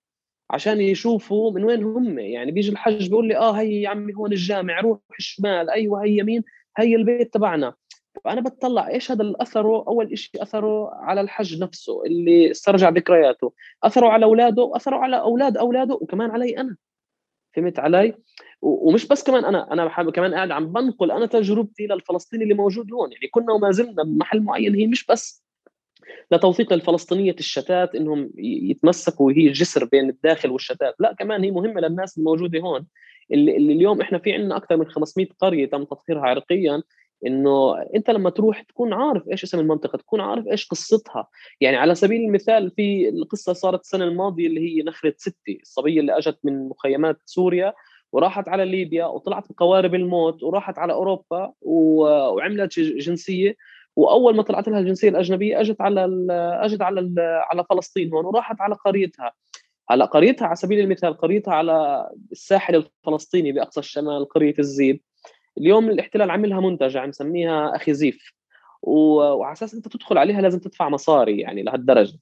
عشان 0.51 0.81
يشوفوا 0.81 1.53
من 1.53 1.65
وين 1.65 1.85
هم. 1.85 2.19
يعني 2.19 2.53
بيجي 2.53 2.73
الحج 2.73 3.09
بيقول 3.09 3.29
لي 3.29 3.37
آه 3.37 3.53
هي 3.53 3.83
يا 3.83 3.89
عمي 3.89 4.15
هون 4.15 4.33
الجامع 4.33 4.81
روح 4.81 4.99
شمال 5.19 5.71
أيوه 5.71 6.05
هي 6.05 6.19
يمين 6.19 6.45
هي 6.79 6.95
البيت 6.97 7.35
تبعنا. 7.35 7.75
فأنا 8.25 8.41
بتطلع 8.41 8.89
إيش 8.89 9.11
هذا 9.11 9.33
اثره 9.41 9.85
أول 9.89 10.19
شيء 10.19 10.43
أثره 10.43 10.91
على 10.95 11.21
الحج 11.21 11.63
نفسه 11.63 12.05
اللي 12.05 12.51
استرجع 12.51 12.89
ذكرياته 12.89 13.53
أثره 13.85 14.09
على 14.09 14.25
أولاده 14.25 14.63
واثره 14.63 14.97
على 14.97 15.21
أولاد 15.21 15.57
أولاده 15.57 15.95
وكمان 15.95 16.31
علي 16.31 16.59
أنا. 16.61 16.77
فهمت 17.61 17.79
علي. 17.79 18.15
ومش 18.63 19.09
بس 19.09 19.25
كمان 19.25 19.45
أنا 19.45 19.73
أنا 19.73 20.11
كمان 20.11 20.35
قاعد 20.35 20.51
عم 20.51 20.73
بنقل 20.73 21.11
أنا 21.11 21.27
تجربتي 21.27 21.87
للفلسطيني 21.87 22.43
اللي 22.43 22.55
موجود 22.55 22.93
هون. 22.93 23.13
يعني 23.13 23.29
كنا 23.29 23.53
وما 23.53 23.71
زلنا 23.71 24.03
بمحل 24.03 24.41
معين 24.41 24.75
هي 24.75 24.87
مش 24.87 25.07
بس 25.07 25.45
لتوثيق 26.33 26.73
الفلسطينيه 26.73 27.37
الشتات 27.39 27.95
إنهم 27.95 28.31
يتمسكوا 28.39 29.27
وهي 29.27 29.49
جسر 29.49 29.85
بين 29.85 30.09
الداخل 30.09 30.51
والشتات. 30.51 30.95
لا 31.01 31.13
كمان 31.19 31.45
هي 31.45 31.51
مهمة 31.51 31.81
للناس 31.81 32.19
الموجودة 32.19 32.61
هون. 32.61 32.87
اللي, 33.33 33.57
اللي 33.57 33.73
اليوم 33.73 34.01
إحنا 34.01 34.19
في 34.19 34.33
عندنا 34.33 34.57
أكثر 34.57 34.77
من 34.77 34.91
500 34.91 35.29
قرية 35.41 35.67
تم 35.67 35.85
تطهيرها 35.85 36.23
عرقيا. 36.23 36.83
إنه 37.27 37.83
أنت 37.95 38.11
لما 38.11 38.31
تروح 38.31 38.63
تكون 38.63 38.93
عارف 38.93 39.29
إيش 39.29 39.45
اسم 39.45 39.61
المنطقة 39.61 39.99
تكون 39.99 40.21
عارف 40.21 40.47
إيش 40.47 40.69
قصتها. 40.69 41.29
يعني 41.61 41.77
على 41.77 41.95
سبيل 41.95 42.21
المثال 42.21 42.71
في 42.71 43.09
القصة 43.09 43.53
صارت 43.53 43.81
السنة 43.81 44.05
الماضية 44.05 44.47
اللي 44.47 44.61
هي 44.61 44.83
نخله 44.83 45.15
ستي 45.17 45.59
الصبية 45.63 46.01
اللي 46.01 46.19
أجت 46.19 46.39
من 46.45 46.69
مخيمات 46.69 47.19
سوريا 47.25 47.75
وراحت 48.13 48.49
على 48.49 48.65
ليبيا 48.65 49.07
وطلعت 49.07 49.53
بقوارب 49.53 49.95
الموت 49.95 50.43
وراحت 50.43 50.79
على 50.79 50.93
أوروبا 50.93 51.53
وعملت 51.63 52.81
جنسية. 52.81 53.57
وأول 53.97 54.37
ما 54.37 54.43
طلعت 54.43 54.69
لها 54.69 54.79
الجنسية 54.81 55.09
الأجنبية 55.09 55.61
أجت 55.61 55.81
على 55.81 56.05
أجت 56.63 56.83
على 56.83 57.13
على 57.51 57.65
فلسطين 57.71 58.13
هون 58.13 58.25
وراحت 58.25 58.61
على 58.61 58.75
قريتها. 58.75 59.33
على 59.91 60.05
قريتها 60.05 60.47
على 60.47 60.57
سبيل 60.57 60.81
المثال 60.81 61.17
قريتها 61.17 61.55
على 61.55 62.09
الساحل 62.33 62.75
الفلسطيني 62.77 63.53
بأقصى 63.53 63.81
الشمال 63.81 64.29
قرية 64.29 64.55
الزيد 64.59 65.01
اليوم 65.59 65.91
الاحتلال 65.91 66.31
عاملها 66.31 66.61
منتجع 66.61 67.07
مسميها 67.07 67.77
أخي 67.77 67.95
زيف. 67.95 68.33
وعلى 68.83 69.53
أساس 69.53 69.75
أنت 69.75 69.89
تدخل 69.89 70.19
عليها 70.19 70.41
لازم 70.41 70.59
تدفع 70.59 70.89
مصاري 70.89 71.41
يعني 71.41 71.63
لهالدرجة. 71.63 72.19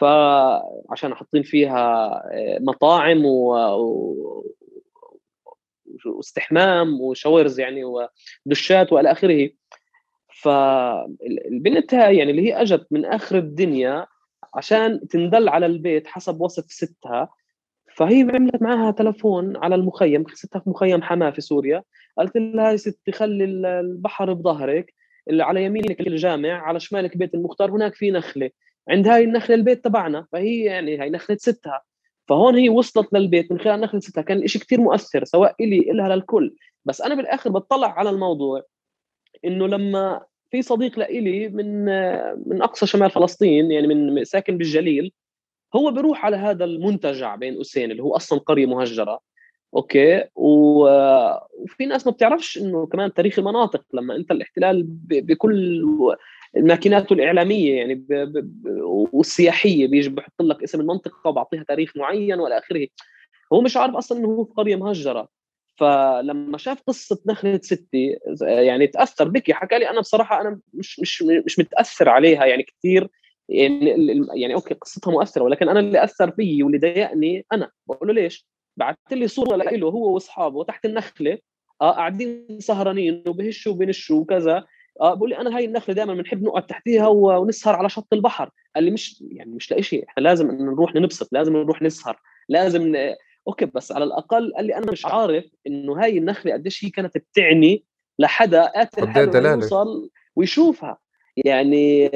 فعشان 0.00 1.14
حاطين 1.14 1.42
فيها 1.42 2.06
آه، 2.32 2.58
مطاعم 2.60 3.26
و... 3.26 3.54
واستحمام 6.06 7.00
وشاورز 7.00 7.60
يعني 7.60 7.82
ودشات 8.46 8.92
وإلى 8.92 9.12
آخره. 9.12 9.50
فالبنت 10.42 11.94
هاي 11.94 12.16
يعني 12.16 12.30
اللي 12.30 12.42
هي 12.48 12.62
أجت 12.62 12.86
من 12.90 13.04
آخر 13.04 13.38
الدنيا 13.38 14.06
عشان 14.54 15.08
تندل 15.08 15.48
على 15.48 15.66
البيت 15.66 16.06
حسب 16.06 16.40
وصف 16.40 16.72
ستها. 16.72 17.28
فهي 17.96 18.20
عملت 18.20 18.62
معها 18.62 18.90
تلفون 18.90 19.56
على 19.56 19.74
المخيم 19.74 20.24
ستها 20.34 20.60
في 20.60 20.70
مخيم 20.70 21.02
حماة 21.02 21.30
في 21.30 21.40
سوريا. 21.40 21.82
قالت 22.18 22.36
لها 22.36 22.70
يا 22.70 22.76
ستي 22.76 23.12
خلي 23.12 23.44
البحر 23.80 24.32
بظهرك 24.32 24.94
اللي 25.30 25.42
على 25.42 25.64
يمينك 25.64 26.00
الجامع 26.00 26.52
على 26.52 26.80
شمالك 26.80 27.16
بيت 27.16 27.34
المختار 27.34 27.70
هناك 27.70 27.94
في 27.94 28.10
نخلة. 28.10 28.50
عند 28.88 29.08
هاي 29.08 29.24
النخلة 29.24 29.56
البيت 29.56 29.84
تبعنا 29.84 30.26
فهي 30.32 30.64
يعني 30.64 30.98
هاي 30.98 31.10
نخلة 31.10 31.36
ستها. 31.36 31.82
فهون 32.28 32.54
هي 32.56 32.68
وصلت 32.68 33.14
للبيت 33.14 33.52
من 33.52 33.60
خلال 33.60 33.80
نخلة 33.80 34.00
ستها. 34.00 34.22
كان 34.22 34.42
الشيء 34.42 34.62
كثير 34.62 34.80
مؤثر 34.80 35.24
سواء 35.24 35.54
إلي 35.60 35.78
إلها 35.90 36.16
للكل. 36.16 36.54
بس 36.84 37.00
أنا 37.00 37.14
بالآخر 37.14 37.50
بطلع 37.50 37.98
على 37.98 38.10
الموضوع 38.10 38.62
إنه 39.44 39.66
لما 39.66 40.20
في 40.50 40.62
صديق 40.62 40.98
لإلي 40.98 41.48
من 41.48 41.84
من 42.46 42.62
أقصى 42.62 42.86
شمال 42.86 43.10
فلسطين 43.10 43.70
يعني 43.72 43.86
من 43.86 44.24
ساكن 44.24 44.58
بالجليل 44.58 45.12
هو 45.76 45.90
بيروح 45.90 46.24
على 46.26 46.36
هذا 46.36 46.64
المنتجع 46.64 47.36
بين 47.36 47.54
قوسين 47.56 47.90
اللي 47.90 48.02
هو 48.02 48.16
أصلا 48.16 48.38
قرية 48.38 48.66
مهجرة. 48.66 49.20
okay. 49.76 50.24
و... 50.36 50.78
وفي 51.58 51.86
ناس 51.86 52.06
ما 52.06 52.12
بتعرفش 52.12 52.58
إنه 52.58 52.86
كمان 52.86 53.14
تاريخ 53.14 53.38
المناطق 53.38 53.84
لما 53.92 54.16
أنت 54.16 54.30
الاحتلال 54.30 54.82
ب... 54.82 55.26
بكل 55.26 55.82
ماكيناته 56.56 57.12
الإعلامية 57.12 57.76
يعني 57.76 57.94
ب... 57.94 58.06
ب... 58.12 58.50
والسياحية 59.12 59.86
بيجي 59.86 60.08
بحط 60.08 60.42
لك 60.42 60.62
اسم 60.62 60.80
المنطقة 60.80 61.28
وبعطيها 61.28 61.64
تاريخ 61.68 61.96
معين 61.96 62.40
وإلى 62.40 62.58
آخره. 62.58 62.86
هو 63.52 63.60
مش 63.60 63.76
عارف 63.76 63.94
أصلا 63.96 64.18
إنه 64.18 64.28
هو 64.28 64.44
في 64.44 64.52
قرية 64.52 64.76
مهجرة. 64.76 65.28
فلما 65.80 66.58
شاف 66.58 66.82
قصة 66.86 67.22
نخلة 67.26 67.60
ستي 67.62 68.18
يعني 68.40 68.86
تأثر 68.86 69.28
بكى. 69.28 69.52
حكى 69.52 69.78
لي 69.78 69.90
أنا 69.90 70.00
بصراحة 70.00 70.40
أنا 70.40 70.60
مش 70.74 71.00
مش 71.00 71.22
مش 71.22 71.58
متأثر 71.58 72.08
عليها 72.08 72.44
يعني 72.46 72.62
كثير 72.62 73.08
يعني 73.48 73.90
يعني 74.34 74.54
okay 74.54 74.74
قصتها 74.74 75.10
مؤثرة 75.10 75.42
ولكن 75.42 75.68
أنا 75.68 75.80
اللي 75.80 76.04
أثر 76.04 76.30
فيي 76.30 76.62
واللي 76.62 76.78
ضايقني 76.78 77.46
أنا. 77.52 77.70
بقول 77.86 78.08
له 78.08 78.14
ليش؟ 78.14 78.46
بعثت 78.76 79.12
لي 79.12 79.28
صورة 79.28 79.56
له 79.56 79.88
هو 79.88 80.14
وأصحابه 80.14 80.64
تحت 80.64 80.84
النخلة 80.84 81.38
آه 81.82 81.90
قاعدين 81.90 82.60
سهرانين 82.60 83.24
وبهشوا 83.28 83.72
وبنشوا 83.72 84.20
وكذا. 84.20 84.64
آه 85.00 85.14
بقول 85.14 85.30
لي 85.30 85.38
أنا 85.38 85.56
هاي 85.56 85.64
النخلة 85.64 85.94
دائما 85.94 86.14
بنحب 86.14 86.42
نقعد 86.42 86.66
تحتيها 86.66 87.08
ونسهر 87.08 87.76
على 87.76 87.88
شط 87.88 88.12
البحر. 88.12 88.50
قال 88.74 88.84
لي 88.84 88.90
مش 88.90 89.24
يعني 89.30 89.50
مش 89.50 89.70
لاقي 89.70 89.82
شيء 89.82 90.08
إحنا 90.08 90.22
لازم 90.22 90.50
نروح 90.50 90.94
نبسط 90.94 91.32
لازم 91.32 91.56
نروح 91.56 91.82
نسهر 91.82 92.20
لازم 92.48 92.96
ن... 92.96 93.14
أوكي 93.48 93.66
بس 93.66 93.92
على 93.92 94.04
الأقل 94.04 94.52
قال 94.56 94.64
لي 94.66 94.76
أنا 94.76 94.92
مش 94.92 95.06
عارف 95.06 95.44
إنه 95.66 96.02
هاي 96.02 96.18
النخلة 96.18 96.52
قديش 96.52 96.84
هي 96.84 96.90
كانت 96.90 97.18
بتعني 97.18 97.84
لحدا 98.18 98.64
قاتل 98.64 99.46
يوصل 99.62 100.10
ويشوفها. 100.36 100.98
يعني 101.36 102.10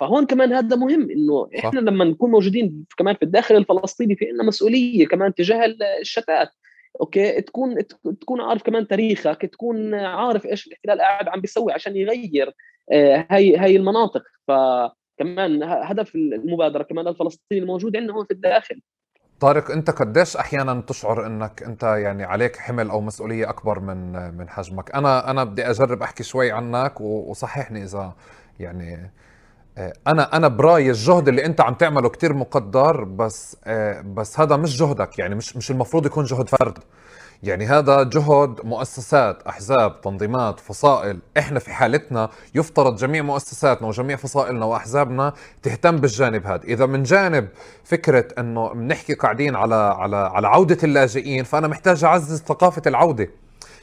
فهون 0.00 0.26
كمان 0.26 0.52
هذا 0.52 0.76
مهم 0.76 1.10
إنه 1.10 1.48
إحنا. 1.58 1.80
لما 1.80 2.04
نكون 2.04 2.30
موجودين 2.30 2.84
كمان 2.96 3.14
في 3.14 3.22
الداخل 3.22 3.56
الفلسطيني 3.56 4.16
في 4.16 4.28
عندنا 4.28 4.42
مسؤولية 4.42 5.06
كمان 5.06 5.34
تجاه 5.34 5.74
الشتات. 6.00 6.48
أوكي؟ 7.00 7.40
تكون 7.40 7.78
تكون 8.20 8.40
عارف 8.40 8.62
كمان 8.62 8.88
تاريخك 8.88 9.46
تكون 9.46 9.94
عارف 9.94 10.46
إيش 10.46 10.66
الاحتلال 10.66 11.00
قاعد 11.00 11.28
عم 11.28 11.40
بيسوي 11.40 11.72
عشان 11.72 11.96
يغير 11.96 12.52
آه، 12.92 13.26
هاي 13.30 13.56
هاي 13.56 13.76
المناطق. 13.76 14.22
فكمان 14.48 15.62
هدف 15.62 16.14
المبادرة 16.14 16.82
كمان 16.82 17.08
الفلسطيني 17.08 17.60
الموجود 17.60 17.96
عندنا 17.96 18.14
هون 18.14 18.24
في 18.24 18.30
الداخل. 18.30 18.80
طارق 19.42 19.70
انت 19.70 19.90
قديش 19.90 20.36
أحيانا 20.36 20.82
تشعر 20.86 21.26
انك 21.26 21.62
انت 21.62 21.82
يعني 21.82 22.24
عليك 22.24 22.56
حمل 22.56 22.90
أو 22.90 23.00
مسؤولية 23.00 23.50
اكبر 23.50 23.80
من 23.80 24.12
من 24.36 24.48
حجمك؟ 24.48 24.94
أنا 24.94 25.30
أنا 25.30 25.44
بدي 25.44 25.70
اجرب 25.70 26.02
احكي 26.02 26.22
شوي 26.22 26.52
عنك 26.52 27.00
وصححني 27.00 27.82
إذا 27.82 28.12
يعني 28.60 29.10
آه، 29.78 29.92
أنا 30.06 30.36
أنا 30.36 30.48
برأيي 30.48 30.90
الجهد 30.90 31.28
اللي 31.28 31.44
انت 31.46 31.60
عم 31.60 31.74
تعمله 31.74 32.08
كتير 32.08 32.34
مقدر 32.34 33.04
بس 33.04 33.56
آه، 33.64 34.00
بس 34.00 34.40
هذا 34.40 34.56
مش 34.56 34.78
جهدك 34.78 35.18
يعني 35.18 35.34
مش 35.34 35.56
مش 35.56 35.70
المفروض 35.70 36.06
يكون 36.06 36.24
جهد 36.24 36.48
فرد. 36.48 36.78
يعني 37.42 37.66
هذا 37.66 38.02
جهد 38.02 38.60
مؤسسات 38.64 39.42
أحزاب 39.42 40.00
تنظيمات 40.00 40.60
فصائل. 40.60 41.18
إحنا 41.38 41.58
في 41.58 41.72
حالتنا 41.72 42.30
يفترض 42.54 42.96
جميع 42.96 43.22
مؤسساتنا 43.22 43.88
وجميع 43.88 44.16
فصائلنا 44.16 44.64
وأحزابنا 44.64 45.32
تهتم 45.62 45.96
بالجانب 45.96 46.46
هذا. 46.46 46.64
إذا 46.64 46.86
من 46.86 47.02
جانب 47.02 47.48
فكرة 47.84 48.28
إنه 48.38 48.72
بنحكي 48.72 49.14
قاعدين 49.14 49.56
على 49.56 49.74
على 49.74 50.16
على 50.16 50.48
عودة 50.48 50.78
اللاجئين 50.84 51.44
فأنا 51.44 51.68
محتاج 51.68 52.04
أعزز 52.04 52.42
ثقافة 52.42 52.82
العودة. 52.86 53.28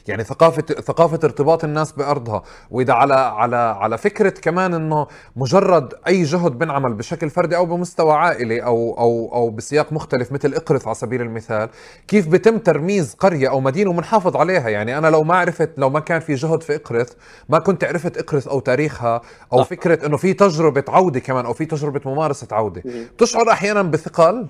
يعني 0.08 0.24
ثقافة 0.24 0.62
ثقافة 0.62 1.18
ارتباط 1.24 1.64
الناس 1.64 1.92
بأرضها. 1.92 2.42
وإذا 2.70 2.92
على 2.92 3.14
على 3.14 3.56
على 3.56 3.98
فكرة 3.98 4.30
كمان 4.30 4.74
إنه 4.74 5.06
مجرد 5.36 5.94
أي 6.06 6.22
جهد 6.22 6.58
بنعمل 6.58 6.94
بشكل 6.94 7.30
فردي 7.30 7.56
أو 7.56 7.66
بمستوى 7.66 8.12
عائلي 8.12 8.62
أو 8.62 8.98
أو 8.98 9.30
أو 9.34 9.50
بسياق 9.50 9.92
مختلف 9.92 10.32
مثل 10.32 10.54
اقرث 10.54 10.86
على 10.86 10.94
سبيل 10.94 11.22
المثال 11.22 11.68
كيف 12.08 12.28
بتم 12.28 12.58
ترميز 12.58 13.14
قرية 13.14 13.50
أو 13.50 13.60
مدينة 13.60 13.90
ومنحافظ 13.90 14.36
عليها؟ 14.36 14.68
يعني 14.68 14.98
أنا 14.98 15.08
لو 15.08 15.22
ما 15.24 15.36
عرفت 15.36 15.70
لو 15.76 15.90
ما 15.90 16.00
كان 16.00 16.20
في 16.20 16.34
جهد 16.34 16.62
في 16.62 16.74
اقرث 16.74 17.12
ما 17.48 17.58
كنت 17.58 17.84
عرفت 17.84 18.18
اقرث 18.18 18.48
أو 18.48 18.60
تاريخها 18.60 19.20
أو 19.52 19.64
فكرة 19.64 20.06
إنه 20.06 20.16
في 20.16 20.32
تجربة 20.32 20.84
عودة 20.88 21.20
كمان 21.20 21.46
أو 21.46 21.52
في 21.52 21.64
تجربة 21.64 22.00
ممارسة 22.10 22.46
عودة. 22.52 22.82
تشعر 23.18 23.50
أحيانا 23.50 23.82
بثقل 23.82 24.46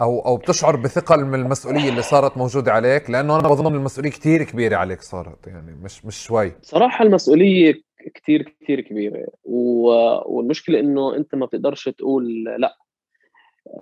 أو 0.00 0.20
أو 0.20 0.36
بتشعر 0.36 0.76
بثقل 0.76 1.24
من 1.24 1.34
المسؤولية 1.34 1.88
اللي 1.88 2.02
صارت 2.02 2.36
موجودة 2.38 2.72
عليك؟ 2.72 3.10
لأنه 3.10 3.40
أنا 3.40 3.48
بظن 3.48 3.74
المسؤولية 3.74 4.10
كثير 4.10 4.42
كبيرة 4.42 4.76
عليك 4.76 5.00
صارت 5.02 5.46
يعني 5.46 5.72
مش 5.82 6.04
مش 6.04 6.24
شوي. 6.24 6.52
صراحة 6.62 7.04
المسؤولية 7.04 7.74
كثير 8.14 8.54
كثير 8.62 8.80
كبيرة. 8.80 9.26
والمشكلة 9.44 10.80
إنه 10.80 11.16
أنت 11.16 11.34
ما 11.34 11.46
بتقدرش 11.46 11.88
تقول 11.88 12.44
لأ. 12.44 12.76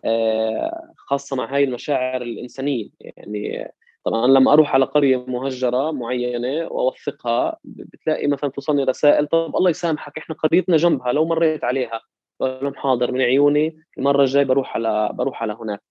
آه، 0.05 0.93
خاصة 0.97 1.37
مع 1.37 1.55
هاي 1.55 1.65
المشاعر 1.65 2.23
الإنسانية. 2.23 2.89
يعني 3.01 3.73
طبعا 4.05 4.27
لما 4.27 4.53
أروح 4.53 4.75
على 4.75 4.85
قرية 4.85 5.25
مهجرة 5.27 5.91
معينة 5.91 6.67
وأوثقها 6.67 7.59
بتلاقي 7.65 8.27
مثلا 8.27 8.51
توصلني 8.51 8.85
رسائل 8.85 9.27
طب 9.27 9.57
الله 9.57 9.71
يسامحك 9.71 10.19
إحنا 10.19 10.35
قريتنا 10.35 10.77
جنبها 10.77 11.13
لو 11.13 11.25
مريت 11.25 11.65
عليها. 11.65 12.01
بقول 12.41 12.59
لهم 12.65 12.75
حاضر 12.75 13.13
من 13.13 13.21
عيوني 13.21 13.77
المرة 13.99 14.23
الجاي 14.23 14.45
بروح 14.45 14.75
على 14.75 15.11
بروح 15.13 15.43
على 15.43 15.53
هناك. 15.61 15.83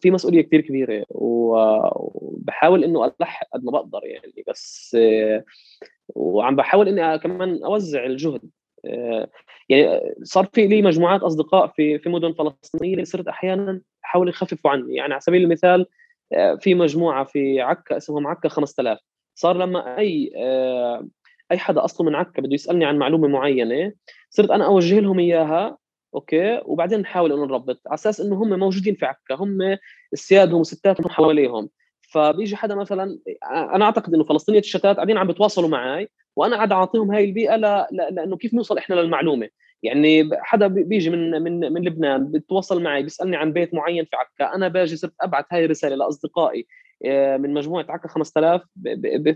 في 0.00 0.10
مسؤولية 0.10 0.42
كثير 0.42 0.60
كبيرة 0.60 1.04
وبحاول 1.10 2.84
إنه 2.84 3.12
الحق 3.20 3.46
قد 3.54 3.64
ما 3.64 3.70
بقدر 3.70 4.00
يعني 4.04 4.44
بس 4.48 4.96
وعم 6.08 6.56
بحاول 6.56 6.88
إني 6.88 7.18
كمان 7.18 7.64
أوزع 7.64 8.04
الجهد. 8.04 8.40
يعني 9.68 10.00
صار 10.22 10.48
في 10.52 10.66
لي 10.66 10.82
مجموعات 10.82 11.20
أصدقاء 11.20 11.66
في 11.66 11.98
في 11.98 12.08
مدن 12.08 12.32
فلسطينية 12.32 13.04
صرت 13.04 13.28
أحيانا 13.28 13.80
احاول 14.04 14.28
يخففوا 14.28 14.70
عني. 14.70 14.94
يعني 14.94 15.12
على 15.12 15.20
سبيل 15.20 15.42
المثال 15.42 15.86
في 16.60 16.74
مجموعة 16.74 17.24
في 17.24 17.60
عكا 17.60 17.96
اسمهم 17.96 18.26
عكا 18.26 18.48
5000 18.48 18.98
صار 19.34 19.56
لما 19.56 19.98
أي 19.98 20.32
أي 21.52 21.58
حدا 21.58 21.84
أصله 21.84 22.06
من 22.06 22.14
عكا 22.14 22.42
بده 22.42 22.54
يسألني 22.54 22.84
عن 22.84 22.98
معلومة 22.98 23.28
معينة 23.28 23.92
صرت 24.30 24.50
أنا 24.50 24.66
أوجه 24.66 25.00
لهم 25.00 25.18
إياها 25.18 25.78
أوكي؟ 26.14 26.60
وبعدين 26.64 27.00
نحاول 27.00 27.32
إنه 27.32 27.46
نربط 27.46 27.80
على 27.86 27.94
أساس 27.94 28.20
إنه 28.20 28.42
هم 28.42 28.58
موجودين 28.58 28.94
في 28.94 29.06
عكا 29.06 29.34
هم 29.34 29.78
سيادهم 30.14 30.60
وستاتهم 30.60 31.08
حواليهم. 31.08 31.68
فبيجي 32.12 32.56
حدا 32.56 32.74
مثلا 32.74 33.18
أنا 33.52 33.84
أعتقد 33.84 34.14
إنه 34.14 34.24
فلسطينية 34.24 34.58
الشتات 34.58 34.96
قاعدين 34.96 35.18
عم 35.18 35.26
بتواصلوا 35.26 35.68
معي 35.68 36.08
وأنا 36.36 36.56
قاعد 36.56 36.72
أعطيهم 36.72 37.12
هاي 37.12 37.24
البيئة 37.24 37.56
ل... 37.56 37.86
لإنه 37.92 38.36
كيف 38.36 38.54
نوصل 38.54 38.78
إحنا 38.78 38.94
للمعلومة. 38.94 39.48
يعني 39.82 40.30
حدا 40.40 40.66
بيجي 40.66 41.10
من 41.10 41.42
من 41.42 41.72
من 41.72 41.84
لبنان 41.84 42.30
بيتواصل 42.30 42.82
معي 42.82 43.02
بيسألني 43.02 43.36
عن 43.36 43.52
بيت 43.52 43.74
معين 43.74 44.04
في 44.04 44.16
عكا 44.16 44.54
أنا 44.54 44.68
باجي 44.68 44.96
صرت 44.96 45.14
ابعث 45.20 45.44
هاي 45.52 45.64
الرسالة 45.64 45.96
لأصدقائي 45.96 46.66
آه، 47.04 47.36
من 47.36 47.54
مجموعة 47.54 47.86
عكا 47.88 48.08
5000 48.08 48.62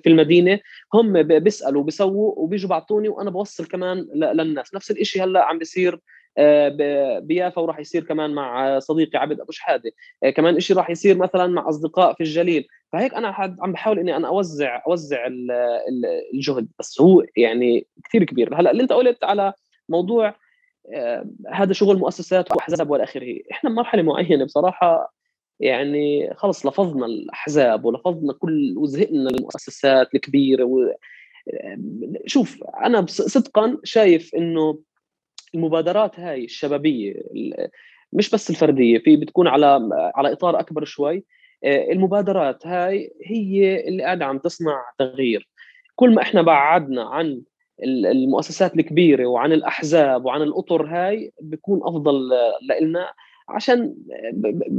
في 0.02 0.06
المدينة. 0.06 0.60
هم 0.94 1.22
بيسألوا 1.22 1.82
بيسووا 1.82 2.34
وبيجوا 2.36 2.70
بعطوني 2.70 3.08
وأنا 3.08 3.30
بوصل 3.30 3.66
كمان 3.66 3.98
للناس. 4.14 4.74
نفس 4.74 4.90
الشيء 4.90 5.24
هلأ 5.24 5.44
عم 5.44 5.58
بيصير 5.58 6.00
بيافا 7.20 7.60
وراح 7.60 7.78
يصير 7.78 8.04
كمان 8.04 8.30
مع 8.30 8.78
صديقي 8.78 9.18
عبد 9.18 9.40
أبو 9.40 9.52
شحادة. 9.52 9.90
آه، 10.24 10.30
كمان 10.30 10.60
شيء 10.60 10.76
راح 10.76 10.90
يصير 10.90 11.16
مثلا 11.16 11.46
مع 11.46 11.68
أصدقاء 11.68 12.14
في 12.14 12.20
الجليل. 12.20 12.66
فهيك 12.92 13.14
أنا 13.14 13.28
عم 13.60 13.72
بحاول 13.72 13.98
إني 13.98 14.16
أنا 14.16 14.28
أوزع 14.28 14.82
أوزع 14.88 15.26
الجهد. 16.34 16.68
بس 16.78 17.00
هو 17.00 17.24
يعني 17.36 17.86
كثير 18.04 18.24
كبير. 18.24 18.60
هلأ 18.60 18.70
اللي 18.70 18.82
أنت 18.82 18.92
قلت 18.92 19.24
على 19.24 19.52
موضوع 19.88 20.34
آه، 20.94 21.26
هذا 21.52 21.72
شغل 21.72 21.98
مؤسسات 21.98 22.52
وأحزاب 22.52 22.90
وإلى 22.90 23.04
آخره. 23.04 23.38
إحنا 23.52 23.70
بمرحلة 23.70 24.02
معينة 24.02 24.44
بصراحة 24.44 25.14
يعني 25.60 26.34
خلص 26.34 26.66
لفظنا 26.66 27.06
الأحزاب 27.06 27.84
ولفظنا 27.84 28.32
كل 28.32 28.74
وزهقنا 28.76 29.30
المؤسسات 29.30 30.14
الكبيرة 30.14 30.64
و... 30.64 30.92
شوف 32.26 32.64
أنا 32.84 33.06
صدقا 33.06 33.78
شايف 33.84 34.34
إنه 34.34 34.78
المبادرات 35.56 36.20
هاي 36.20 36.44
الشبابية 36.44 37.14
مش 38.12 38.30
بس 38.30 38.50
الفردية 38.50 38.98
في 38.98 39.16
بتكون 39.16 39.48
على 39.48 39.88
على 40.14 40.32
إطار 40.32 40.60
أكبر 40.60 40.84
شوي. 40.84 41.24
آه، 41.64 41.92
المبادرات 41.92 42.66
هاي 42.66 43.12
هي 43.24 43.88
اللي 43.88 44.02
قاعدة 44.02 44.24
عم 44.24 44.38
تصنع 44.38 44.82
تغيير. 44.98 45.48
كل 45.94 46.14
ما 46.14 46.22
إحنا 46.22 46.42
بعدنا 46.42 47.02
عن 47.02 47.42
المؤسسات 47.82 48.76
الكبيرة 48.76 49.26
وعن 49.26 49.52
الأحزاب 49.52 50.24
وعن 50.24 50.42
الأطر 50.42 50.86
هاي 50.86 51.32
بيكون 51.40 51.80
أفضل 51.82 52.30
لنا 52.82 53.10
عشان 53.48 53.94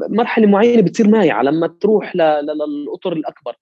مرحلة 0.09 0.47
معينة 0.47 0.82
بتصير 0.82 1.07
مايعه 1.07 1.41
لما 1.41 1.67
تروح 1.67 2.15
للأطر 2.15 3.13
الأكبر. 3.13 3.55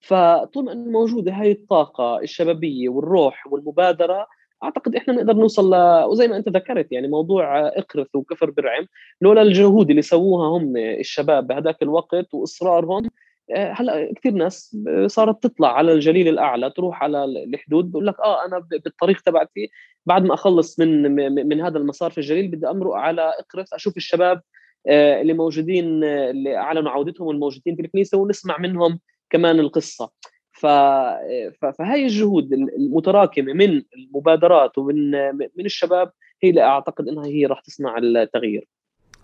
فطول 0.00 0.64
ما 0.64 0.74
موجودة 0.74 1.32
هاي 1.32 1.52
الطاقة 1.52 2.20
الشبابية 2.20 2.88
والروح 2.88 3.46
والمبادرة 3.46 4.26
أعتقد 4.64 4.96
إحنا 4.96 5.14
نقدر 5.14 5.32
نوصل 5.34 5.74
ل... 5.74 6.04
وزي 6.04 6.28
ما 6.28 6.36
أنت 6.36 6.48
ذكرت 6.48 6.92
يعني 6.92 7.08
موضوع 7.08 7.68
إقرث 7.68 8.14
وكفر 8.14 8.50
برعم 8.50 8.86
لولا 9.20 9.42
الجهود 9.42 9.90
اللي 9.90 10.02
سووها 10.02 10.48
هم 10.48 10.76
الشباب 10.76 11.46
بهذاك 11.46 11.82
الوقت 11.82 12.34
وإصرارهم 12.34 13.10
آه، 13.56 13.72
هلأ 13.72 14.12
كثير 14.16 14.32
ناس 14.32 14.76
صارت 15.06 15.42
تطلع 15.42 15.72
على 15.76 15.92
الجليل 15.92 16.28
الأعلى 16.28 16.70
تروح 16.70 17.02
على 17.02 17.24
الحدود 17.24 17.90
بقول 17.90 18.06
لك 18.06 18.20
آه 18.20 18.46
أنا 18.46 18.58
بالطريق 18.58 19.20
تبعتي 19.20 19.70
بعد 20.06 20.24
ما 20.24 20.34
أخلص 20.34 20.80
من 20.80 21.14
من 21.48 21.60
هذا 21.60 21.78
المسار 21.78 22.10
في 22.10 22.18
الجليل 22.18 22.48
بدي 22.48 22.70
أمرق 22.70 22.94
على 22.94 23.22
إقرث 23.22 23.72
أشوف 23.74 23.96
الشباب 23.96 24.42
آه، 24.86 25.20
اللي 25.20 25.32
موجودين 25.32 26.04
اللي 26.04 26.56
اعلنوا 26.56 26.90
عودتهم 26.90 27.26
والموجودين 27.26 27.76
في 27.76 27.82
الكنيسة 27.82 28.18
ونسمع 28.18 28.58
منهم 28.58 29.00
كمان 29.30 29.60
القصة. 29.60 30.10
فهي 30.58 32.04
الجهود 32.04 32.52
المتراكمة 32.52 33.52
من 33.52 33.82
المبادرات 33.96 34.78
ومن 34.78 35.10
من 35.32 35.64
الشباب 35.64 36.12
هي 36.42 36.50
اللي 36.50 36.62
أعتقد 36.62 37.08
إنها 37.08 37.26
هي 37.26 37.46
راح 37.46 37.60
تصنع 37.60 37.98
التغيير. 37.98 38.68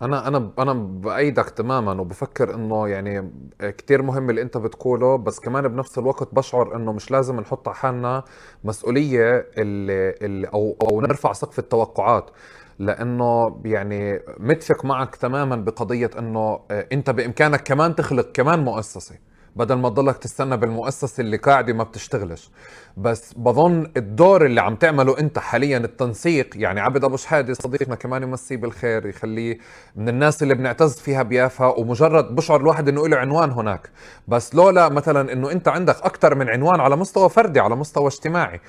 أنا 0.01 0.27
أنا 0.27 0.51
أنا 0.59 0.73
بأيدك 0.73 1.49
تماما 1.49 2.01
وبفكر 2.01 2.55
إنه 2.55 2.87
يعني 2.87 3.31
كتير 3.61 4.01
مهم 4.01 4.29
اللي 4.29 4.41
أنت 4.41 4.57
بتقوله 4.57 5.15
بس 5.17 5.39
كمان 5.39 5.67
بنفس 5.67 5.97
الوقت 5.97 6.35
بشعر 6.35 6.75
إنه 6.75 6.93
مش 6.93 7.11
لازم 7.11 7.39
نحط 7.39 7.67
على 7.67 7.77
حالنا 7.77 8.23
مسؤولية 8.63 9.47
اللي, 9.57 10.15
اللي 10.21 10.47
أو 10.47 10.77
أو 10.81 11.01
نرفع 11.01 11.33
سقف 11.33 11.59
التوقعات 11.59 12.31
لأنه 12.79 13.61
يعني 13.65 14.19
متفق 14.37 14.85
معك 14.85 15.15
تماما 15.15 15.55
بقضية 15.55 16.09
إنه 16.19 16.59
أنت 16.71 17.09
بإمكانك 17.09 17.63
كمان 17.63 17.95
تخلق 17.95 18.31
كمان 18.31 18.59
مؤسسة. 18.59 19.15
بدل 19.55 19.75
ما 19.75 19.89
تضلك 19.89 20.17
تستنى 20.17 20.57
بالمؤسسة 20.57 21.21
اللي 21.21 21.37
قاعدة 21.37 21.73
ما 21.73 21.83
بتشتغلش. 21.83 22.49
بس 22.97 23.33
بظن 23.33 23.91
الدور 23.97 24.45
اللي 24.45 24.61
عم 24.61 24.75
تعمله 24.75 25.19
انت 25.19 25.39
حاليا 25.39 25.77
التنسيق 25.77 26.49
يعني 26.55 26.79
عبد 26.79 27.03
أبو 27.03 27.17
شحاده 27.17 27.53
صديقنا 27.53 27.95
كمان 27.95 28.23
يمسيه 28.23 28.57
بالخير 28.57 29.05
يخليه 29.05 29.57
من 29.95 30.09
الناس 30.09 30.43
اللي 30.43 30.53
بنعتز 30.55 30.99
فيها 30.99 31.23
بيافا 31.23 31.65
ومجرد 31.65 32.35
بشعر 32.35 32.59
الواحد 32.61 32.89
إنه 32.89 33.07
له 33.07 33.17
عنوان 33.17 33.51
هناك. 33.51 33.89
بس 34.27 34.55
لولا 34.55 34.89
مثلا 34.89 35.33
إنه 35.33 35.51
انت 35.51 35.67
عندك 35.67 35.95
أكثر 36.01 36.35
من 36.35 36.49
عنوان 36.49 36.79
على 36.79 36.95
مستوى 36.95 37.29
فردي 37.29 37.59
على 37.59 37.75
مستوى 37.75 38.07
اجتماعي. 38.07 38.61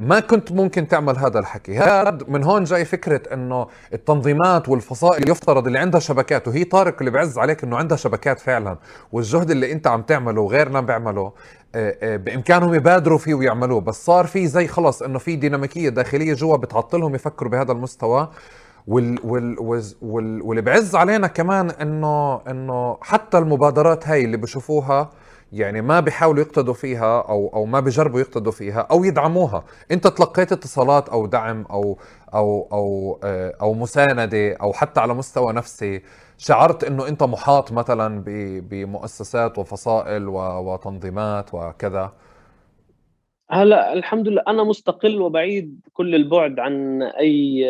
ما 0.00 0.20
كنت 0.20 0.52
ممكن 0.52 0.88
تعمل 0.88 1.18
هذا 1.18 1.38
الحكي. 1.38 1.78
هذا 1.78 2.18
من 2.28 2.44
هون 2.44 2.64
جاي 2.64 2.84
فكرة 2.84 3.34
إنه 3.34 3.66
التنظيمات 3.92 4.68
والفصائل 4.68 5.30
يفترض 5.30 5.66
اللي 5.66 5.78
عندها 5.78 6.00
شبكات 6.00 6.48
وهي 6.48 6.64
طارق 6.64 6.96
اللي 6.98 7.10
بعز 7.10 7.38
عليك 7.38 7.64
إنه 7.64 7.76
عندها 7.76 7.96
شبكات 7.96 8.40
فعلا 8.40 8.78
والجهد 9.12 9.50
اللي 9.50 9.72
أنت 9.72 9.86
عم 9.86 10.02
تعمله 10.02 10.40
وغيرنا 10.40 10.80
بيعمله 10.80 11.32
آه، 11.74 12.16
بإمكانهم 12.16 12.74
يبادروا 12.74 13.18
فيه 13.18 13.34
ويعملوه. 13.34 13.80
بس 13.80 14.04
صار 14.04 14.26
في 14.26 14.46
زي 14.46 14.66
خلص 14.66 15.02
إنه 15.02 15.18
في 15.18 15.36
ديناميكية 15.36 15.88
داخلية 15.88 16.34
جوا 16.34 16.56
بتعطلهم 16.56 17.14
يفكروا 17.14 17.50
بهذا 17.50 17.72
المستوى 17.72 18.28
وال 18.86 19.18
وال 19.24 19.56
وال 20.02 20.42
واللي 20.42 20.62
بعز 20.62 20.94
علينا 20.94 21.26
كمان 21.26 21.70
إنه 21.70 22.40
إنه 22.50 22.98
حتى 23.02 23.38
المبادرات 23.38 24.08
هاي 24.08 24.24
اللي 24.24 24.36
بشوفوها 24.36 25.10
يعني 25.52 25.82
ما 25.82 26.00
بيحاولوا 26.00 26.42
يقتدوا 26.42 26.74
فيها 26.74 27.20
أو 27.20 27.48
أو 27.54 27.66
ما 27.66 27.80
بيجربوا 27.80 28.20
يقتدوا 28.20 28.52
فيها 28.52 28.80
أو 28.80 29.04
يدعموها. 29.04 29.64
أنت 29.90 30.06
تلقيت 30.06 30.52
اتصالات 30.52 31.08
أو 31.08 31.26
دعم 31.26 31.66
أو 31.70 31.98
أو 32.34 32.68
أو 32.72 33.20
آه، 33.24 33.54
أو 33.60 33.74
مساندة 33.74 34.52
أو 34.52 34.72
حتى 34.72 35.00
على 35.00 35.14
مستوى 35.14 35.52
نفسي. 35.52 36.02
شعرت 36.38 36.84
إنه 36.84 37.08
أنت 37.08 37.22
محاط 37.22 37.72
مثلا 37.72 38.24
بمؤسسات 38.60 39.58
وفصائل 39.58 40.28
وتنظيمات 40.28 41.54
وكذا؟ 41.54 42.12
هلا 43.50 43.92
الحمد 43.92 44.28
لله 44.28 44.42
أنا 44.48 44.64
مستقل 44.64 45.20
وبعيد 45.20 45.80
كل 45.92 46.14
البعد 46.14 46.58
عن 46.58 47.02
أي 47.02 47.66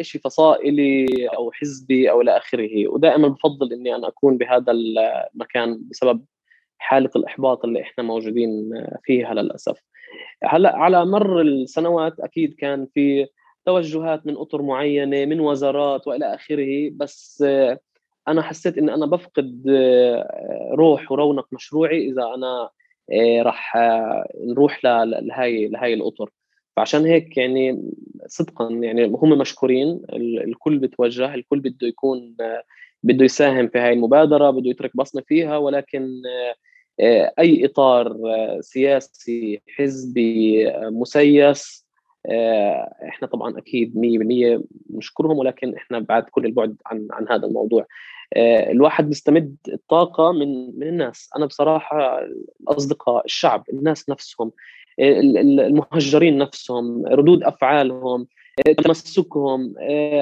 شيء 0.00 0.20
فصائلي 0.20 1.06
أو 1.36 1.52
حزبي 1.52 2.10
أو 2.10 2.20
إلى 2.20 2.36
آخره. 2.36 2.88
ودائما 2.88 3.28
بفضل 3.28 3.72
إني 3.72 3.94
أنا 3.94 4.08
أكون 4.08 4.38
بهذا 4.38 4.72
المكان 4.72 5.80
بسبب 5.90 6.24
حالة 6.80 7.10
الإحباط 7.16 7.64
اللي 7.64 7.80
إحنا 7.82 8.04
موجودين 8.04 8.70
فيها 9.02 9.34
للأسف. 9.34 9.82
هلأ 10.44 10.76
على 10.76 11.04
مر 11.06 11.40
السنوات 11.40 12.20
أكيد 12.20 12.54
كان 12.54 12.86
في 12.94 13.26
توجهات 13.66 14.26
من 14.26 14.36
أطر 14.36 14.62
معينة 14.62 15.24
من 15.24 15.40
وزارات 15.40 16.06
وإلى 16.08 16.34
آخره 16.34 16.90
بس 16.92 17.44
أنا 18.28 18.42
حسيت 18.42 18.78
إني 18.78 18.94
أنا 18.94 19.06
بفقد 19.06 19.62
روح 20.72 21.12
ورونق 21.12 21.46
مشروعي 21.52 22.08
إذا 22.10 22.22
أنا 22.34 22.70
راح 23.42 23.76
نروح 24.40 24.84
لهي 24.84 25.68
لهي 25.68 25.94
الأطر. 25.94 26.30
فعشان 26.76 27.06
هيك 27.06 27.36
يعني 27.36 27.82
صدقا 28.26 28.68
يعني 28.70 29.04
هم 29.04 29.38
مشكورين 29.38 30.02
الكل 30.12 30.78
بتوجه 30.78 31.34
الكل 31.34 31.60
بده 31.60 31.88
يكون 31.88 32.36
بده 33.02 33.24
يساهم 33.24 33.68
في 33.68 33.78
هاي 33.78 33.92
المبادرة 33.92 34.50
بده 34.50 34.70
يترك 34.70 34.96
بصمة 34.96 35.22
فيها 35.26 35.56
ولكن 35.56 36.02
آه، 36.02 36.54
أي 37.38 37.64
إطار 37.64 38.06
آه، 38.26 38.60
سياسي 38.60 39.62
حزبي 39.76 40.68
آه، 40.68 40.90
مسيس 40.90 41.90
إحنا 43.08 43.28
طبعا 43.28 43.58
أكيد 43.58 43.96
100% 43.96 44.62
نشكرهم 44.90 45.38
ولكن 45.38 45.74
إحنا 45.74 45.98
بعد 45.98 46.22
كل 46.22 46.46
البعد 46.46 46.76
عن 46.86 47.08
عن 47.10 47.26
هذا 47.28 47.46
الموضوع. 47.46 47.86
الواحد 48.36 49.08
بيستمد 49.08 49.56
الطاقة 49.68 50.32
من 50.32 50.78
من 50.78 50.88
الناس. 50.88 51.30
أنا 51.36 51.46
بصراحة 51.46 52.20
الأصدقاء 52.60 53.24
الشعب 53.24 53.64
الناس 53.72 54.10
نفسهم 54.10 54.52
المهجرين 55.00 56.38
نفسهم 56.38 57.06
ردود 57.06 57.42
أفعالهم 57.42 58.26
تمسكهم 58.84 59.74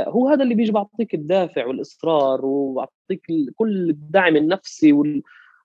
هو 0.08 0.28
هذا 0.28 0.42
اللي 0.42 0.54
بيجي 0.54 0.72
بعطيك 0.72 1.14
الدافع 1.14 1.66
والإصرار 1.66 2.46
وبعطيك 2.46 3.26
كل 3.56 3.90
الدعم 3.90 4.36
النفسي 4.36 4.92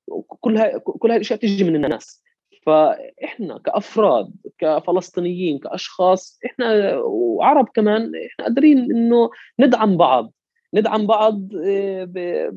وكل 0.07 0.57
هاي 0.57 0.79
كل 0.79 1.09
هاي 1.09 1.17
الأشياء 1.17 1.39
تيجي 1.39 1.63
من 1.63 1.85
الناس. 1.85 2.23
فإحنا 2.65 3.57
كأفراد 3.57 4.33
كفلسطينيين 4.57 5.59
كأشخاص 5.59 6.39
إحنا 6.45 6.95
وعرب 6.97 7.69
كمان 7.73 8.11
إحنا 8.15 8.45
قادرين 8.45 8.77
إنه 8.77 9.29
ندعم 9.59 9.97
بعض. 9.97 10.33
ندعم 10.73 11.07
بعض 11.07 11.49
آه، 11.65 12.53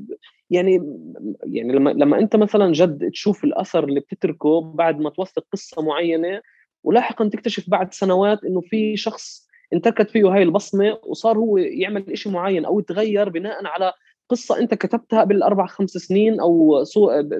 يعني 0.50 0.80
يعني 1.44 1.72
لما 1.72 1.90
لما 1.90 2.18
أنت 2.18 2.36
مثلا 2.36 2.72
جد 2.72 3.10
تشوف 3.10 3.44
الأثر 3.44 3.84
اللي 3.84 4.00
بتتركه 4.00 4.60
بعد 4.60 5.00
ما 5.00 5.10
توثق 5.10 5.44
قصة 5.52 5.82
معينة 5.82 6.40
ولاحقا 6.84 7.28
تكتشف 7.28 7.70
بعد 7.70 7.94
سنوات 7.94 8.44
إنه 8.44 8.60
في 8.60 8.96
شخص 8.96 9.48
انتركت 9.72 10.10
فيه 10.10 10.34
هاي 10.34 10.42
البصمة 10.42 10.98
وصار 11.02 11.38
هو 11.38 11.58
يعمل 11.58 12.18
شيء 12.18 12.32
معين 12.32 12.64
أو 12.64 12.80
يتغير 12.80 13.28
بناء 13.28 13.66
على 13.66 13.92
قصة 14.28 14.58
أنت 14.58 14.74
كتبتها 14.74 15.20
قبل 15.20 15.42
أربع 15.42 15.66
خمس 15.66 15.90
سنين 15.90 16.40
أو 16.40 16.84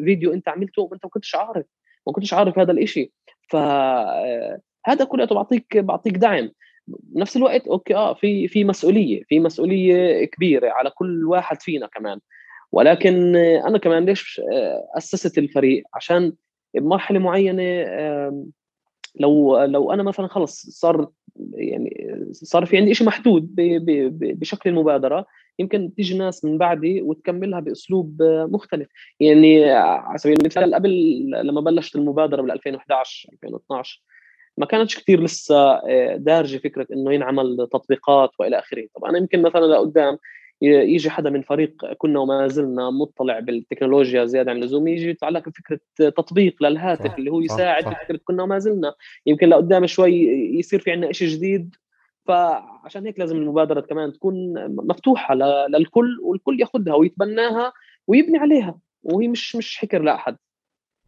فيديو 0.05 0.32
أنت 0.32 0.49
عملته 0.49 0.82
وأنت 0.82 1.05
ما 1.05 1.11
كنتش 1.11 1.34
عارف 1.34 1.66
ما 2.07 2.12
كنتش 2.12 2.34
عارف 2.34 2.59
هذا 2.59 2.72
الإشي. 2.72 3.12
فهذا 3.51 5.05
كله 5.09 5.24
بعطيك 5.26 5.76
بعطيك 5.76 6.16
دعم. 6.16 6.51
بنفس 6.87 7.37
الوقت 7.37 7.68
أوكي 7.68 7.95
آه 7.95 8.14
في 8.14 8.49
في 8.49 8.64
مسؤولية 8.64 9.22
في 9.28 9.41
مسؤولية 9.41 10.24
كبيرة 10.24 10.70
على 10.70 10.91
كل 10.91 11.26
واحد 11.26 11.62
فينا 11.62 11.87
كمان. 11.87 12.20
ولكن 12.72 13.37
أنا 13.37 13.78
كمان 13.78 14.05
ليش 14.05 14.41
أسست 14.97 15.39
الفريق؟ 15.39 15.84
عشان 15.95 16.32
بمرحلة 16.74 17.18
معينة 17.18 17.62
لو 19.20 19.64
لو 19.64 19.92
أنا 19.92 20.02
مثلا 20.02 20.26
خلص 20.26 20.66
صار 20.70 21.08
يعني 21.54 22.16
صار 22.32 22.66
في 22.66 22.76
عندي 22.76 22.94
شيء 22.94 23.06
محدود 23.06 23.54
بشكل 24.20 24.70
المبادرة 24.70 25.26
يمكن 25.58 25.94
تيجي 25.94 26.18
ناس 26.18 26.44
من 26.44 26.58
بعدي 26.58 27.02
وتكملها 27.02 27.60
بأسلوب 27.60 28.22
مختلف. 28.22 28.88
يعني 29.20 29.70
على 29.70 30.18
سبيل 30.18 30.36
المثال 30.40 30.74
قبل 30.74 30.90
لما 31.30 31.60
بلشت 31.60 31.96
المبادرة 31.96 32.42
بال 32.42 32.50
2011 32.50 33.28
2012 33.32 34.02
ما 34.58 34.66
كانتش 34.66 34.98
كثير 34.98 35.22
لسه 35.22 35.56
آه، 35.72 36.16
دارجة 36.16 36.58
فكرة 36.58 36.86
إنه 36.92 37.12
ينعمل 37.12 37.68
تطبيقات 37.72 38.30
وإلى 38.38 38.58
آخره. 38.58 38.86
طب 38.96 39.04
أنا 39.04 39.18
يمكن 39.18 39.42
مثلا 39.42 39.66
لقدام 39.66 40.18
يجي 40.62 41.11
حدا 41.11 41.30
من 41.30 41.42
فريق 41.42 41.92
كنا 41.92 42.20
وما 42.20 42.48
زلنا 42.48 42.90
مطلع 42.90 43.40
بالتكنولوجيا 43.40 44.24
زيادة 44.24 44.50
عن 44.50 44.57
اللزوم 44.57 44.88
يجي 44.88 45.11
يطلع 45.11 45.28
لك 45.28 45.48
فكره 45.48 45.80
تطبيق 45.96 46.62
للهاتف 46.62 47.07
صح. 47.07 47.14
اللي 47.14 47.30
هو 47.30 47.40
يساعد 47.40 47.84
صح. 47.84 48.04
فكرة 48.04 48.20
كنا 48.24 48.42
وما 48.42 48.59
زلنا 48.59 48.94
يمكن 49.26 49.48
لقدام 49.48 49.86
شوي 49.86 50.12
يصير 50.59 50.80
في 50.80 50.90
عندنا 50.90 51.12
شيء 51.12 51.28
جديد 51.28 51.74
فعشان 52.26 53.07
هيك 53.07 53.18
لازم 53.18 53.36
المبادرة 53.36 53.80
كمان 53.80 54.12
تكون 54.12 54.54
مفتوحة 54.68 55.34
للكل 55.68 56.18
والكل 56.22 56.61
ياخذها 56.61 56.94
ويتبناها 56.94 57.72
ويبني 58.07 58.38
عليها 58.38 58.78
وهي 59.02 59.28
مش 59.28 59.57
مش 59.57 59.78
حكر 59.78 60.02
لأحد 60.02 60.36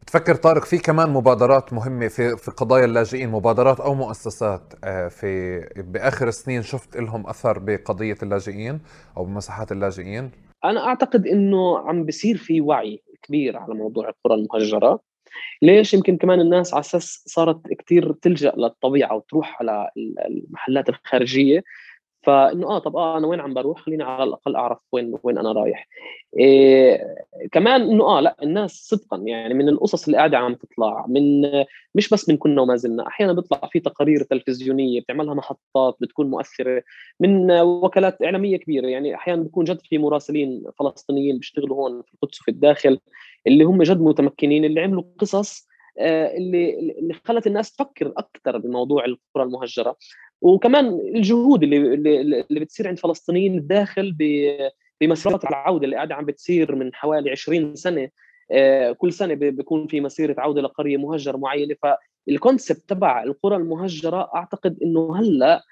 بتفكر 0.01 0.35
طارق 0.35 0.63
في 0.65 0.77
كمان 0.77 1.09
مبادرات 1.09 1.73
مهمة 1.73 2.07
في 2.07 2.37
في 2.37 2.51
قضايا 2.51 2.85
اللاجئين 2.85 3.29
مبادرات 3.29 3.79
أو 3.79 3.93
مؤسسات 3.93 4.73
آه، 4.83 5.07
في 5.07 5.59
بآخر 5.75 6.27
السنين 6.27 6.61
شفت 6.61 6.97
لهم 6.97 7.27
أثر 7.27 7.59
بقضية 7.59 8.17
اللاجئين 8.23 8.79
أو 9.17 9.25
بمساحات 9.25 9.71
اللاجئين؟ 9.71 10.31
أنا 10.65 10.87
أعتقد 10.87 11.27
إنه 11.27 11.79
عم 11.79 12.05
بصير 12.05 12.37
في 12.37 12.61
وعي 12.61 13.03
كبير 13.23 13.57
على 13.57 13.73
موضوع 13.73 14.09
القرى 14.09 14.33
المهجرة. 14.33 14.99
ليش؟ 15.61 15.93
يمكن 15.93 16.17
كمان 16.17 16.39
الناس 16.39 16.73
على 16.73 16.81
أساس 16.81 17.23
صارت 17.27 17.61
كثير 17.79 18.11
تلجأ 18.13 18.53
للطبيعة 18.57 19.15
وتروح 19.15 19.57
على 19.61 19.89
المحلات 20.27 20.89
الخارجية. 20.89 21.63
فإنه 22.29 22.67
آه 22.67 22.79
طب 22.79 22.95
آه 22.97 23.17
أنا 23.17 23.27
وين 23.27 23.39
عم 23.39 23.53
بروح؟ 23.53 23.79
خليني 23.81 24.03
على 24.03 24.23
الأقل 24.23 24.55
أعرف 24.55 24.77
وين 24.91 25.17
وين 25.23 25.37
أنا 25.37 25.51
رايح. 25.51 25.87
إيه 26.39 27.15
كمان 27.51 27.81
إنه 27.81 28.03
آه 28.03 28.19
لأ 28.19 28.35
الناس 28.43 28.71
صدقا 28.71 29.17
يعني 29.17 29.53
من 29.53 29.69
القصص 29.69 30.05
اللي 30.05 30.17
قاعدة 30.17 30.37
عم 30.37 30.53
تطلع 30.53 31.05
من 31.07 31.41
مش 31.95 32.09
بس 32.09 32.29
من 32.29 32.37
كنا 32.37 32.61
وما 32.61 32.75
زلنا 32.75 33.07
أحيانا 33.07 33.33
بيطلع 33.33 33.69
في 33.71 33.79
تقارير 33.79 34.23
تلفزيونية 34.23 35.01
بتعملها 35.01 35.33
محطات 35.33 35.97
بتكون 36.01 36.29
مؤثرة 36.29 36.83
من 37.19 37.51
وكالات 37.61 38.21
إعلامية 38.23 38.57
كبيرة 38.57 38.87
يعني 38.87 39.15
أحيانا 39.15 39.43
بيكون 39.43 39.65
جد 39.65 39.81
في 39.81 39.97
مراسلين 39.97 40.63
فلسطينيين 40.79 41.37
بيشتغلوا 41.37 41.77
هون 41.77 42.01
في 42.01 42.13
القدس 42.13 42.41
وفي 42.41 42.51
الداخل 42.51 42.99
اللي 43.47 43.63
هم 43.63 43.83
جد 43.83 44.01
متمكنين 44.01 44.65
اللي 44.65 44.81
عملوا 44.81 45.03
قصص 45.19 45.69
آه، 45.99 46.37
اللي 46.37 46.79
اللي 46.99 47.13
خلت 47.13 47.47
الناس 47.47 47.75
تفكر 47.75 48.13
أكثر 48.17 48.57
بموضوع 48.57 49.05
القرى 49.05 49.43
المهجرة. 49.43 49.95
وكمان 50.41 50.99
الجهود 51.15 51.63
اللي 51.63 51.93
اللي 52.41 52.59
بتصير 52.59 52.87
عند 52.87 52.99
فلسطينيين 52.99 53.57
الداخل 53.57 54.15
بمسيرات 55.01 55.45
العودة 55.45 55.85
اللي 55.85 55.95
قاعدة 55.95 56.15
عم 56.15 56.25
بتصير 56.25 56.75
من 56.75 56.93
حوالي 56.93 57.31
20 57.31 57.75
سنة. 57.75 58.09
آه، 58.51 58.91
كل 58.91 59.13
سنة 59.13 59.33
بيكون 59.33 59.87
في 59.87 60.01
مسيرة 60.01 60.35
عودة 60.37 60.61
لقرية 60.61 60.97
مهجرة 60.97 61.37
معينة. 61.37 61.75
فالكونسبت 62.27 62.89
تبع 62.89 63.23
القرى 63.23 63.55
المهجرة 63.55 64.29
أعتقد 64.35 64.77
إنه 64.83 65.19
هلأ 65.19 65.63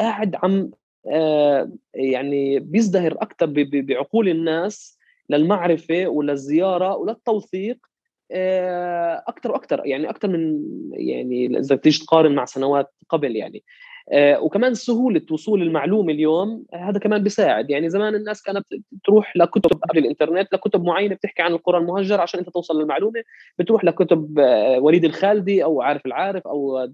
قاعد 0.00 0.34
عم 0.34 0.70
آه، 1.06 1.70
يعني 1.94 2.58
بيزدهر 2.58 3.12
أكثر 3.12 3.46
بعقول 3.72 4.28
الناس 4.28 4.98
للمعرفة 5.30 6.08
وللزيارة 6.08 6.96
وللتوثيق 6.96 7.86
آه، 8.30 9.24
أكثر 9.28 9.52
وأكثر 9.52 9.86
يعني 9.86 10.10
أكثر 10.10 10.28
من 10.28 10.62
يعني 10.92 11.58
إذا 11.58 11.76
بتيجي 11.76 12.04
تقارن 12.04 12.34
مع 12.34 12.44
سنوات 12.44 12.92
قبل 13.08 13.36
يعني. 13.36 13.64
وكمان 14.12 14.74
سهولة 14.74 15.22
وصول 15.30 15.62
المعلومة 15.62 16.12
اليوم 16.12 16.64
هذا 16.74 16.98
كمان 16.98 17.22
بيساعد. 17.22 17.70
يعني 17.70 17.90
زمان 17.90 18.14
الناس 18.14 18.42
كانت 18.42 18.66
تروح 19.04 19.36
لكتب 19.36 19.70
قبل 19.70 19.98
الإنترنت 19.98 20.52
لكتب 20.52 20.84
معينة 20.84 21.14
بتحكي 21.14 21.42
عن 21.42 21.52
القرى 21.52 21.78
المهجرة 21.78 22.22
عشان 22.22 22.40
أنت 22.40 22.50
توصل 22.50 22.80
للمعلومة. 22.80 23.22
بتروح 23.58 23.84
لكتب 23.84 24.38
آه، 24.38 24.78
وليد 24.80 25.04
الخالدي 25.04 25.64
أو 25.64 25.82
عارف 25.82 26.06
العارف 26.06 26.46
أو 26.46 26.88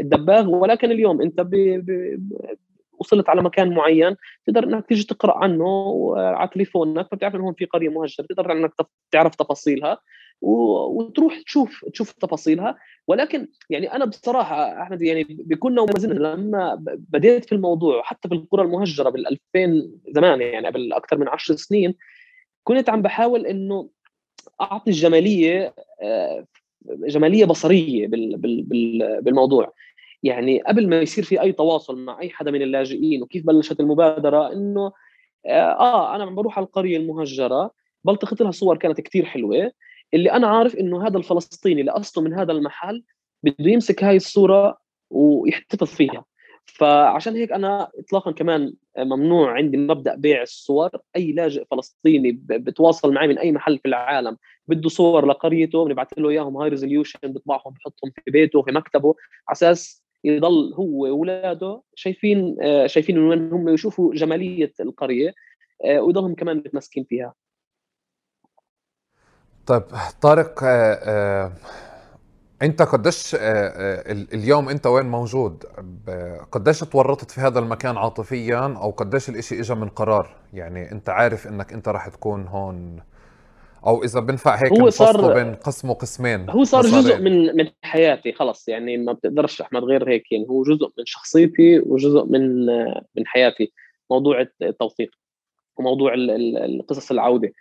الدباغ. 0.00 0.48
ولكن 0.48 0.90
اليوم 0.90 1.22
أنت 1.22 1.40
وصلت 2.98 3.28
على 3.28 3.42
مكان 3.42 3.74
معين 3.74 4.16
تقدر 4.46 4.64
إنك 4.64 4.86
تيجي 4.86 5.06
تقرأ 5.06 5.36
عنه 5.38 5.66
على 6.16 6.48
تليفونك 6.48 7.08
فبتعرف 7.12 7.34
إنه 7.34 7.44
هون 7.44 7.54
في 7.54 7.64
قرية 7.64 7.88
مهجرة 7.88 8.26
تقدر 8.26 8.52
إنك 8.52 8.72
تعرف 9.10 9.34
تفاصيلها. 9.34 9.98
وتروح 10.40 11.40
تشوف 11.42 11.84
تشوف 11.92 12.12
تفاصيلها. 12.12 12.78
ولكن 13.06 13.48
يعني 13.70 13.92
أنا 13.92 14.04
بصراحة 14.04 14.82
أحمد 14.82 15.02
يعني 15.02 15.24
بكنا 15.28 15.82
وما 15.82 15.92
زلنا 15.98 16.14
لما 16.14 16.84
بديت 16.84 17.44
في 17.44 17.54
الموضوع 17.54 18.02
حتى 18.02 18.28
في 18.28 18.34
القرى 18.34 18.62
المهجرة 18.62 19.10
بال 19.10 19.26
2000 19.56 19.90
زمان 20.08 20.40
يعني 20.40 20.66
قبل 20.66 20.92
أكثر 20.92 21.18
من 21.18 21.28
10 21.28 21.56
سنين 21.56 21.94
كنت 22.64 22.90
عم 22.90 23.02
بحاول 23.02 23.46
إنه 23.46 23.90
أعطي 24.60 24.90
الجمالية 24.90 25.74
آه، 26.02 26.46
جمالية 26.86 27.44
بصرية 27.44 28.08
بالموضوع. 29.20 29.72
يعني 30.22 30.62
قبل 30.62 30.88
ما 30.88 31.00
يصير 31.00 31.24
في 31.24 31.40
أي 31.40 31.52
تواصل 31.52 31.98
مع 31.98 32.20
أي 32.20 32.30
حدا 32.30 32.50
من 32.50 32.62
اللاجئين 32.62 33.22
وكيف 33.22 33.46
بلشت 33.46 33.80
المبادرة 33.80 34.52
إنه 34.52 34.92
آه, 35.46 35.50
آه، 35.50 36.16
أنا 36.16 36.24
عم 36.24 36.34
بروح 36.34 36.58
على 36.58 36.66
القرية 36.66 36.96
المهجرة 36.96 37.70
بلتقط 38.04 38.42
لها 38.42 38.50
صور 38.50 38.76
كانت 38.76 39.00
كثير 39.00 39.24
حلوة 39.24 39.72
اللي 40.14 40.32
أنا 40.32 40.46
عارف 40.46 40.76
إنه 40.76 41.06
هذا 41.06 41.18
الفلسطيني 41.18 41.80
اللي 41.80 41.92
أصله 41.92 42.24
من 42.24 42.34
هذا 42.34 42.52
المحل 42.52 43.04
بده 43.42 43.70
يمسك 43.70 44.04
هاي 44.04 44.16
الصورة 44.16 44.78
ويحتفظ 45.10 45.86
فيها. 45.86 46.24
فعشان 46.66 47.36
هيك 47.36 47.52
أنا 47.52 47.88
اطلاقا 47.98 48.30
كمان 48.30 48.74
ممنوع 48.98 49.52
عندي 49.52 49.76
مبدأ 49.76 50.14
بيع 50.14 50.42
الصور. 50.42 50.90
أي 51.16 51.32
لاجئ 51.32 51.64
فلسطيني 51.70 52.32
بتواصل 52.42 53.12
معي 53.12 53.28
من 53.28 53.38
أي 53.38 53.52
محل 53.52 53.78
في 53.78 53.88
العالم 53.88 54.36
بده 54.68 54.88
صور 54.88 55.26
لقريته 55.26 55.84
بنبعث 55.84 56.08
له 56.18 56.30
إياهم 56.30 56.56
high 56.56 56.68
resolution 56.68 57.18
بيطبعهم 57.22 57.72
بحطهم 57.72 58.10
في 58.24 58.30
بيته 58.30 58.62
في 58.62 58.72
مكتبه 58.72 59.14
على 59.48 59.52
أساس 59.52 60.02
يضل 60.24 60.74
هو 60.74 61.02
واولاده 61.02 61.82
شايفين 61.94 62.56
آه، 62.62 62.86
شايفين 62.86 63.18
من 63.18 63.28
وين 63.28 63.52
هم 63.52 63.68
يشوفوا 63.68 64.14
جمالية 64.14 64.72
القرية 64.80 65.34
آه، 65.84 66.00
ويضلهم 66.00 66.34
كمان 66.34 66.56
متمسكين 66.56 67.04
فيها. 67.04 67.34
طيب 69.66 69.82
طارق 70.22 70.60
آه، 70.62 71.52
انت 72.62 72.82
قديش 72.82 73.36
اليوم 74.34 74.68
انت 74.68 74.86
وين 74.86 75.06
موجود؟ 75.06 75.64
قديش 76.52 76.80
تورطت 76.80 77.30
في 77.30 77.40
هذا 77.40 77.58
المكان 77.58 77.96
عاطفيا؟ 77.96 78.76
أو 78.82 78.90
قديش 78.90 79.28
الإشي 79.28 79.60
اجى 79.60 79.74
من 79.74 79.88
قرار؟ 79.88 80.36
يعني 80.52 80.92
انت 80.92 81.08
عارف 81.08 81.46
إنك 81.46 81.72
انت 81.72 81.88
راح 81.88 82.08
تكون 82.08 82.46
هون. 82.46 83.00
أو 83.86 84.04
إذا 84.04 84.20
بنفع 84.20 84.54
هيك 84.54 84.72
هو 84.80 84.90
صار 84.90 85.34
بين 85.34 85.54
قسم 85.54 85.90
وقسمين 85.90 86.50
هو 86.50 86.64
صار 86.64 86.82
جزء 86.82 87.18
من 87.18 87.56
من 87.56 87.70
حياتي 87.82 88.32
خلص. 88.32 88.68
يعني 88.68 88.96
ما 88.96 89.12
بتقدرش 89.12 89.60
أحمد 89.60 89.84
غير 89.84 90.08
هيك. 90.08 90.32
يعني 90.32 90.46
هو 90.50 90.62
جزء 90.62 90.92
من 90.98 91.06
شخصيتي 91.06 91.78
وجزء 91.78 92.24
من 92.24 92.66
من 93.16 93.26
حياتي. 93.26 93.72
موضوع 94.10 94.46
التوثيق 94.62 95.10
وموضوع 95.76 96.14
القصص 96.14 97.10
العودة. 97.10 97.48
آه، 97.48 97.52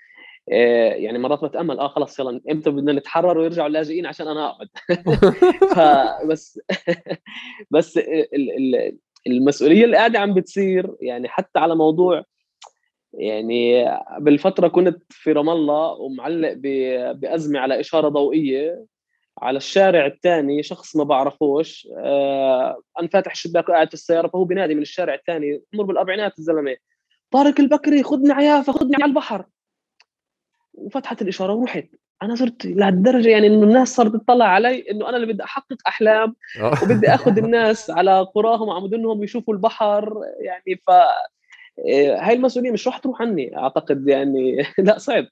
يعني 0.47 1.17
مرات 1.17 1.43
بتأمل 1.43 1.79
آه 1.79 1.87
خلص 1.87 2.19
يلا 2.19 2.41
إمتى 2.51 2.69
بدنا 2.69 2.93
نتحرر 2.93 3.37
ويرجعوا 3.37 3.67
اللاجئين 3.67 4.05
عشان 4.05 4.27
أنا 4.27 4.49
أقعد؟ 4.49 4.67
فبس 5.75 6.59
بس 7.71 7.97
ال 7.97 8.75
ال 8.75 8.97
المسؤولية 9.27 9.85
اللي 9.85 9.97
قاعدة 9.97 10.19
عم 10.19 10.33
بتصير 10.33 10.95
يعني 11.01 11.27
حتى 11.27 11.59
على 11.59 11.75
موضوع 11.75 12.23
يعني 13.13 13.85
بالفترة 14.19 14.67
كنت 14.67 15.03
في 15.09 15.31
رام 15.31 15.49
الله 15.49 15.91
ومعلق 15.91 16.53
بأزمة 17.13 17.59
على 17.59 17.79
إشارة 17.79 18.09
ضوئية 18.09 18.85
على 19.41 19.57
الشارع 19.57 20.05
الثاني 20.05 20.63
شخص 20.63 20.95
ما 20.95 21.03
بعرفوش 21.03 21.87
آه 21.97 22.81
أنا 22.99 23.07
فاتح 23.07 23.31
الشباك 23.31 23.69
وقاعد 23.69 23.87
في 23.87 23.93
السيارة 23.93 24.27
فهو 24.27 24.43
بينادي 24.43 24.75
من 24.75 24.81
الشارع 24.81 25.13
الثاني 25.13 25.61
عمر 25.73 25.83
بالأربعينات 25.83 26.39
الزلمة 26.39 26.75
طارق 27.31 27.59
البكري 27.59 28.03
خذني 28.03 28.31
عيافه 28.31 28.73
خذني 28.73 28.95
على 29.01 29.09
البحر. 29.09 29.45
وفتحت 30.77 31.21
الإشارة 31.21 31.53
ورحت 31.53 31.85
أنا 32.23 32.35
صرت 32.35 32.65
لهالدرجة 32.65 33.29
يعني 33.29 33.47
إنه 33.47 33.63
الناس 33.63 33.95
صارت 33.95 34.15
تطلع 34.15 34.45
علي 34.45 34.91
إنه 34.91 35.09
أنا 35.09 35.17
اللي 35.17 35.33
بدي 35.33 35.43
أحقق 35.43 35.77
أحلام 35.87 36.35
آه. 36.61 36.73
وبدي 36.83 37.07
أخذ 37.15 37.37
الناس 37.37 37.89
على 37.89 38.27
قراهم 38.35 38.67
وعم 38.67 38.83
مدنهم 38.83 39.23
يشوفوا 39.23 39.53
البحر 39.53 40.13
يعني 40.39 40.81
ف 40.87 40.89
آه، 41.79 42.17
هاي 42.19 42.33
المسؤولية 42.35 42.71
مش 42.71 42.87
راح 42.87 42.97
تروح 42.97 43.21
عني 43.21 43.57
أعتقد 43.57 44.07
يعني. 44.07 44.57
لا 44.77 44.97
صعب. 44.97 45.25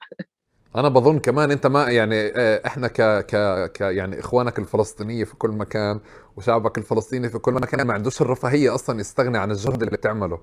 أنا 0.76 0.88
بظن 0.88 1.18
كمان 1.18 1.50
أنت 1.50 1.66
ما 1.66 1.90
يعني 1.90 2.14
آه، 2.36 2.62
إحنا 2.66 2.88
ك 2.88 3.00
ك 3.26 3.36
ك 3.72 3.80
يعني 3.80 4.20
إخوانك 4.20 4.58
الفلسطينية 4.58 5.24
في 5.24 5.36
كل 5.36 5.50
مكان 5.50 6.00
وشعبك 6.36 6.78
الفلسطيني 6.78 7.28
في 7.28 7.38
كل 7.38 7.52
مكان 7.54 7.86
ما 7.86 7.94
عندوش 7.94 8.20
الرفاهية 8.22 8.74
أصلا 8.74 9.00
يستغني 9.00 9.38
عن 9.38 9.50
الجهد 9.50 9.82
اللي 9.82 9.90
بتعمله. 9.96 10.38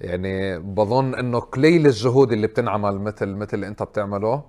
يعني 0.00 0.58
بظن 0.58 1.14
إنه 1.14 1.40
قليل 1.40 1.86
الجهود 1.86 2.32
اللي 2.32 2.46
بتنعمل 2.46 2.98
مثل 3.00 3.26
مثل 3.28 3.50
اللي 3.54 3.68
أنت 3.68 3.82
بتعمله 3.82 4.44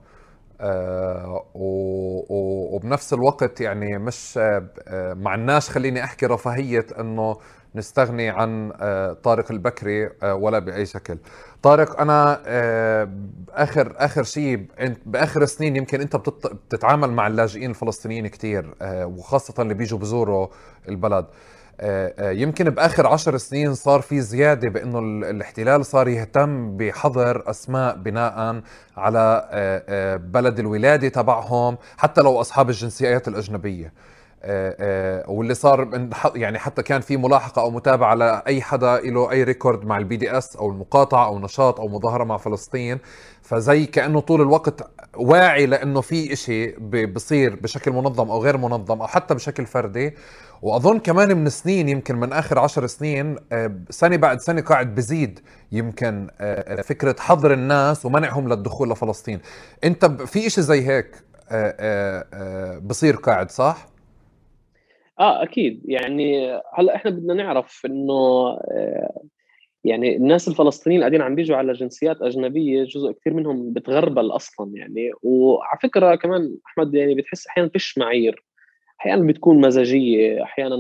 آه 0.61 1.45
وبنفس 1.55 3.13
الوقت 3.13 3.61
يعني 3.61 3.97
مش 3.97 4.39
آه 4.41 5.13
ما 5.13 5.29
عندناش 5.29 5.69
خليني 5.69 6.03
أحكي 6.03 6.25
رفاهية 6.25 6.85
إنه 6.99 7.37
نستغني 7.77 8.29
عن 8.29 8.71
آه 8.75 9.13
طارق 9.13 9.51
البكري 9.51 10.09
آه 10.23 10.35
ولا 10.35 10.59
بأي 10.59 10.85
شكل. 10.85 11.17
طارق 11.63 12.01
أنا 12.01 12.41
آه 12.45 13.09
آخر 13.97 14.23
شيء 14.23 14.65
بآخر 15.05 15.45
سنين 15.45 15.75
يمكن 15.75 16.01
أنت 16.01 16.15
بتتعامل 16.15 17.11
مع 17.11 17.27
اللاجئين 17.27 17.69
الفلسطينيين 17.69 18.27
كثير 18.27 18.75
وخاصة 18.83 19.53
اللي 19.61 19.73
بيجوا 19.73 19.99
بزوروا 19.99 20.47
البلد. 20.89 21.25
يمكن 22.21 22.69
بآخر 22.69 23.07
عشر 23.07 23.37
سنين 23.37 23.73
صار 23.73 24.01
في 24.01 24.21
زيادة 24.21 24.69
بأنه 24.69 24.99
الاحتلال 25.29 25.85
صار 25.85 26.07
يهتم 26.07 26.77
بحظر 26.77 27.49
أسماء 27.49 27.95
بناء 27.95 28.61
على 28.97 29.49
بلد 30.23 30.59
الولادة 30.59 31.09
تبعهم 31.09 31.77
حتى 31.97 32.21
لو 32.21 32.41
أصحاب 32.41 32.69
الجنسيات 32.69 33.27
الأجنبية. 33.27 33.93
واللي 35.27 35.53
صار 35.53 36.09
يعني 36.35 36.59
حتى 36.59 36.83
كان 36.83 37.01
في 37.01 37.17
ملاحقة 37.17 37.61
أو 37.61 37.69
متابعة 37.69 38.15
لاي 38.15 38.61
حدا 38.61 38.99
له 38.99 39.31
أي 39.31 39.43
record 39.43 39.85
مع 39.85 39.97
ال 39.97 40.17
BDS 40.17 40.55
أو 40.55 40.69
المقاطعة 40.69 41.25
أو 41.25 41.39
نشاط 41.39 41.79
أو 41.79 41.87
مظاهرة 41.87 42.23
مع 42.23 42.37
فلسطين. 42.37 42.99
فزي 43.41 43.85
كأنه 43.85 44.19
طول 44.19 44.41
الوقت 44.41 44.91
واعي 45.15 45.65
لأنه 45.65 46.01
في 46.01 46.33
إشي 46.33 46.71
بصير 47.05 47.55
بشكل 47.55 47.91
منظم 47.91 48.29
أو 48.31 48.43
غير 48.43 48.57
منظم 48.57 49.01
أو 49.01 49.07
حتى 49.07 49.33
بشكل 49.35 49.65
فردي. 49.65 50.13
وأظن 50.61 50.99
كمان 50.99 51.37
من 51.37 51.49
سنين 51.49 51.89
يمكن 51.89 52.15
من 52.15 52.33
آخر 52.33 52.59
عشر 52.59 52.87
سنين 52.87 53.35
آه، 53.51 53.71
سنة 53.89 54.15
بعد 54.15 54.39
سنة 54.39 54.61
قاعد 54.61 54.95
بزيد 54.95 55.39
يمكن 55.71 56.27
آه، 56.41 56.81
فكرة 56.81 57.15
حظر 57.19 57.53
الناس 57.53 58.05
ومنعهم 58.05 58.49
للدخول 58.49 58.89
لفلسطين. 58.89 59.39
أنت 59.83 60.05
في 60.05 60.47
إشي 60.47 60.61
زي 60.61 60.87
هيك 60.87 61.15
آه، 61.51 62.77
بصير 62.77 63.15
قاعد 63.15 63.51
صح؟ 63.51 63.87
آه 65.19 65.43
أكيد. 65.43 65.81
يعني 65.85 66.51
هلأ 66.73 66.95
إحنا 66.95 67.11
بدنا 67.11 67.33
نعرف 67.33 67.81
إنه 67.85 68.13
يعني 69.83 70.15
الناس 70.15 70.47
الفلسطينيين 70.47 71.01
قاعدين 71.01 71.21
عم 71.21 71.35
بيجوا 71.35 71.57
على 71.57 71.73
جنسيات 71.73 72.21
أجنبية 72.21 72.83
جزء 72.83 73.11
كثير 73.11 73.33
منهم 73.33 73.73
بتغربل 73.73 74.31
أصلا 74.31 74.71
يعني. 74.75 75.11
وعلى 75.23 75.79
فكرة 75.83 76.15
كمان 76.15 76.57
أحمد 76.67 76.95
يعني 76.95 77.15
بتحس 77.15 77.47
أحيانا 77.47 77.69
فيش 77.69 77.97
معايير. 77.97 78.43
أحيانا 78.99 79.27
بتكون 79.27 79.61
مزاجية 79.61 80.43
أحيانا 80.43 80.75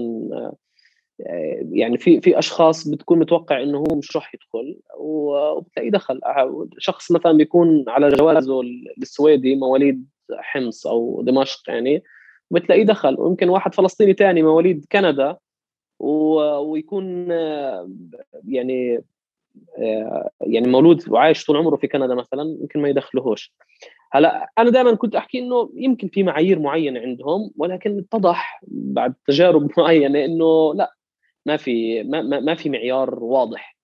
آه، 1.21 1.67
يعني 1.71 1.97
في 1.97 2.21
في 2.21 2.39
أشخاص 2.39 2.87
بتكون 2.87 3.19
متوقع 3.19 3.63
إنه 3.63 3.77
هو 3.77 3.95
مش 3.97 4.15
راح 4.15 4.33
يدخل. 4.35 4.79
وبتلاقيه 4.99 5.91
دخل. 5.91 6.19
آه، 6.25 6.67
شخص 6.77 7.11
مثلا 7.11 7.31
بيكون 7.31 7.85
على 7.87 8.09
جوازه 8.09 8.61
السويدي 9.01 9.55
مواليد 9.55 10.05
حمص 10.39 10.87
أو 10.87 11.21
دمشق 11.21 11.69
يعني. 11.69 12.03
بتلاقيه 12.51 12.83
دخل 12.83 13.15
ويمكن 13.19 13.49
واحد 13.49 13.75
فلسطيني 13.75 14.13
ثاني 14.13 14.43
مواليد 14.43 14.85
كندا 14.91 15.37
ويكون 15.99 17.31
آه، 17.31 17.89
يعني 18.47 19.03
يعني 20.41 20.67
مولود 20.67 21.09
وعايش 21.09 21.45
طول 21.45 21.57
عمره 21.57 21.75
في 21.75 21.87
كندا 21.87 22.15
مثلا 22.15 22.57
يمكن 22.61 22.81
ما 22.81 22.89
يدخلوهوش 22.89 23.53
هلأ 24.11 24.49
أنا 24.57 24.69
دائما 24.69 24.95
كنت 24.95 25.15
أحكي 25.15 25.39
إنه 25.39 25.71
يمكن 25.75 26.07
في 26.07 26.23
معايير 26.23 26.59
معينة 26.59 26.99
عندهم 26.99 27.51
ولكن 27.57 27.99
اتضح 27.99 28.61
بعد 28.67 29.13
تجارب 29.27 29.69
معينة 29.77 30.25
إنه 30.25 30.73
لأ 30.73 30.93
ما 31.45 31.57
في 31.57 32.03
ما, 32.03 32.21
ما 32.21 32.55
في 32.55 32.69
معيار 32.69 33.23
واضح. 33.23 33.77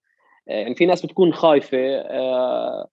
آه، 0.50 0.52
يعني 0.52 0.76
في 0.76 0.86
ناس 0.86 1.06
بتكون 1.06 1.34
خايفة 1.34 1.78
آه، 1.98 2.88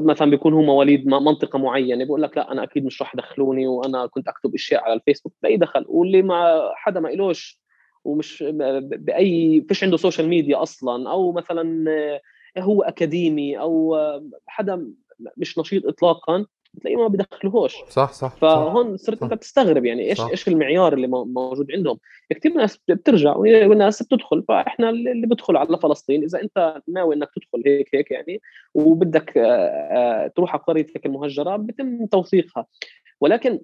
مثلا 0.00 0.30
بيكون 0.30 0.52
هو 0.52 0.62
مواليد 0.62 1.06
منطقة 1.06 1.58
معينة 1.58 2.04
بيقول 2.04 2.22
لك 2.22 2.36
لا 2.36 2.52
أنا 2.52 2.62
أكيد 2.62 2.84
مش 2.84 3.02
راح 3.02 3.14
يدخلوني 3.14 3.66
وأنا 3.66 4.06
كنت 4.06 4.28
أكتب 4.28 4.54
إشياء 4.54 4.84
على 4.84 4.92
الفيسبوك 4.92 5.32
بيدخل. 5.42 5.84
واللي 5.88 6.22
ما 6.22 6.70
حدا 6.74 7.00
ما 7.00 7.08
إلوش 7.08 7.60
ومش 8.04 8.44
بأي 8.82 9.64
فيش 9.68 9.84
عنده 9.84 9.96
social 9.96 10.28
media 10.28 10.62
أصلا 10.62 11.10
أو 11.10 11.32
مثلا 11.32 11.90
آه، 11.90 12.20
هو 12.60 12.82
أكاديمي 12.82 13.58
أو 13.58 13.96
حدا 14.46 14.92
مش 15.36 15.58
نشيط 15.58 15.86
اطلاقا. 15.86 16.46
بتلاقيه 16.78 16.96
ما 16.96 17.08
بدخلوهوش 17.08 17.74
صح 17.88 18.12
صح 18.12 18.36
فهون 18.36 18.96
صرت 18.96 19.22
انت 19.22 19.34
بتستغرب 19.34 19.84
يعني 19.84 20.10
إيش 20.10 20.18
صح. 20.18 20.28
إيش 20.30 20.48
المعيار 20.48 20.94
اللي 20.94 21.06
موجود 21.06 21.72
عندهم. 21.72 21.98
كثير 22.30 22.52
ناس 22.52 22.78
بترجع 22.88 23.36
وناس 23.36 24.02
بتدخل 24.02 24.44
فإحنا 24.48 24.90
اللي 24.90 25.26
بدخل 25.26 25.56
على 25.56 25.78
فلسطين 25.78 26.22
إذا 26.22 26.42
أنت 26.42 26.82
ناوي 26.88 27.14
إنك 27.14 27.28
تدخل 27.36 27.62
هيك 27.66 27.94
هيك 27.94 28.10
يعني 28.10 28.40
وبدك 28.74 29.38
آه، 29.38 29.42
آه، 29.42 30.26
تروح 30.26 30.52
على 30.52 30.62
قريتك 30.62 31.06
المهجرة 31.06 31.56
بتم 31.56 32.06
توثيقها. 32.06 32.66
ولكن 33.20 33.60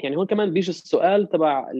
يعني 0.00 0.16
هون 0.16 0.26
كمان 0.26 0.52
بيجي 0.52 0.70
السؤال 0.70 1.28
تبع 1.28 1.70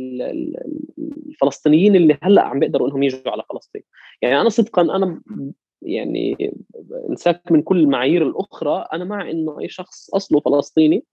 الفلسطينيين 1.29 1.97
اللي 1.97 2.19
هلأ 2.23 2.43
عم 2.43 2.59
بيقدروا 2.59 2.89
إنهم 2.89 3.03
يجوا 3.03 3.33
على 3.33 3.43
فلسطين. 3.51 3.83
يعني 4.23 4.41
أنا 4.41 4.49
صدقا 4.49 4.83
أنا 4.83 5.21
يعني 5.83 6.55
انساك 7.11 7.43
من 7.51 7.63
كل 7.63 7.81
المعايير 7.81 8.23
الأخرى 8.23 8.85
أنا 8.93 9.05
مع 9.05 9.31
إنه 9.31 9.61
أي 9.61 9.69
شخص 9.69 10.15
أصله 10.15 10.41
فلسطيني 10.41 11.05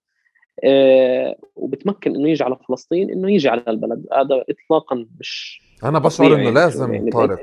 آه 0.64 1.36
وبتمكن 1.56 2.16
إنه 2.16 2.30
يجي 2.30 2.44
على 2.44 2.58
فلسطين 2.68 3.12
إنه 3.12 3.32
يجي 3.32 3.50
على 3.50 3.64
البلد 3.68 4.06
هذا 4.14 4.44
اطلاقا 4.50 5.08
مش 5.20 5.62
أنا 5.84 6.00
بشعر 6.00 6.36
إنه 6.36 6.50
لازم 6.50 6.94
يعني 6.94 7.12
طارق 7.12 7.40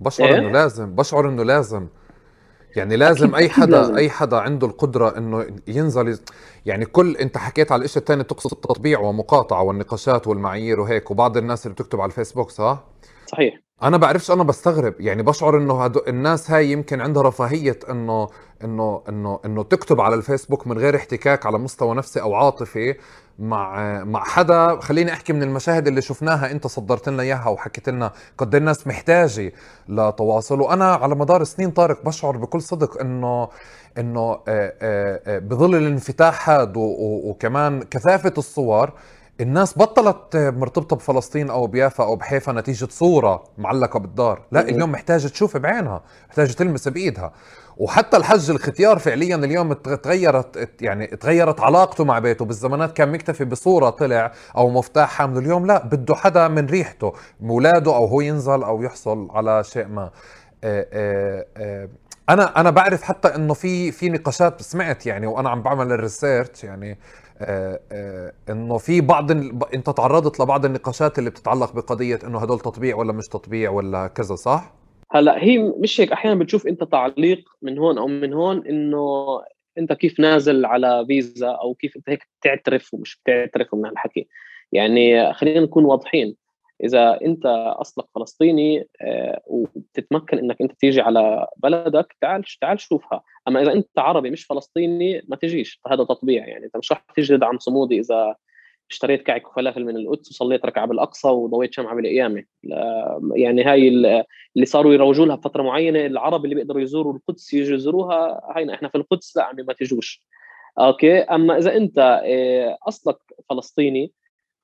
بشعر 0.00 0.28
إيه؟ 0.28 0.38
إنه 0.38 0.50
لازم 0.50 0.94
بشعر 0.94 1.28
إنه 1.28 1.42
لازم 1.42 1.88
يعني 2.76 2.96
لازم 2.96 3.34
أي 3.34 3.48
حدا 3.48 3.76
لازم. 3.76 3.96
أي 3.96 4.10
حدا 4.10 4.36
عنده 4.36 4.66
القدرة 4.66 5.18
إنه 5.18 5.46
ينزل 5.68 6.18
يعني 6.66 6.84
كل 6.84 7.16
أنت 7.16 7.38
حكيت 7.38 7.72
على 7.72 7.80
الاشياء 7.80 7.98
الثانية 7.98 8.22
تقصد 8.22 8.52
التطبيع 8.52 9.00
ومقاطعة 9.00 9.62
والنقاشات 9.62 10.26
والمعايير 10.26 10.80
وهيك 10.80 11.10
وبعض 11.10 11.36
الناس 11.36 11.66
اللي 11.66 11.74
بتكتب 11.74 12.00
على 12.00 12.10
الفيسبوك 12.10 12.50
صح؟ 12.50 12.84
صحيح 13.26 13.60
أنا 13.82 13.96
بعرفش 13.96 14.30
أنا 14.30 14.42
بستغرب. 14.42 14.94
يعني 15.00 15.22
بشعر 15.22 15.56
إنه 15.56 15.84
هدو 15.84 16.00
الناس 16.08 16.50
هاي 16.50 16.72
يمكن 16.72 17.00
عندها 17.00 17.22
رفاهية 17.22 17.78
إنه 17.90 18.28
إنه 18.64 19.02
إنه 19.08 19.40
إنه 19.44 19.62
تكتب 19.62 20.00
على 20.00 20.14
الفيسبوك 20.14 20.66
من 20.66 20.78
غير 20.78 20.96
احتكاك 20.96 21.46
على 21.46 21.58
مستوى 21.58 21.94
نفسي 21.94 22.20
أو 22.20 22.34
عاطفي 22.34 22.94
مع 23.38 24.04
مع 24.04 24.24
حدا. 24.24 24.80
خليني 24.80 25.12
أحكي 25.12 25.32
من 25.32 25.42
المشاهد 25.42 25.86
اللي 25.86 26.02
شفناها. 26.02 26.50
أنت 26.50 26.66
صدرت 26.66 27.08
لنا 27.08 27.22
إياها 27.22 27.48
وحكيت 27.48 27.88
لنا 27.88 28.12
قد 28.38 28.54
الناس 28.54 28.86
محتاجة 28.86 29.52
لتواصل. 29.88 30.60
وأنا 30.60 30.94
على 30.94 31.14
مدار 31.14 31.44
سنين 31.44 31.70
طارق 31.70 32.04
بشعر 32.04 32.36
بكل 32.36 32.62
صدق 32.62 33.00
إنه 33.00 33.48
إنه 33.98 34.38
بظل 35.38 35.74
الانفتاح 35.74 36.50
هذا 36.50 36.72
وكمان 36.76 37.82
كثافة 37.82 38.32
الصور 38.38 38.92
الناس 39.42 39.78
بطلت 39.78 40.36
مرتبطة 40.36 40.96
بفلسطين 40.96 41.50
أو 41.50 41.66
بيافا 41.66 42.04
أو 42.04 42.16
بحيفا 42.16 42.52
نتيجة 42.52 42.88
صورة 42.90 43.44
معلقة 43.58 43.98
بالدار. 43.98 44.42
لا 44.52 44.60
اليوم 44.60 44.92
محتاجة 44.92 45.26
تشوف 45.26 45.56
بعينها 45.56 46.02
محتاجة 46.28 46.52
تلمس 46.52 46.88
بإيدها. 46.88 47.32
وحتى 47.76 48.16
الحج 48.16 48.50
الختيار 48.50 48.98
فعليا 48.98 49.36
اليوم 49.36 49.72
تغيرت 49.72 50.82
يعني 50.82 51.06
تغيرت 51.06 51.60
علاقته 51.60 52.04
مع 52.04 52.18
بيته. 52.18 52.44
بالزمانات 52.44 52.92
كان 52.92 53.12
مكتفي 53.12 53.44
بصورة 53.44 53.90
طلع 53.90 54.32
أو 54.56 54.70
مفتاح 54.70 55.10
حامله 55.10 55.40
اليوم. 55.40 55.66
لا 55.66 55.86
بده 55.86 56.14
حدا 56.14 56.48
من 56.48 56.66
ريحته 56.66 57.12
مولاده 57.40 57.96
أو 57.96 58.04
هو 58.04 58.20
ينزل 58.20 58.62
أو 58.62 58.82
يحصل 58.82 59.28
على 59.30 59.64
شيء 59.64 59.86
ما. 59.86 60.10
آه، 60.64 60.86
آه، 60.92 61.46
آه، 61.56 61.88
أنا 62.28 62.60
أنا 62.60 62.70
بعرف 62.70 63.02
حتى 63.02 63.28
إنه 63.28 63.54
في 63.54 63.92
في 63.92 64.08
نقاشات 64.08 64.62
سمعت 64.62 65.06
يعني 65.06 65.26
وأنا 65.26 65.50
عم 65.50 65.62
بعمل 65.62 65.92
الريسيرش 65.92 66.64
يعني 66.64 66.98
إنه 68.50 68.78
في 68.78 69.00
بعض 69.00 69.30
إنت 69.74 69.90
تعرضت 69.90 70.40
لبعض 70.40 70.64
النقاشات 70.64 71.18
اللي 71.18 71.30
بتتعلق 71.30 71.72
بقضية 71.72 72.18
إنه 72.26 72.38
هدول 72.38 72.60
تطبيع 72.60 72.96
ولا 72.96 73.12
مش 73.12 73.28
تطبيع 73.28 73.70
ولا 73.70 74.06
كذا 74.06 74.34
صح؟ 74.34 74.74
هلأ 75.10 75.44
هي 75.44 75.58
مش 75.58 76.00
هيك 76.00 76.12
أحيانا 76.12 76.40
بتشوف 76.40 76.66
إنت 76.66 76.84
تعليق 76.84 77.44
من 77.62 77.78
هون 77.78 77.98
أو 77.98 78.06
من 78.06 78.32
هون 78.32 78.66
إنه 78.66 79.26
إنت 79.78 79.92
كيف 79.92 80.20
نازل 80.20 80.64
على 80.64 81.04
فيزا 81.06 81.48
أو 81.48 81.74
كيف 81.74 81.96
إنت 81.96 82.10
هيك 82.10 82.28
بتعترف 82.40 82.94
ومش 82.94 83.20
بتعترف 83.20 83.74
من 83.74 83.86
هالحكي 83.86 84.28
يعني 84.72 85.34
خلينا 85.34 85.60
نكون 85.60 85.84
واضحين 85.84 86.36
إذا 86.84 87.20
أنت 87.24 87.46
اصلك 87.80 88.04
فلسطيني 88.14 88.88
آه، 89.00 89.42
وبتتمكن 89.46 90.38
إنك 90.38 90.60
أنت 90.60 90.72
تيجي 90.72 91.00
على 91.00 91.46
بلدك 91.56 92.16
تعال 92.20 92.44
تعال 92.60 92.80
شوفها. 92.80 93.22
أما 93.48 93.62
إذا 93.62 93.72
أنت 93.72 93.98
عربي 93.98 94.30
مش 94.30 94.44
فلسطيني 94.44 95.22
ما 95.28 95.36
تجيش. 95.36 95.80
فهذا 95.84 96.04
تطبيع 96.04 96.46
يعني. 96.46 96.66
أنت 96.66 96.76
مش 96.76 96.92
رح 96.92 97.04
تجلد 97.16 97.42
عم 97.42 97.58
صمودي 97.58 98.00
إذا 98.00 98.36
اشتريت 98.90 99.22
كعك 99.22 99.48
وفلافل 99.48 99.84
من 99.84 99.96
القدس 99.96 100.30
وصليت 100.30 100.64
ركعة 100.66 100.86
بالأقصى 100.86 101.28
وضويت 101.28 101.74
شمعة 101.74 101.94
بالقيامة. 101.94 102.44
يعني 103.34 103.64
هاي 103.64 103.88
اللي 103.88 104.66
صاروا 104.66 104.94
يروجوا 104.94 105.26
لها 105.26 105.36
بفترة 105.36 105.62
معينة 105.62 106.06
العرب 106.06 106.44
اللي 106.44 106.54
بيقدروا 106.54 106.82
يزوروا 106.82 107.14
القدس 107.14 107.54
يجوا 107.54 107.76
يزوروها. 107.76 108.40
هينا 108.56 108.74
إحنا 108.74 108.88
في 108.88 108.94
القدس 108.94 109.36
لا 109.36 109.44
عمي 109.44 109.62
ما 109.62 109.72
تجوش. 109.72 110.26
أوكي؟ 110.78 111.18
أما 111.18 111.58
إذا 111.58 111.76
أنت 111.76 111.98
آه، 112.24 112.78
اصلك 112.88 113.18
فلسطيني 113.50 114.12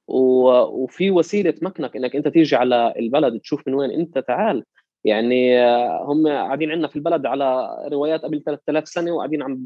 وفي 0.08 1.10
وسيلة 1.10 1.50
تمكنك 1.50 1.96
إنك 1.96 2.16
أنت 2.16 2.28
تيجي 2.28 2.56
على 2.56 2.94
البلد 2.98 3.40
تشوف 3.40 3.68
من 3.68 3.74
وين 3.74 3.90
أنت 3.90 4.18
تعال. 4.18 4.64
يعني 5.04 5.62
هم 6.04 6.28
قاعدين 6.28 6.70
عندنا 6.70 6.88
في 6.88 6.96
البلد 6.96 7.26
على 7.26 7.68
روايات 7.92 8.22
قبل 8.22 8.42
3000 8.42 8.88
سنة 8.88 9.12
وقاعدين 9.12 9.42
عم 9.42 9.56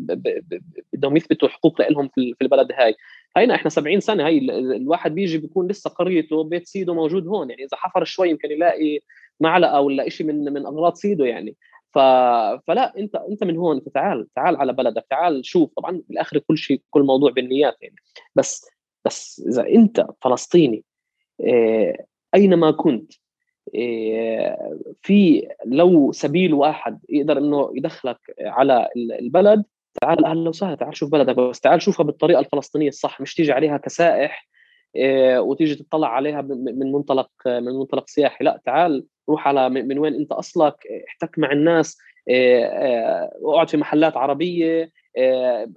بدهم 0.92 1.16
يثبتوا 1.16 1.48
حقوق 1.48 1.88
لهم 1.90 2.08
في 2.08 2.34
البلد 2.42 2.72
هاي. 2.72 2.94
هينا 3.36 3.54
إحنا 3.54 3.70
70 3.70 4.00
سنة 4.00 4.26
هي 4.26 4.38
الواحد 4.76 5.14
بيجي 5.14 5.38
بيكون 5.38 5.68
لسه 5.68 5.90
قريته 5.90 6.44
بيت 6.44 6.66
سيده 6.66 6.94
موجود 6.94 7.26
هون. 7.26 7.50
يعني 7.50 7.62
إذا 7.62 7.76
حفر 7.76 8.04
شوي 8.04 8.30
يمكن 8.30 8.50
يلاقي 8.50 9.00
معلقة 9.40 9.80
ولا 9.80 10.08
شيء 10.08 10.26
من 10.26 10.44
من 10.52 10.66
أغراض 10.66 10.94
سيده 10.94 11.24
يعني. 11.24 11.56
ف... 11.94 11.98
فلا 12.66 12.98
أنت 12.98 13.16
أنت 13.16 13.44
من 13.44 13.56
هون 13.56 13.82
تعال 13.94 14.26
تعال 14.34 14.56
على 14.56 14.72
بلدك 14.72 15.06
تعال 15.10 15.46
شوف. 15.46 15.70
طبعا 15.76 16.02
بالآخر 16.08 16.38
كل 16.38 16.58
شيء 16.58 16.80
كل 16.90 17.02
موضوع 17.02 17.30
بالنيات 17.30 17.76
يعني. 17.82 17.96
بس 18.34 18.71
بس 19.04 19.42
إذا 19.48 19.68
أنت 19.68 20.06
فلسطيني 20.20 20.84
آه، 21.40 22.04
اينما 22.34 22.70
كنت 22.70 23.12
آه، 23.76 24.78
في 25.02 25.48
لو 25.64 26.12
سبيل 26.12 26.54
واحد 26.54 26.98
يقدر 27.08 27.38
إنه 27.38 27.70
يدخلك 27.74 28.18
على 28.40 28.88
البلد 28.96 29.64
تعال 30.00 30.24
أهلا 30.24 30.48
وسهلا 30.48 30.74
تعال 30.74 30.96
شوف 30.96 31.10
بلدك 31.10 31.36
بس 31.36 31.60
تعال 31.60 31.82
شوفها 31.82 32.04
بالطريقة 32.04 32.40
الفلسطينية 32.40 32.88
الصح 32.88 33.20
مش 33.20 33.34
تيجي 33.34 33.52
عليها 33.52 33.76
كسائح 33.76 34.48
آه، 34.96 35.40
وتيجي 35.40 35.74
تطلع 35.74 36.08
عليها 36.08 36.42
من 36.42 36.92
منطلق 36.92 37.30
من 37.46 37.72
منطلق 37.78 38.08
سياحي 38.08 38.44
لا 38.44 38.60
تعال 38.64 39.04
روح 39.28 39.48
على 39.48 39.68
من 39.68 39.98
وين 39.98 40.14
أنت 40.14 40.32
أصلك 40.32 40.74
احتك 41.08 41.38
مع 41.38 41.52
الناس 41.52 41.98
اقعد 43.44 43.70
في 43.70 43.76
محلات 43.76 44.16
عربية 44.16 44.90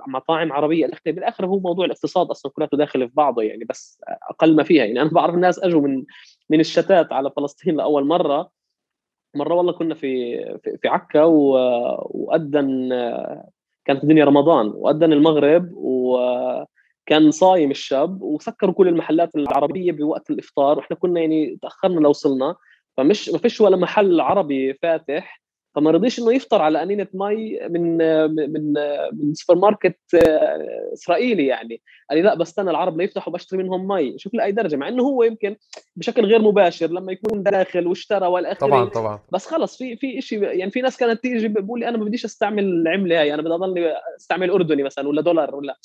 مطاعم 0.07 0.53
عربية 0.53 0.89
بالآخر 1.05 1.45
هو 1.45 1.59
موضوع 1.59 1.85
الاقتصاد 1.85 2.29
أصلا 2.29 2.51
كله 2.51 2.69
داخل 2.73 3.07
في 3.09 3.15
بعضه 3.15 3.41
يعني 3.41 3.65
بس 3.65 4.01
أقل 4.29 4.55
ما 4.55 4.63
فيها 4.63 4.85
يعني. 4.85 5.01
أنا 5.01 5.09
بعرف 5.09 5.35
الناس 5.35 5.59
أجوا 5.59 5.81
من 5.81 6.03
من 6.49 6.59
الشتات 6.59 7.13
على 7.13 7.31
فلسطين 7.31 7.75
لأول 7.75 8.07
مرة. 8.07 8.49
مرة 9.35 9.53
والله 9.53 9.71
كنا 9.73 9.95
في 9.95 10.37
في, 10.81 10.87
عكا 10.87 11.23
وأذن 11.23 12.89
كانت 13.85 14.03
الدنيا 14.03 14.25
رمضان 14.25 14.67
وأذن 14.75 15.13
المغرب 15.13 15.71
وكان 15.75 17.31
صايم 17.31 17.71
الشاب 17.71 18.21
وسكروا 18.21 18.73
كل 18.73 18.87
المحلات 18.87 19.35
العربية 19.35 19.91
بوقت 19.91 20.29
الإفطار. 20.29 20.77
وإحنا 20.77 20.97
كنا 20.97 21.19
يعني 21.21 21.57
تأخرنا 21.61 21.99
لو 21.99 22.09
وصلنا. 22.09 22.55
فمش 22.97 23.29
ما 23.29 23.37
فيش 23.37 23.61
ولا 23.61 23.77
محل 23.77 24.19
عربي 24.21 24.73
فاتح. 24.73 25.44
فما 25.75 25.91
رضيش 25.91 26.19
إنه 26.19 26.33
يفطر 26.33 26.61
على 26.61 26.83
قنينة 26.83 27.07
مي 27.13 27.59
من 27.69 27.97
من 28.51 28.73
من 29.13 29.33
سوبر 29.33 29.59
ماركت 29.59 29.99
آه، 30.27 30.89
إسرائيلي 30.93 31.47
يعني. 31.47 31.81
قال 32.09 32.17
لي 32.17 32.23
لا 32.23 32.35
بستنى 32.35 32.69
العرب 32.69 32.97
ليفتحوا 32.97 33.33
بشتري 33.33 33.63
منهم 33.63 33.87
مي. 33.87 34.17
شوف 34.17 34.33
لأي 34.33 34.51
درجة 34.51 34.75
مع 34.75 34.87
إنه 34.87 35.03
هو 35.03 35.23
يمكن 35.23 35.55
بشكل 35.95 36.25
غير 36.25 36.41
مباشر 36.41 36.87
لما 36.87 37.11
يكون 37.11 37.43
داخل 37.43 37.87
واشترى 37.87 38.27
والاخر 38.27 38.59
طبعا 38.59 38.85
طبعا. 38.85 39.19
بس 39.31 39.45
خلص 39.45 39.77
في 39.77 39.95
في 39.95 40.21
شيء 40.21 40.43
يعني 40.43 40.71
في 40.71 40.81
ناس 40.81 40.97
كانت 40.97 41.23
تيجي 41.23 41.47
بقول 41.47 41.79
لي 41.79 41.87
أنا 41.87 41.97
ما 41.97 42.05
بديش 42.05 42.25
أستعمل 42.25 42.63
العمله 42.63 43.21
هاي 43.21 43.33
أنا 43.33 43.41
بدي 43.41 43.53
اضل 43.53 43.93
أستعمل 44.17 44.49
أردني 44.49 44.83
مثلا 44.83 45.07
ولا 45.07 45.21
دولار 45.21 45.55
ولا. 45.55 45.77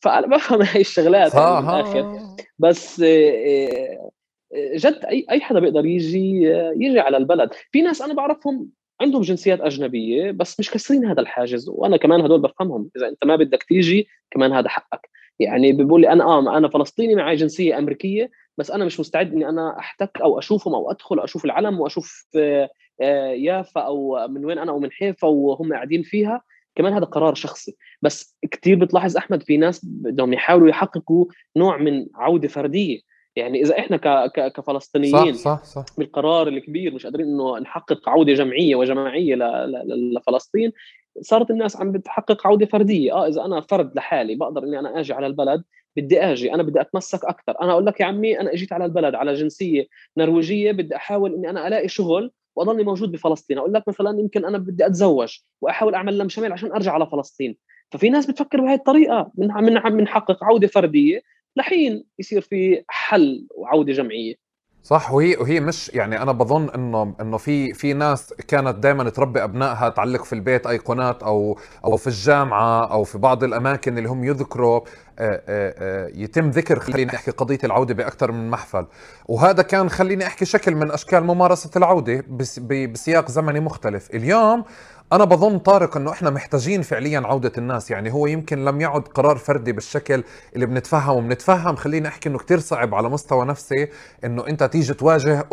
فأنا 0.00 0.26
بفهم 0.26 0.62
هاي 0.62 0.80
الشغلات 0.80 1.34
يعني 1.34 1.66
بالاخر 1.66 2.20
بس 2.58 3.00
آه، 3.00 3.06
آه، 3.06 4.76
جد 4.76 5.04
أي 5.04 5.26
أي 5.30 5.40
حدا 5.40 5.60
بيقدر 5.60 5.86
يجي 5.86 6.42
يجي 6.76 7.00
على 7.00 7.16
البلد. 7.16 7.50
في 7.72 7.82
ناس 7.82 8.02
أنا 8.02 8.14
بعرفهم 8.14 8.68
عندهم 9.00 9.22
جنسيات 9.22 9.60
أجنبية 9.60 10.30
بس 10.30 10.60
مش 10.60 10.70
كسرين 10.70 11.06
هذا 11.06 11.20
الحاجز 11.20 11.68
وأنا 11.68 11.96
كمان 11.96 12.20
هدول 12.20 12.40
بفهمهم. 12.40 12.90
إذا 12.96 13.08
أنت 13.08 13.24
ما 13.24 13.36
بدك 13.36 13.62
تيجي 13.62 14.08
كمان 14.30 14.52
هذا 14.52 14.68
حقك. 14.68 15.10
يعني 15.40 15.72
بيقول 15.72 16.00
لي 16.00 16.12
أنا 16.12 16.24
آه 16.24 16.56
أنا 16.56 16.68
فلسطيني 16.68 17.14
معي 17.14 17.36
جنسية 17.36 17.78
أمريكية 17.78 18.30
بس 18.58 18.70
أنا 18.70 18.84
مش 18.84 19.00
مستعد 19.00 19.32
إني 19.32 19.48
أنا 19.48 19.78
أحتك 19.78 20.20
أو 20.22 20.38
أشوفهم 20.38 20.74
أو 20.74 20.90
أدخل 20.90 21.20
أشوف 21.20 21.44
العلم 21.44 21.80
وأشوف 21.80 22.26
آه، 22.36 22.70
آه، 23.00 23.28
يافا 23.28 23.80
أو 23.80 24.28
من 24.28 24.44
وين 24.44 24.58
أنا 24.58 24.72
أو 24.72 24.78
من 24.78 24.90
حيفا 24.92 25.28
وهم 25.28 25.72
قاعدين 25.72 26.02
فيها. 26.02 26.42
كمان 26.74 26.92
هذا 26.92 27.04
قرار 27.04 27.34
شخصي. 27.34 27.76
بس 28.02 28.38
كثير 28.50 28.78
بتلاحظ 28.78 29.16
أحمد 29.16 29.42
في 29.42 29.56
ناس 29.56 29.84
بدهم 29.84 30.32
يحاولوا 30.32 30.68
يحققوا 30.68 31.26
نوع 31.56 31.76
من 31.76 32.06
عودة 32.14 32.48
فردية. 32.48 33.00
يعني 33.36 33.62
إذا 33.62 33.78
إحنا 33.78 33.96
ك... 33.96 34.32
ك... 34.32 34.52
كفلسطينيين 34.52 35.34
صح 35.34 35.64
صح 35.64 35.64
صح. 35.64 35.84
بالقرار 35.98 36.48
الكبير 36.48 36.94
مش 36.94 37.06
قادرين 37.06 37.26
إنه 37.26 37.58
نحقق 37.58 38.08
عودة 38.08 38.32
جمعية 38.32 38.76
وجماعية 38.76 39.34
ل... 39.34 39.38
ل... 39.72 40.14
لفلسطين 40.16 40.72
صارت 41.20 41.50
الناس 41.50 41.76
عم 41.76 41.92
بتحقق 41.92 42.46
عودة 42.46 42.66
فردية. 42.66 43.12
آه 43.12 43.28
إذا 43.28 43.44
أنا 43.44 43.60
فرد 43.60 43.96
لحالي 43.96 44.34
بقدر 44.34 44.64
إني 44.64 44.78
أنا 44.78 45.00
آجي 45.00 45.12
على 45.12 45.26
البلد 45.26 45.62
بدي 45.96 46.20
آجي 46.20 46.54
أنا 46.54 46.62
بدي 46.62 46.80
أتمسك 46.80 47.24
أكثر. 47.24 47.54
أنا 47.62 47.72
أقول 47.72 47.86
لك 47.86 48.00
يا 48.00 48.04
عمي 48.06 48.40
أنا 48.40 48.52
إجيت 48.52 48.72
على 48.72 48.84
البلد 48.84 49.14
على 49.14 49.34
جنسية 49.34 49.86
نرويجية 50.16 50.72
بدي 50.72 50.96
أحاول 50.96 51.34
إني 51.34 51.50
أنا 51.50 51.68
ألاقي 51.68 51.88
شغل 51.88 52.32
وأضلني 52.56 52.82
موجود 52.84 53.12
بفلسطين. 53.12 53.58
أقول 53.58 53.72
لك 53.72 53.88
مثلا 53.88 54.20
يمكن 54.20 54.44
أنا 54.44 54.58
بدي 54.58 54.86
أتزوج 54.86 55.38
وأحاول 55.60 55.94
أعمل 55.94 56.18
لم 56.18 56.28
شمال 56.28 56.52
عشان 56.52 56.72
أرجع 56.72 56.92
على 56.92 57.06
فلسطين. 57.06 57.56
ففي 57.90 58.10
ناس 58.10 58.26
بتفكر 58.26 58.60
بهي 58.60 58.74
الطريقة. 58.74 59.30
من 59.34 59.48
من 59.54 59.96
بنحقق 59.96 60.44
عودة 60.44 60.66
فردية 60.66 61.22
لحين 61.56 62.04
يصير 62.18 62.40
في 62.40 62.84
حل 62.88 63.46
وعودة 63.56 63.92
جمعية. 63.92 64.46
صح 64.86 65.12
وهي 65.12 65.36
وهي 65.36 65.60
مش 65.60 65.90
يعني 65.94 66.22
أنا 66.22 66.32
بظن 66.32 66.70
إنه 66.70 67.14
إنه 67.20 67.36
في 67.36 67.72
في 67.72 67.92
ناس 67.92 68.32
كانت 68.32 68.78
دائما 68.78 69.10
تربي 69.10 69.44
أبنائها 69.44 69.88
تعلق 69.88 70.24
في 70.24 70.32
البيت 70.32 70.66
أيقونات 70.66 71.22
أو 71.22 71.58
أو 71.84 71.96
في 71.96 72.06
الجامعة 72.06 72.92
أو 72.92 73.04
في 73.04 73.18
بعض 73.18 73.44
الأماكن 73.44 73.98
اللي 73.98 74.08
هم 74.08 74.24
يذكروا 74.24 74.80
آه، 75.18 75.42
آه، 75.48 75.74
آه، 75.78 76.10
يتم 76.14 76.50
ذكر 76.50 76.78
خليني 76.78 77.14
أحكي 77.14 77.30
قضية 77.30 77.58
العودة 77.64 77.94
بأكثر 77.94 78.32
من 78.32 78.50
محفل. 78.50 78.86
وهذا 79.28 79.62
كان 79.62 79.88
خليني 79.88 80.26
أحكي 80.26 80.44
شكل 80.44 80.74
من 80.74 80.90
أشكال 80.90 81.24
ممارسة 81.24 81.70
العودة 81.76 82.24
بسياق 82.68 83.30
زمني 83.30 83.60
مختلف. 83.60 84.14
اليوم 84.14 84.64
أنا 85.12 85.24
بظن 85.24 85.58
طارق 85.58 85.96
إنه 85.96 86.12
إحنا 86.12 86.30
محتاجين 86.30 86.82
فعليا 86.82 87.20
عودة 87.20 87.52
الناس. 87.58 87.90
يعني 87.90 88.12
هو 88.12 88.26
يمكن 88.26 88.64
لم 88.64 88.80
يعد 88.80 89.08
قرار 89.08 89.36
فردي 89.36 89.72
بالشكل 89.72 90.22
اللي 90.54 90.66
بنتفهمه 90.66 91.20
بنتفهم 91.20 91.76
خليني 91.76 92.08
أحكي 92.08 92.28
إنه 92.28 92.38
كتير 92.38 92.58
صعب 92.60 92.94
على 92.94 93.08
مستوى 93.08 93.44
نفسي 93.46 93.88
إنه 94.24 94.46
أنت 94.46 94.62
تيجي 94.62 94.94
تواجه 94.94 95.48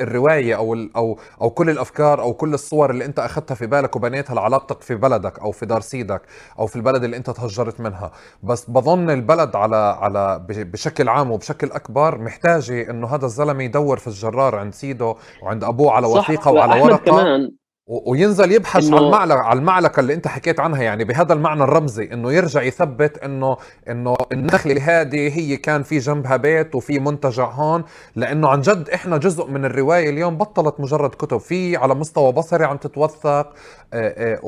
الرواية 0.00 0.56
أو 0.56 0.74
أو 0.96 1.18
أو 1.40 1.50
كل 1.50 1.70
الأفكار 1.70 2.20
أو 2.20 2.34
كل 2.34 2.54
الصور 2.54 2.90
اللي 2.90 3.04
أنت 3.04 3.18
أخذتها 3.18 3.54
في 3.54 3.66
بالك 3.66 3.96
وبنيتها 3.96 4.34
لعلاقتك 4.34 4.82
في 4.82 4.94
بلدك 4.94 5.38
أو 5.38 5.52
في 5.52 5.66
دار 5.66 5.80
سيدك 5.80 6.22
أو 6.58 6.66
في 6.66 6.76
البلد 6.76 7.04
اللي 7.04 7.16
أنت 7.16 7.30
تهجرت 7.30 7.80
منها. 7.80 8.12
بس 8.42 8.70
بظن 8.70 9.10
البلد 9.10 9.56
على 9.56 9.76
على 9.76 10.44
بشكل 10.48 11.08
عام 11.08 11.30
وبشكل 11.30 11.70
أكبر 11.72 12.18
محتاجة 12.18 12.90
إنه 12.90 13.06
هذا 13.06 13.26
الزلمة 13.26 13.64
يدور 13.64 13.98
في 13.98 14.06
الجرار 14.06 14.56
عند 14.56 14.74
سيده 14.74 15.14
وعند 15.42 15.64
أبوه 15.64 15.92
على 15.92 16.06
وثيقة 16.06 16.50
وعلى 16.50 16.74
ورقة. 16.82 16.96
كمان 17.12 17.50
وينزل 17.86 18.52
يبحث 18.52 18.92
عن 18.92 18.98
المعلقه 18.98 19.38
على 19.38 19.58
المعلقه 19.58 20.00
اللي 20.00 20.14
انت 20.14 20.28
حكيت 20.28 20.60
عنها 20.60 20.82
يعني 20.82 21.04
بهذا 21.04 21.32
المعنى 21.32 21.62
الرمزي 21.62 22.04
إنه 22.12 22.32
يرجع 22.32 22.62
يثبت 22.62 23.18
انه 23.18 23.56
إنه 23.90 24.16
النخلة 24.32 25.00
هذه 25.00 25.38
هي 25.38 25.56
كان 25.56 25.82
في 25.82 25.98
جنبها 25.98 26.36
بيت 26.36 26.74
وفي 26.74 26.98
منتجع 26.98 27.50
هون 27.50 27.84
لأنه 28.16 28.48
عن 28.48 28.60
جد 28.60 28.90
إحنا 28.90 29.16
جزء 29.16 29.46
من 29.46 29.64
الرواية 29.64 30.10
اليوم 30.10 30.36
بطلت 30.36 30.80
مجرد 30.80 31.10
كتب 31.10 31.38
في 31.38 31.76
على 31.76 31.94
مستوى 31.94 32.32
بصري 32.32 32.64
عم 32.64 32.76
تتوثق 32.76 33.54
آه، 33.94 34.34
آه، 34.34 34.40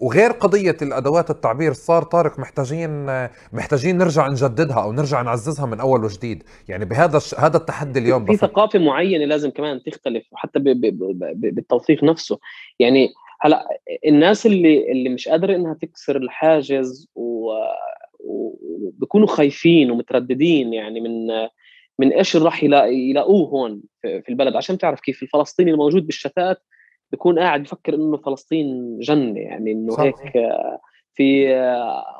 وغير 0.00 0.30
قضية 0.30 0.76
الأدوات 0.82 1.30
التعبير 1.30 1.72
صار 1.72 2.02
طارق 2.02 2.38
محتاجين 2.38 3.06
محتاجين 3.52 3.98
نرجع 3.98 4.28
نجددها 4.28 4.82
أو 4.82 4.92
نرجع 4.92 5.22
نعززها 5.22 5.66
من 5.66 5.80
أول 5.80 6.04
وجديد. 6.04 6.42
يعني 6.68 6.84
بهذا 6.84 7.20
هذا 7.38 7.56
التحدي 7.56 7.98
اليوم 7.98 8.26
في 8.26 8.36
ثقافة 8.36 8.78
معينة 8.78 9.24
لازم 9.24 9.50
كمان 9.50 9.82
تختلف 9.82 10.24
وحتى 10.32 10.58
بالتوثيق 11.34 12.04
نفسه. 12.04 12.38
يعني 12.80 13.08
هلا 13.40 13.68
الناس 14.06 14.46
اللي 14.46 14.92
اللي 14.92 15.08
مش 15.08 15.28
قادرة 15.28 15.56
إنها 15.56 15.74
تكسر 15.74 16.16
الحاجز 16.16 17.08
و... 17.14 17.52
بيكونوا 18.92 19.26
خايفين 19.26 19.90
ومترددين 19.90 20.74
يعني 20.74 21.00
من 21.00 21.26
من 21.98 22.12
إيش 22.12 22.36
راح 22.36 22.64
يلاقوه 22.64 23.48
هون 23.48 23.82
في 24.02 24.28
البلد 24.28 24.56
عشان 24.56 24.78
تعرف 24.78 25.00
كيف 25.00 25.22
الفلسطيني 25.22 25.70
الموجود 25.70 26.06
بالشتات 26.06 26.62
بيكون 27.10 27.38
قاعد 27.38 27.62
بفكر 27.62 27.94
إنه 27.94 28.16
فلسطين 28.16 28.98
جنة 28.98 29.40
يعني 29.40 29.72
إنه 29.72 29.92
صح. 29.92 30.00
هيك 30.00 30.36
في 31.20 31.54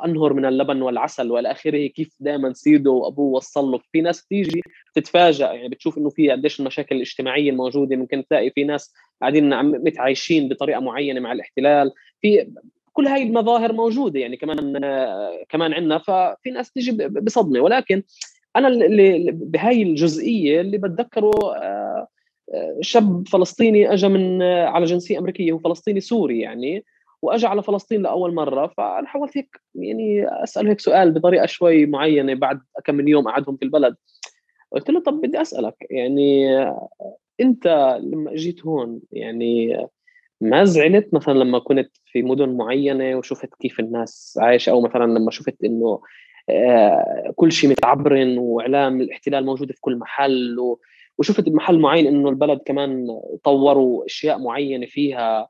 أنهر 0.05 0.32
من 0.32 0.44
اللبن 0.44 0.82
والعسل 0.82 1.30
والى 1.30 1.51
اخره 1.51 1.86
كيف 1.86 2.16
دائما 2.20 2.53
سيده 2.53 2.90
وأبوه 2.90 3.32
وصل 3.32 3.64
له. 3.70 3.80
في 3.92 4.01
ناس 4.01 4.26
تيجي 4.26 4.62
تتفاجئ 4.94 5.44
يعني 5.44 5.68
بتشوف 5.68 5.98
إنه 5.98 6.11
في 6.11 6.30
قديش 6.30 6.61
المشاكل 6.61 6.96
الاجتماعية 6.96 7.51
الموجودة. 7.51 7.96
ممكن 7.96 8.24
تلاقي 8.26 8.51
في 8.51 8.64
ناس 8.64 8.92
قاعدين 9.20 9.62
متعايشين 9.64 10.48
بطريقة 10.48 10.80
معينة 10.80 11.20
مع 11.20 11.32
الاحتلال. 11.32 11.92
في 12.20 12.51
كل 12.92 13.07
هاي 13.07 13.22
المظاهر 13.22 13.72
موجودة 13.72 14.20
يعني 14.20 14.36
كمان 14.36 14.78
كمان 15.48 15.72
عندنا. 15.72 15.98
ففي 15.98 16.51
ناس 16.51 16.72
تيجي 16.72 17.09
بصدمة. 17.09 17.61
ولكن 17.61 18.03
أنا 18.57 18.68
اللي 18.68 19.30
بهاي 19.32 19.82
الجزئية 19.82 20.61
اللي 20.61 20.78
بتذكره 20.78 21.57
آه، 21.57 22.07
آه، 22.55 22.78
شاب 22.80 23.28
فلسطيني 23.28 23.92
اجى 23.92 24.09
من 24.09 24.42
آه، 24.42 24.66
على 24.66 24.84
جنسية 24.84 25.18
أمريكية 25.18 25.53
هو 25.53 25.59
فلسطيني 25.59 26.01
سوري 26.01 26.40
يعني. 26.40 26.84
وأجى 27.23 27.47
على 27.47 27.62
فلسطين 27.62 28.03
لأول 28.03 28.35
مرة 28.35 28.66
فأنا 28.66 29.07
حاولت 29.07 29.37
هيك 29.37 29.61
يعني 29.75 30.27
اساله 30.45 30.71
هيك 30.71 30.81
سؤال 30.81 31.12
بطريقة 31.12 31.47
شوي 31.47 31.87
معينة 31.87 32.35
بعد 32.35 32.61
كم 32.85 32.95
من 32.95 33.09
يوم 33.09 33.29
قعدهم 33.29 33.57
في 33.57 33.64
البلد. 33.64 33.97
قلت 34.73 34.91
له 34.91 35.01
طب 35.01 35.21
بدي 35.21 35.41
أسألك 35.41 35.77
يعني 35.91 36.59
أنت 37.41 37.99
لما 38.03 38.33
أجيت 38.33 38.66
هون 38.66 39.01
يعني 39.12 39.87
ما 40.41 40.64
زعلت 40.64 41.14
مثلا 41.14 41.35
لما 41.35 41.59
كنت 41.59 41.91
في 42.07 42.23
مدن 42.23 42.57
معينة 42.57 43.16
وشفت 43.16 43.55
كيف 43.55 43.81
الناس 43.81 44.39
عايشة؟ 44.43 44.71
أو 44.71 44.81
مثلا 44.81 45.05
لما 45.05 45.31
شفت 45.31 45.64
إنه 45.64 46.01
آه، 46.51 47.33
كل 47.37 47.53
شيء 47.53 47.71
متعبرن 47.71 48.39
وإعلام 48.39 49.01
الاحتلال 49.01 49.47
موجود 49.47 49.73
في 49.73 49.81
كل 49.81 49.97
محل 49.97 50.57
وشفت 51.18 51.49
بمحل 51.49 51.79
معين 51.79 52.07
إنه 52.07 52.29
البلد 52.29 52.61
كمان 52.66 53.21
طوروا 53.45 54.07
أشياء 54.07 54.39
معينة 54.39 54.87
فيها. 54.87 55.49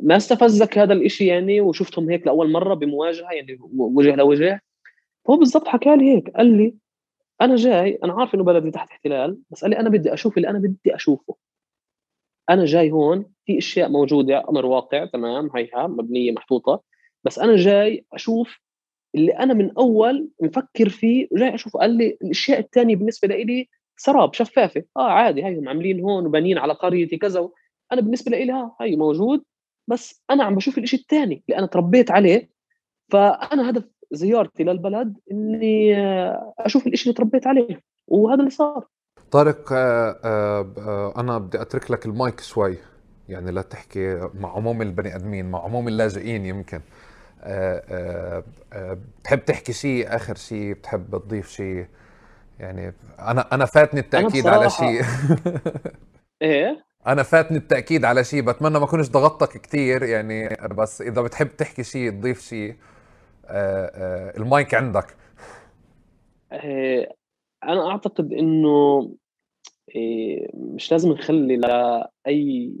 ما 0.00 0.16
استفزك 0.16 0.78
هذا 0.78 0.92
الإشي 0.92 1.26
يعني؟ 1.26 1.60
وشفتهم 1.60 2.10
هيك 2.10 2.26
لأول 2.26 2.50
مرة 2.52 2.74
بمواجهة 2.74 3.32
يعني 3.32 3.58
وجه 3.76 4.14
لوجه. 4.14 4.60
هو 5.30 5.36
بالضبط 5.36 5.68
حكى 5.68 5.96
لي 5.96 6.14
هيك 6.14 6.30
قال 6.30 6.56
لي 6.56 6.74
أنا 7.40 7.56
جاي 7.56 7.98
أنا 8.04 8.12
عارف 8.12 8.34
إنه 8.34 8.44
بلدي 8.44 8.70
تحت 8.70 8.90
احتلال 8.90 9.38
بس 9.50 9.62
قال 9.62 9.70
لي 9.70 9.78
أنا 9.78 9.88
بدي 9.88 10.14
أشوف 10.14 10.36
اللي 10.36 10.48
أنا 10.48 10.58
بدي 10.58 10.94
أشوفه. 10.94 11.36
أنا 12.50 12.64
جاي 12.64 12.90
هون 12.90 13.26
في 13.46 13.58
أشياء 13.58 13.88
موجودة 13.88 14.44
أمر 14.48 14.66
واقع 14.66 15.04
تمام 15.04 15.50
هيها 15.56 15.86
مبنية 15.86 16.32
محطوطة 16.32 16.82
بس 17.24 17.38
أنا 17.38 17.56
جاي 17.56 18.06
أشوف 18.12 18.60
اللي 19.14 19.32
أنا 19.38 19.54
من 19.54 19.70
أول 19.78 20.28
مفكر 20.42 20.88
فيه 20.88 21.28
وجاي 21.30 21.54
أشوف. 21.54 21.76
قال 21.76 21.90
لي 21.90 22.18
الأشياء 22.22 22.58
الثانية 22.58 22.96
بالنسبة 22.96 23.28
لي 23.28 23.68
سراب 23.96 24.34
شفافة. 24.34 24.84
آه 24.96 25.10
عادي 25.10 25.44
هيهم 25.44 25.68
عاملين 25.68 26.00
هون 26.00 26.26
وبانين 26.26 26.58
على 26.58 26.72
قريتي 26.72 27.16
كذا 27.16 27.48
أنا 27.92 28.00
بالنسبة 28.00 28.30
لي 28.30 28.52
ها 28.52 28.76
هي 28.80 28.96
موجود 28.96 29.42
بس 29.88 30.22
أنا 30.30 30.44
عم 30.44 30.54
بشوف 30.54 30.78
الشيء 30.78 31.00
الثاني 31.00 31.44
اللي 31.48 31.58
أنا 31.58 31.66
تربيت 31.66 32.10
عليه. 32.10 32.50
فأنا 33.08 33.70
هدف 33.70 33.84
زيارتي 34.12 34.64
للبلد 34.64 35.16
إني 35.30 35.96
آه، 35.96 36.54
أشوف 36.58 36.86
الشيء 36.86 37.12
اللي 37.12 37.18
تربيت 37.18 37.46
عليه 37.46 37.80
وهذا 38.06 38.40
اللي 38.40 38.50
صار. 38.50 38.86
طارق 39.30 39.72
آه، 39.72 40.20
آه، 40.24 41.14
أنا 41.16 41.38
بدي 41.38 41.60
أترك 41.62 41.90
لك 41.90 42.06
المايك 42.06 42.40
شوي 42.40 42.78
يعني 43.28 43.50
لا 43.50 43.62
تحكي 43.62 44.30
مع 44.34 44.56
عموم 44.56 44.82
البني 44.82 45.16
آدمين 45.16 45.50
مع 45.50 45.64
عموم 45.64 45.88
اللاجئين 45.88 46.46
يمكن. 46.46 46.80
بتحب 49.20 49.44
تحكي 49.46 49.72
شيء 49.72 50.16
آخر 50.16 50.34
شيء 50.34 50.74
بتحب 50.74 51.10
تضيف 51.10 51.50
شيء؟ 51.50 51.86
يعني 52.60 52.94
أنا 53.18 53.54
أنا 53.54 53.64
فاتني 53.64 54.00
التأكيد 54.00 54.46
أنا 54.46 54.56
على 54.56 54.70
شيء. 54.70 55.02
إيه؟ 56.42 56.86
أنا 57.06 57.22
فاتني 57.22 57.58
التأكيد 57.58 58.04
على 58.04 58.24
شيء 58.24 58.42
بتمنى 58.42 58.78
ما 58.78 58.84
اكونش 58.84 59.08
ضغطتك 59.08 59.60
كثير 59.60 60.02
يعني 60.02 60.48
بس 60.70 61.02
إذا 61.02 61.22
بتحب 61.22 61.48
تحكي 61.48 61.84
شيء 61.84 62.10
تضيف 62.10 62.40
شيء 62.40 62.74
آه، 63.46 63.90
آه، 63.94 64.36
المايك 64.36 64.74
عندك. 64.74 65.16
آه، 66.52 67.14
أنا 67.64 67.90
أعتقد 67.90 68.32
إنه 68.32 69.10
مش 70.54 70.92
لازم 70.92 71.12
نخلي 71.12 71.56
لاي 71.56 72.72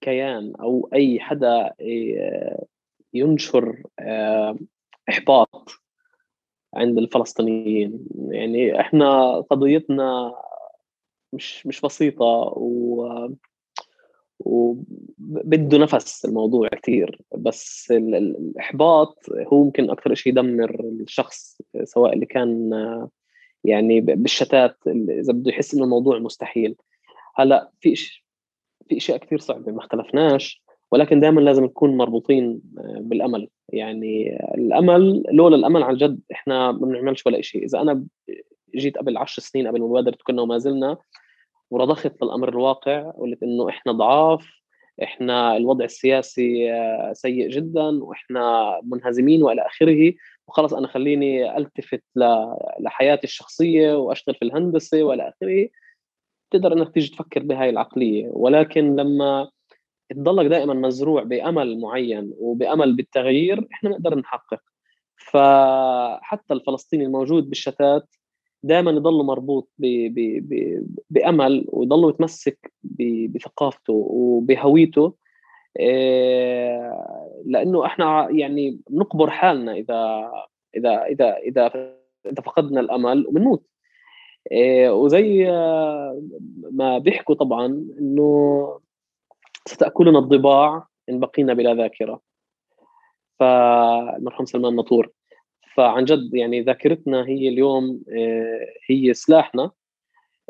كيان 0.00 0.52
أو 0.60 0.88
أي 0.94 1.20
حدا 1.20 1.70
ينشر 3.14 3.82
إحباط 5.08 5.68
عند 6.74 6.98
الفلسطينيين. 6.98 8.06
يعني 8.28 8.80
إحنا 8.80 9.40
قضيتنا 9.40 10.34
مش 11.32 11.66
مش 11.66 11.80
بسيطة 11.80 12.52
و 12.56 13.28
وبده 14.44 15.78
نفس 15.78 16.24
الموضوع 16.24 16.68
كثير 16.68 17.20
بس 17.38 17.90
الإحباط 17.90 19.18
هو 19.52 19.64
ممكن 19.64 19.90
أكثر 19.90 20.14
شيء 20.14 20.32
يدمر 20.32 20.80
الشخص 20.80 21.62
سواء 21.84 22.12
اللي 22.12 22.26
كان 22.26 22.70
يعني 23.64 24.00
بالشتات 24.00 24.76
إذا 24.86 25.32
بده 25.32 25.50
يحس 25.50 25.74
إنه 25.74 25.84
الموضوع 25.84 26.18
مستحيل. 26.18 26.76
هلأ 27.34 27.70
في 27.80 27.94
في 28.88 28.96
إشياء 28.96 29.18
كثير 29.18 29.38
صعبة 29.38 29.72
ما 29.72 29.78
اختلفناش 29.78 30.62
ولكن 30.92 31.20
دائما 31.20 31.40
لازم 31.40 31.64
نكون 31.64 31.96
مربوطين 31.96 32.60
بالأمل. 33.00 33.48
يعني 33.68 34.38
الأمل 34.54 35.22
لولا 35.32 35.56
الأمل 35.56 35.82
عن 35.82 35.96
جد 35.96 36.20
إحنا 36.32 36.72
ما 36.72 36.86
بنعملش 36.86 37.26
ولا 37.26 37.40
شيء 37.42 37.64
إذا 37.64 37.80
أنا 37.80 38.04
جيت 38.76 38.98
قبل 38.98 39.16
عشر 39.16 39.42
سنين 39.42 39.68
قبل 39.68 39.80
مبادره 39.80 40.18
كنا 40.24 40.42
وما 40.42 40.58
زلنا 40.58 40.96
ورضخت 41.72 42.22
للامر 42.22 42.48
الواقع 42.48 43.10
قلت 43.10 43.42
إنه 43.42 43.68
إحنا 43.68 43.92
ضعاف 43.92 44.62
إحنا 45.02 45.56
الوضع 45.56 45.84
السياسي 45.84 46.72
آه، 46.72 47.12
سيء 47.12 47.48
جدا 47.48 48.04
وإحنا 48.04 48.72
منهزمين 48.84 49.42
وإلى 49.42 49.66
آخره. 49.66 50.14
وخلص 50.48 50.74
أنا 50.74 50.88
خليني 50.88 51.56
ألتفت 51.56 52.02
لحياتي 52.80 53.24
الشخصية 53.24 53.94
وأشتغل 53.94 54.34
في 54.34 54.44
الهندسة 54.44 55.02
وإلى 55.02 55.28
آخره. 55.28 55.68
تقدر 56.50 56.72
إنك 56.72 56.94
تيجي 56.94 57.10
تفكر 57.10 57.42
بهاي 57.42 57.70
العقلية. 57.70 58.28
ولكن 58.32 58.96
لما 58.96 59.50
تضلك 60.10 60.46
دائما 60.46 60.74
مزروع 60.74 61.22
بأمل 61.22 61.80
معين 61.80 62.32
وبأمل 62.38 62.96
بالتغيير 62.96 63.68
إحنا 63.72 63.90
نقدر 63.90 64.18
نحقق. 64.18 64.60
فحتى 65.16 66.54
الفلسطيني 66.54 67.04
الموجود 67.04 67.48
بالشتات 67.48 68.08
دائما 68.62 68.90
يضل 68.90 69.24
مربوط 69.24 69.68
ب 69.78 69.86
ب 70.14 70.48
ب 70.48 70.82
بأمل 71.10 71.64
ويضل 71.68 72.10
يتمسك 72.10 72.72
بثقافته 73.28 73.92
وبهويته. 73.92 75.14
آه، 75.80 77.42
لأنه 77.44 77.86
إحنا 77.86 78.28
يعني 78.30 78.80
بنقبر 78.90 79.30
حالنا 79.30 79.72
إذا 79.72 80.30
إذا 80.76 81.04
إذا 81.04 81.36
إذا 81.36 81.66
إذا 82.26 82.42
فقدنا 82.44 82.80
الأمل 82.80 83.26
وبنموت. 83.26 83.64
آه، 84.52 84.92
وزي 84.94 85.50
ما 86.72 86.98
بيحكوا 86.98 87.34
طبعا 87.34 87.66
إنه 88.00 88.80
ستاكلنا 89.66 90.18
الضباع 90.18 90.86
إن 91.08 91.20
بقينا 91.20 91.54
بلا 91.54 91.74
ذاكرة. 91.74 92.20
فالمرحوم 93.38 94.46
سلمان 94.46 94.76
نطور 94.76 95.10
فعن 95.76 96.04
جد 96.04 96.34
يعني 96.34 96.60
ذاكرتنا 96.60 97.26
هي 97.28 97.48
اليوم 97.48 98.02
آه، 98.18 98.66
هي 98.90 99.14
سلاحنا 99.14 99.70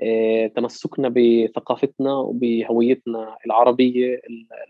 آه، 0.03 0.47
تمسكنا 0.47 1.09
بثقافتنا 1.17 2.15
وبهويتنا 2.15 3.37
العربية 3.47 4.21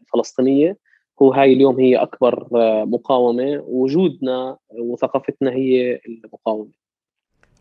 الفلسطينية. 0.00 0.78
هو 1.22 1.32
هاي 1.32 1.52
اليوم 1.52 1.80
هي 1.80 1.96
أكبر 1.96 2.48
آه، 2.54 2.84
مقاومة. 2.84 3.62
وجودنا 3.66 4.56
وثقافتنا 4.70 5.50
هي 5.50 6.00
المقاومة. 6.08 6.70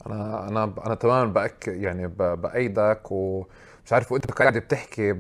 أنا 0.08 0.48
أنا 0.50 0.74
أنا 0.86 0.96
تماما 0.96 1.34
بأك 1.34 1.68
يعني 1.68 2.08
بأيدك. 2.18 3.12
ومش 3.12 3.94
عارف 3.94 4.12
وأنت 4.12 4.32
قاعد 4.32 4.58
بتحكي 4.58 5.14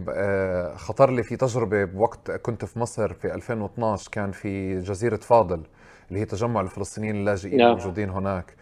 خطر 0.75 1.11
لي 1.11 1.23
في 1.23 1.35
تجربة 1.35 1.85
بوقت 1.85 2.31
كنت 2.31 2.65
في 2.65 2.79
مصر 2.79 3.13
في 3.13 3.33
2012 3.33 4.11
كان 4.11 4.31
في 4.31 4.79
جزيرة 4.79 5.15
فاضل. 5.15 5.63
اللي 6.11 6.19
هي 6.21 6.25
تجمع 6.25 6.61
الفلسطينيين 6.61 7.15
اللاجئين 7.15 7.57
نعم. 7.57 7.71
الموجودين 7.71 8.09
هناك. 8.09 8.53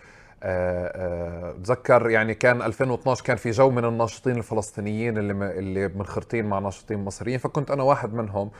بتذكر 1.53 2.05
آه، 2.05 2.07
آه، 2.07 2.11
يعني 2.11 2.33
كان 2.33 2.61
2012 2.61 3.23
كان 3.23 3.37
في 3.37 3.51
جو 3.51 3.69
من 3.69 3.85
الناشطين 3.85 4.37
الفلسطينيين 4.37 5.17
اللي 5.17 5.59
اللي 5.59 5.87
منخرطين 5.87 6.45
مع 6.45 6.59
ناشطين 6.59 6.99
مصريين 6.99 7.37
فكنت 7.37 7.71
أنا 7.71 7.83
واحد 7.83 8.13
منهم. 8.13 8.51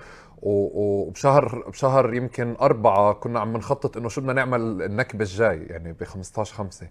وبشهر 0.42 1.70
بشهر 1.70 2.14
يمكن 2.14 2.56
أربعة 2.62 3.14
كنا 3.14 3.40
عم 3.40 3.58
نخطط 3.58 3.98
إنه 3.98 4.10
شو 4.10 4.22
بدنا 4.22 4.34
نعمل 4.34 4.62
النكبة 4.82 5.24
الجاي 5.24 5.64
يعني 5.64 5.94
ب 5.94 6.04
15 6.04 6.56
5 6.56 6.88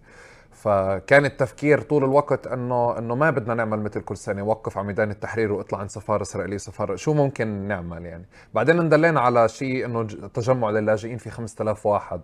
فكان 0.63 1.25
التفكير 1.25 1.81
طول 1.81 2.05
الوقت 2.05 2.47
إنه 2.47 2.99
إنه 2.99 3.15
ما 3.15 3.31
بدنا 3.31 3.55
نعمل 3.55 3.81
مثل 3.81 4.01
كل 4.01 4.17
سنة 4.17 4.43
وقف 4.43 4.79
على 4.79 4.87
ميدان 4.87 5.11
التحرير 5.11 5.53
واطلع 5.53 5.79
عند 5.79 5.91
سفارة 5.91 6.23
إسرائيلية 6.23 6.57
سفارة 6.57 6.97
شو 6.97 7.15
ممكن 7.15 7.49
نعمل 7.49 8.07
يعني؟ 8.07 8.25
بعدين 8.55 8.79
اندلينا 8.79 9.21
على 9.21 9.49
شيء 9.49 9.87
إنه 9.87 10.03
تجمع 10.35 10.71
للاجئين 10.71 11.19
في 11.19 11.31
5000 11.31 11.87
واحد 11.87 12.21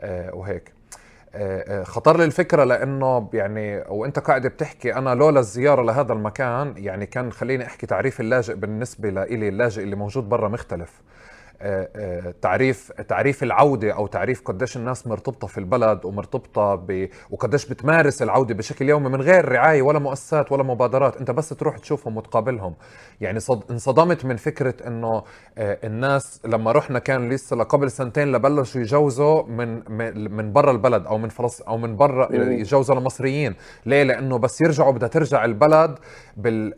آه 0.00 0.34
وهيك. 0.34 0.72
خطر 1.82 2.16
لي 2.16 2.24
الفكرة 2.24 2.64
لإنه 2.64 3.30
يعني 3.32 3.84
وإنت 3.88 4.18
قاعد 4.18 4.46
بتحكي 4.46 4.94
أنا 4.94 5.14
لولا 5.14 5.40
الزيارة 5.40 5.82
لهذا 5.82 6.12
المكان 6.12 6.74
يعني 6.76 7.06
كان 7.06 7.32
خليني 7.32 7.66
أحكي 7.66 7.86
تعريف 7.86 8.20
اللاجئ 8.20 8.54
بالنسبة 8.54 9.10
لإلي 9.10 9.48
اللاجئ 9.48 9.82
اللي 9.82 9.96
موجود 9.96 10.28
برا 10.28 10.48
مختلف. 10.48 10.90
آه، 10.90 11.02
آه، 11.02 11.29
تعريف 12.42 12.92
تعريف 12.92 13.42
العودة 13.42 13.90
أو 13.92 14.06
تعريف 14.06 14.42
قديش 14.42 14.76
الناس 14.76 15.06
مرتبطة 15.06 15.46
في 15.46 15.58
البلد 15.58 16.04
ومرتبطة 16.04 16.74
ب 16.74 17.08
وقديش 17.30 17.66
بتمارس 17.66 18.22
العودة 18.22 18.54
بشكل 18.54 18.88
يومي 18.88 19.08
من 19.08 19.20
غير 19.20 19.48
رعاية 19.48 19.82
ولا 19.82 19.98
مؤسسات 19.98 20.52
ولا 20.52 20.62
مبادرات. 20.62 21.16
أنت 21.16 21.30
بس 21.30 21.48
تروح 21.48 21.78
تشوفهم 21.78 22.16
وتقابلهم. 22.16 22.74
يعني 23.20 23.40
صد... 23.40 23.70
انصدمت 23.70 24.24
من 24.24 24.36
فكرة 24.36 24.74
إنه 24.86 25.22
آه، 25.58 25.78
الناس 25.84 26.40
لما 26.46 26.72
رحنا 26.72 26.98
كان 26.98 27.28
لسه 27.28 27.62
قبل 27.62 27.90
سنتين 27.90 28.32
لبلشوا 28.32 28.80
يجوزوا 28.80 29.42
من 29.42 29.82
من 30.34 30.52
برا 30.52 30.70
البلد 30.70 31.06
أو 31.06 31.18
من 31.18 31.28
فلسطين 31.28 31.66
أو 31.66 31.78
من 31.78 31.96
برا 31.96 32.28
يجوزوا 32.34 32.94
لمصريين. 32.94 33.54
ليه؟ 33.86 34.02
لأنه 34.02 34.38
بس 34.38 34.60
يرجعوا 34.60 34.92
بدها 34.92 35.08
ترجع 35.08 35.44
البلد 35.44 35.98
بال 36.36 36.74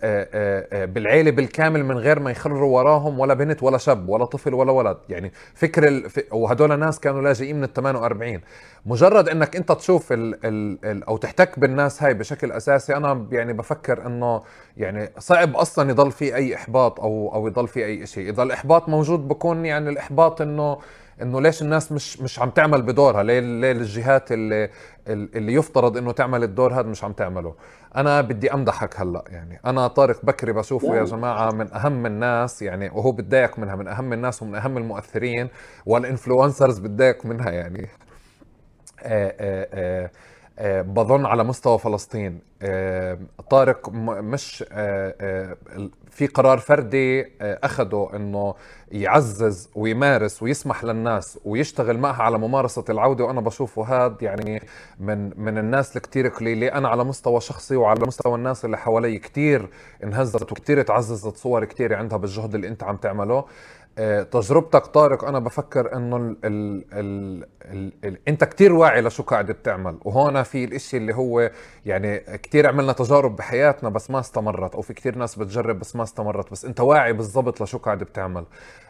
بالعيلة 0.86 1.30
بالكامل 1.30 1.84
من 1.84 1.98
غير 1.98 2.20
ما 2.20 2.30
يخروا 2.30 2.78
وراهم 2.78 3.20
ولا 3.20 3.34
بنت 3.34 3.62
ولا 3.62 3.78
شاب 3.78 4.08
ولا 4.08 4.24
طفل 4.24 4.54
ولا 4.54 4.71
ولد. 4.72 4.96
يعني 5.08 5.32
فكر 5.54 5.88
ال... 5.88 6.10
وهدول 6.30 6.78
ناس 6.78 7.00
كانوا 7.00 7.22
لاجئين 7.22 7.56
من 7.56 7.64
ال 7.64 7.72
48 7.72 8.40
مجرد 8.86 9.28
إنك 9.28 9.56
أنت 9.56 9.72
تشوف 9.72 10.12
ال... 10.12 10.46
ال... 10.46 10.78
ال... 10.84 11.04
أو 11.04 11.16
تحتك 11.16 11.58
بالناس 11.58 12.02
هاي 12.02 12.14
بشكل 12.14 12.52
أساسي 12.52 12.96
أنا 12.96 13.26
يعني 13.32 13.52
بفكر 13.52 14.06
إنه 14.06 14.42
يعني 14.76 15.10
صعب 15.18 15.56
أصلا 15.56 15.90
يضل 15.90 16.12
في 16.12 16.34
أي 16.34 16.54
إحباط 16.54 17.00
أو 17.00 17.34
أو 17.34 17.46
يضل 17.46 17.68
في 17.68 17.84
أي 17.84 18.06
شيء 18.06 18.30
إذا 18.30 18.42
الإحباط 18.42 18.88
موجود 18.88 19.28
بكون 19.28 19.66
يعني 19.66 19.90
الإحباط 19.90 20.40
إنه 20.40 20.78
إنه 21.22 21.40
ليش 21.40 21.62
الناس 21.62 21.92
مش 21.92 22.20
مش 22.20 22.38
عم 22.38 22.50
تعمل 22.50 22.82
بدورها؟ 22.82 23.22
ليه 23.22 23.40
ليه 23.40 23.72
الجهات 23.72 24.32
اللي 24.32 24.70
اللي 25.08 25.54
يفترض 25.54 25.96
إنه 25.96 26.12
تعمل 26.12 26.42
الدور 26.42 26.74
هذا 26.74 26.88
مش 26.88 27.04
عم 27.04 27.12
تعمله؟ 27.12 27.54
أنا 27.96 28.20
بدي 28.20 28.54
أمدحك 28.54 29.00
هلأ 29.00 29.24
يعني. 29.28 29.60
أنا 29.66 29.86
طارق 29.88 30.24
بكري 30.24 30.52
بشوفه 30.52 30.96
يا 30.96 31.04
جماعة 31.04 31.50
من 31.50 31.72
أهم 31.74 32.06
الناس 32.06 32.62
يعني 32.62 32.90
وهو 32.90 33.12
بتضايق 33.12 33.58
منها 33.58 33.76
من 33.76 33.88
أهم 33.88 34.12
الناس 34.12 34.42
ومن 34.42 34.54
أهم 34.54 34.78
المؤثرين 34.78 35.48
والإنفلونسرز 35.86 36.78
بتضايق 36.78 37.26
منها 37.26 37.50
يعني. 37.50 37.88
آآ 39.02 39.28
آه، 39.28 39.34
آآ 39.40 39.68
آه، 39.72 40.04
آه، 40.04 40.10
بظن 40.82 41.26
على 41.26 41.44
مستوى 41.44 41.78
فلسطين. 41.78 42.40
آه، 42.62 43.18
طارق 43.50 43.88
مش 43.92 44.64
آه، 44.72 45.56
في 46.10 46.26
قرار 46.26 46.58
فردي 46.58 47.26
اخذه 47.40 48.10
إنه 48.14 48.54
يعزز 48.92 49.68
ويمارس 49.74 50.42
ويسمح 50.42 50.84
للناس 50.84 51.38
ويشتغل 51.44 51.98
معها 51.98 52.22
على 52.22 52.38
ممارسة 52.38 52.84
العودة 52.90 53.24
وأنا 53.24 53.40
بشوفه 53.40 53.84
هذا 53.84 54.16
يعني 54.20 54.62
من 55.00 55.40
من 55.40 55.58
الناس 55.58 55.96
الكثير 55.96 56.28
قليلة. 56.28 56.66
أنا 56.68 56.88
على 56.88 57.04
مستوى 57.04 57.40
شخصي 57.40 57.76
وعلى 57.76 58.06
مستوى 58.06 58.34
الناس 58.34 58.64
اللي 58.64 58.78
حوالي 58.78 59.18
كثير 59.18 59.68
انهزت 60.04 60.52
وكثير 60.52 60.82
تعززت 60.82 61.36
صور 61.36 61.64
كثير 61.64 61.94
عندها 61.94 62.18
بالجهد 62.18 62.54
اللي 62.54 62.68
أنت 62.68 62.82
عم 62.82 62.96
تعمله. 62.96 63.34
آه، 63.38 63.44
تجربتك 64.30 64.86
طارق 64.86 65.24
أنا 65.24 65.38
بفكر 65.38 65.96
إنه 65.96 66.16
ال 66.16 66.36
ال 66.44 66.84
ال 66.92 67.44
ال 67.64 67.92
ال 68.04 68.18
أنت 68.28 68.44
كتير 68.44 68.72
واعي 68.72 69.00
لشو 69.00 69.22
قاعد 69.22 69.46
بتعمل 69.50 69.98
وهون 70.04 70.42
في 70.42 70.64
الإشي 70.64 70.96
اللي 70.96 71.14
هو 71.14 71.50
يعني 71.86 72.18
كتير 72.18 72.66
عملنا 72.66 72.92
تجارب 72.92 73.36
بحياتنا 73.36 73.88
بس 73.88 74.10
ما 74.10 74.20
استمرت 74.20 74.74
أو 74.74 74.80
في 74.82 74.94
كتير 74.94 75.18
ناس 75.18 75.36
بتجرب 75.36 75.78
بس 75.78 75.96
ما 75.96 76.02
استمرت 76.02 76.50
بس 76.52 76.64
أنت 76.64 76.80
واعي 76.80 77.12
بالضبط 77.12 77.62
لشو 77.62 77.78
قاعد 77.78 77.98
بتعمل. 77.98 78.44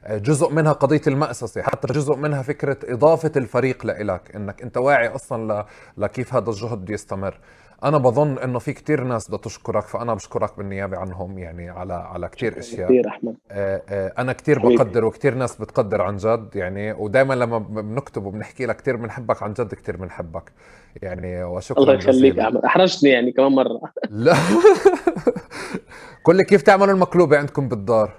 آه، 0.04 0.18
جزء 0.18 0.50
منها 0.50 0.72
قضية 0.72 1.00
المأسسة 1.06 1.62
حتى 1.62 1.92
جزء 1.92 2.16
منها 2.16 2.42
فكرة 2.42 2.76
إضافة 2.84 3.32
الفريق 3.36 3.86
لإلك 3.86 4.36
إنك 4.36 4.62
أنت 4.62 4.76
واعي 4.76 5.08
أصلا 5.08 5.66
لكيف 5.96 6.34
هذا 6.34 6.50
الجهد 6.50 6.90
يستمر. 6.90 7.38
أنا 7.84 7.98
بظن 7.98 8.38
إنه 8.38 8.58
في 8.58 8.72
كتير 8.72 9.04
ناس 9.04 9.28
بدها 9.28 9.38
تشكرك 9.38 9.82
فأنا 9.82 10.14
بشكرك 10.14 10.56
بالنيابة 10.58 10.96
عنهم 10.96 11.38
يعني 11.38 11.70
على 11.70 11.92
على 11.92 12.28
كتير 12.28 12.58
أشياء. 12.58 12.88
كثير 12.88 13.08
أحمد. 13.08 13.34
آه، 13.50 13.82
آه، 13.88 14.12
أنا 14.18 14.32
كتير 14.32 14.58
بقدر 14.58 15.04
وكتير 15.04 15.34
ناس 15.34 15.60
بتقدر 15.60 16.02
عن 16.02 16.16
جد 16.16 16.48
يعني 16.54 16.92
ودائما 16.92 17.34
لما 17.34 17.58
بنكتب 17.58 18.24
وبنحكي 18.24 18.66
لك 18.66 18.76
كتير 18.76 18.96
بنحبك 18.96 19.42
عن 19.42 19.52
جد 19.52 19.74
كتير 19.74 19.96
بنحبك. 19.96 20.52
يعني 21.02 21.44
وشكرا 21.44 21.82
الله 21.82 21.94
يخليك 21.94 22.38
أحمد. 22.38 22.64
أحرجتني 22.64 23.10
يعني 23.10 23.32
كمان 23.32 23.52
مرة. 23.52 23.80
لا. 24.10 24.34
قل 26.24 26.36
لي 26.36 26.44
كيف 26.44 26.62
تعملوا 26.62 26.94
المقلوبة 26.94 27.38
عندكم 27.38 27.68
بالدار؟ 27.68 28.12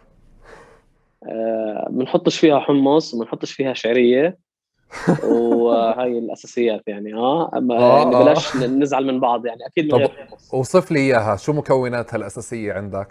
بنحطش 1.89 2.39
فيها 2.39 2.59
حمص 2.59 3.13
وبنحطش 3.13 3.51
فيها 3.51 3.73
شعرية. 3.73 4.37
وهاي 5.23 6.19
الأساسيات 6.19 6.87
يعني 6.87 7.13
آه, 7.13 7.51
آه 7.53 7.97
يعني 7.97 8.15
آه. 8.15 8.23
بلاش 8.23 8.55
نزعل 8.55 9.05
من 9.05 9.19
بعض 9.19 9.45
يعني 9.45 9.65
أكيد 9.65 9.93
من 9.93 9.99
غير 9.99 10.27
اوصف 10.53 10.91
لي 10.91 10.99
إياها 10.99 11.35
شو 11.35 11.53
مكوناتها 11.53 12.17
الأساسية 12.17 12.73
عندك 12.73 13.07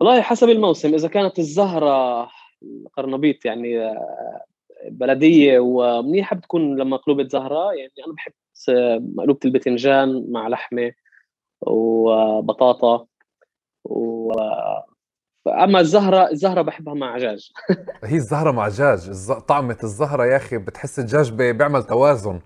والله 0.00 0.20
حسب 0.20 0.48
الموسم 0.48 0.94
إذا 0.94 1.08
كانت 1.08 1.38
الزهرة 1.38 2.28
قرنبيط 2.96 3.44
يعني 3.44 3.80
آه، 3.80 4.44
بلدية 4.90 5.58
ومنيحة 5.58 6.36
بتكون 6.36 6.76
لما 6.76 6.96
قلوبة 6.96 7.28
زهرة 7.28 7.72
يعني 7.72 7.92
أنا 8.06 8.14
بحب 8.14 8.32
مقلوبة 9.16 9.40
البتنجان 9.44 10.26
مع 10.28 10.48
لحمة 10.48 10.92
وبطاطا 11.60 13.06
و 13.84 14.32
اما 15.46 15.80
الزهرة 15.80 16.30
الزهرة 16.30 16.62
بحبها 16.62 16.94
مع 16.94 17.16
دجاج 17.18 17.50
هي 18.04 18.16
الزهرة 18.16 18.50
مع 18.50 18.68
دجاج 18.68 19.10
طعمة 19.48 19.76
الزهرة 19.84 20.24
يا 20.24 20.36
أخي 20.36 20.58
بتحس 20.58 20.98
الدجاج 20.98 21.32
بيعمل 21.32 21.82
توازن 21.84 22.40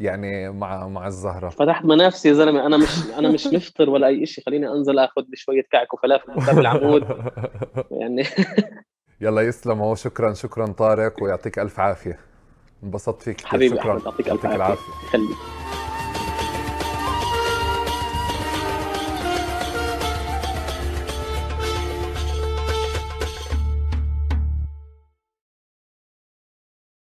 يعني 0.00 0.50
مع 0.50 0.88
مع 0.88 1.06
الزهرة. 1.06 1.48
فتحت 1.48 1.84
منافسي 1.84 2.28
يا 2.28 2.34
زلمة 2.34 2.66
أنا 2.66 2.76
مش 2.76 2.88
أنا 3.18 3.28
مش 3.28 3.46
مفطر 3.46 3.90
ولا 3.90 4.06
أي 4.06 4.26
شيء 4.26 4.44
خليني 4.44 4.68
أنزل 4.68 4.98
آخذ 4.98 5.22
لي 5.28 5.36
شوية 5.36 5.62
كعك 5.72 5.94
وفلافل 5.94 6.32
قدام 6.40 6.58
العمود 6.58 7.04
يعني 8.00 8.24
يلا 9.20 9.42
يسلم 9.42 9.94
شكرا 9.94 10.34
شكرا 10.34 10.66
طارق 10.66 11.22
ويعطيك 11.22 11.58
ألف 11.58 11.80
عافية. 11.80 12.18
انبسطت 12.84 13.22
فيك 13.22 13.40
حبيبي 13.46 13.76
شكرا. 13.76 14.00
يعطيك 14.04 14.28
ألف 14.28 14.46
عافية. 14.46 14.92
خليك. 15.12 15.36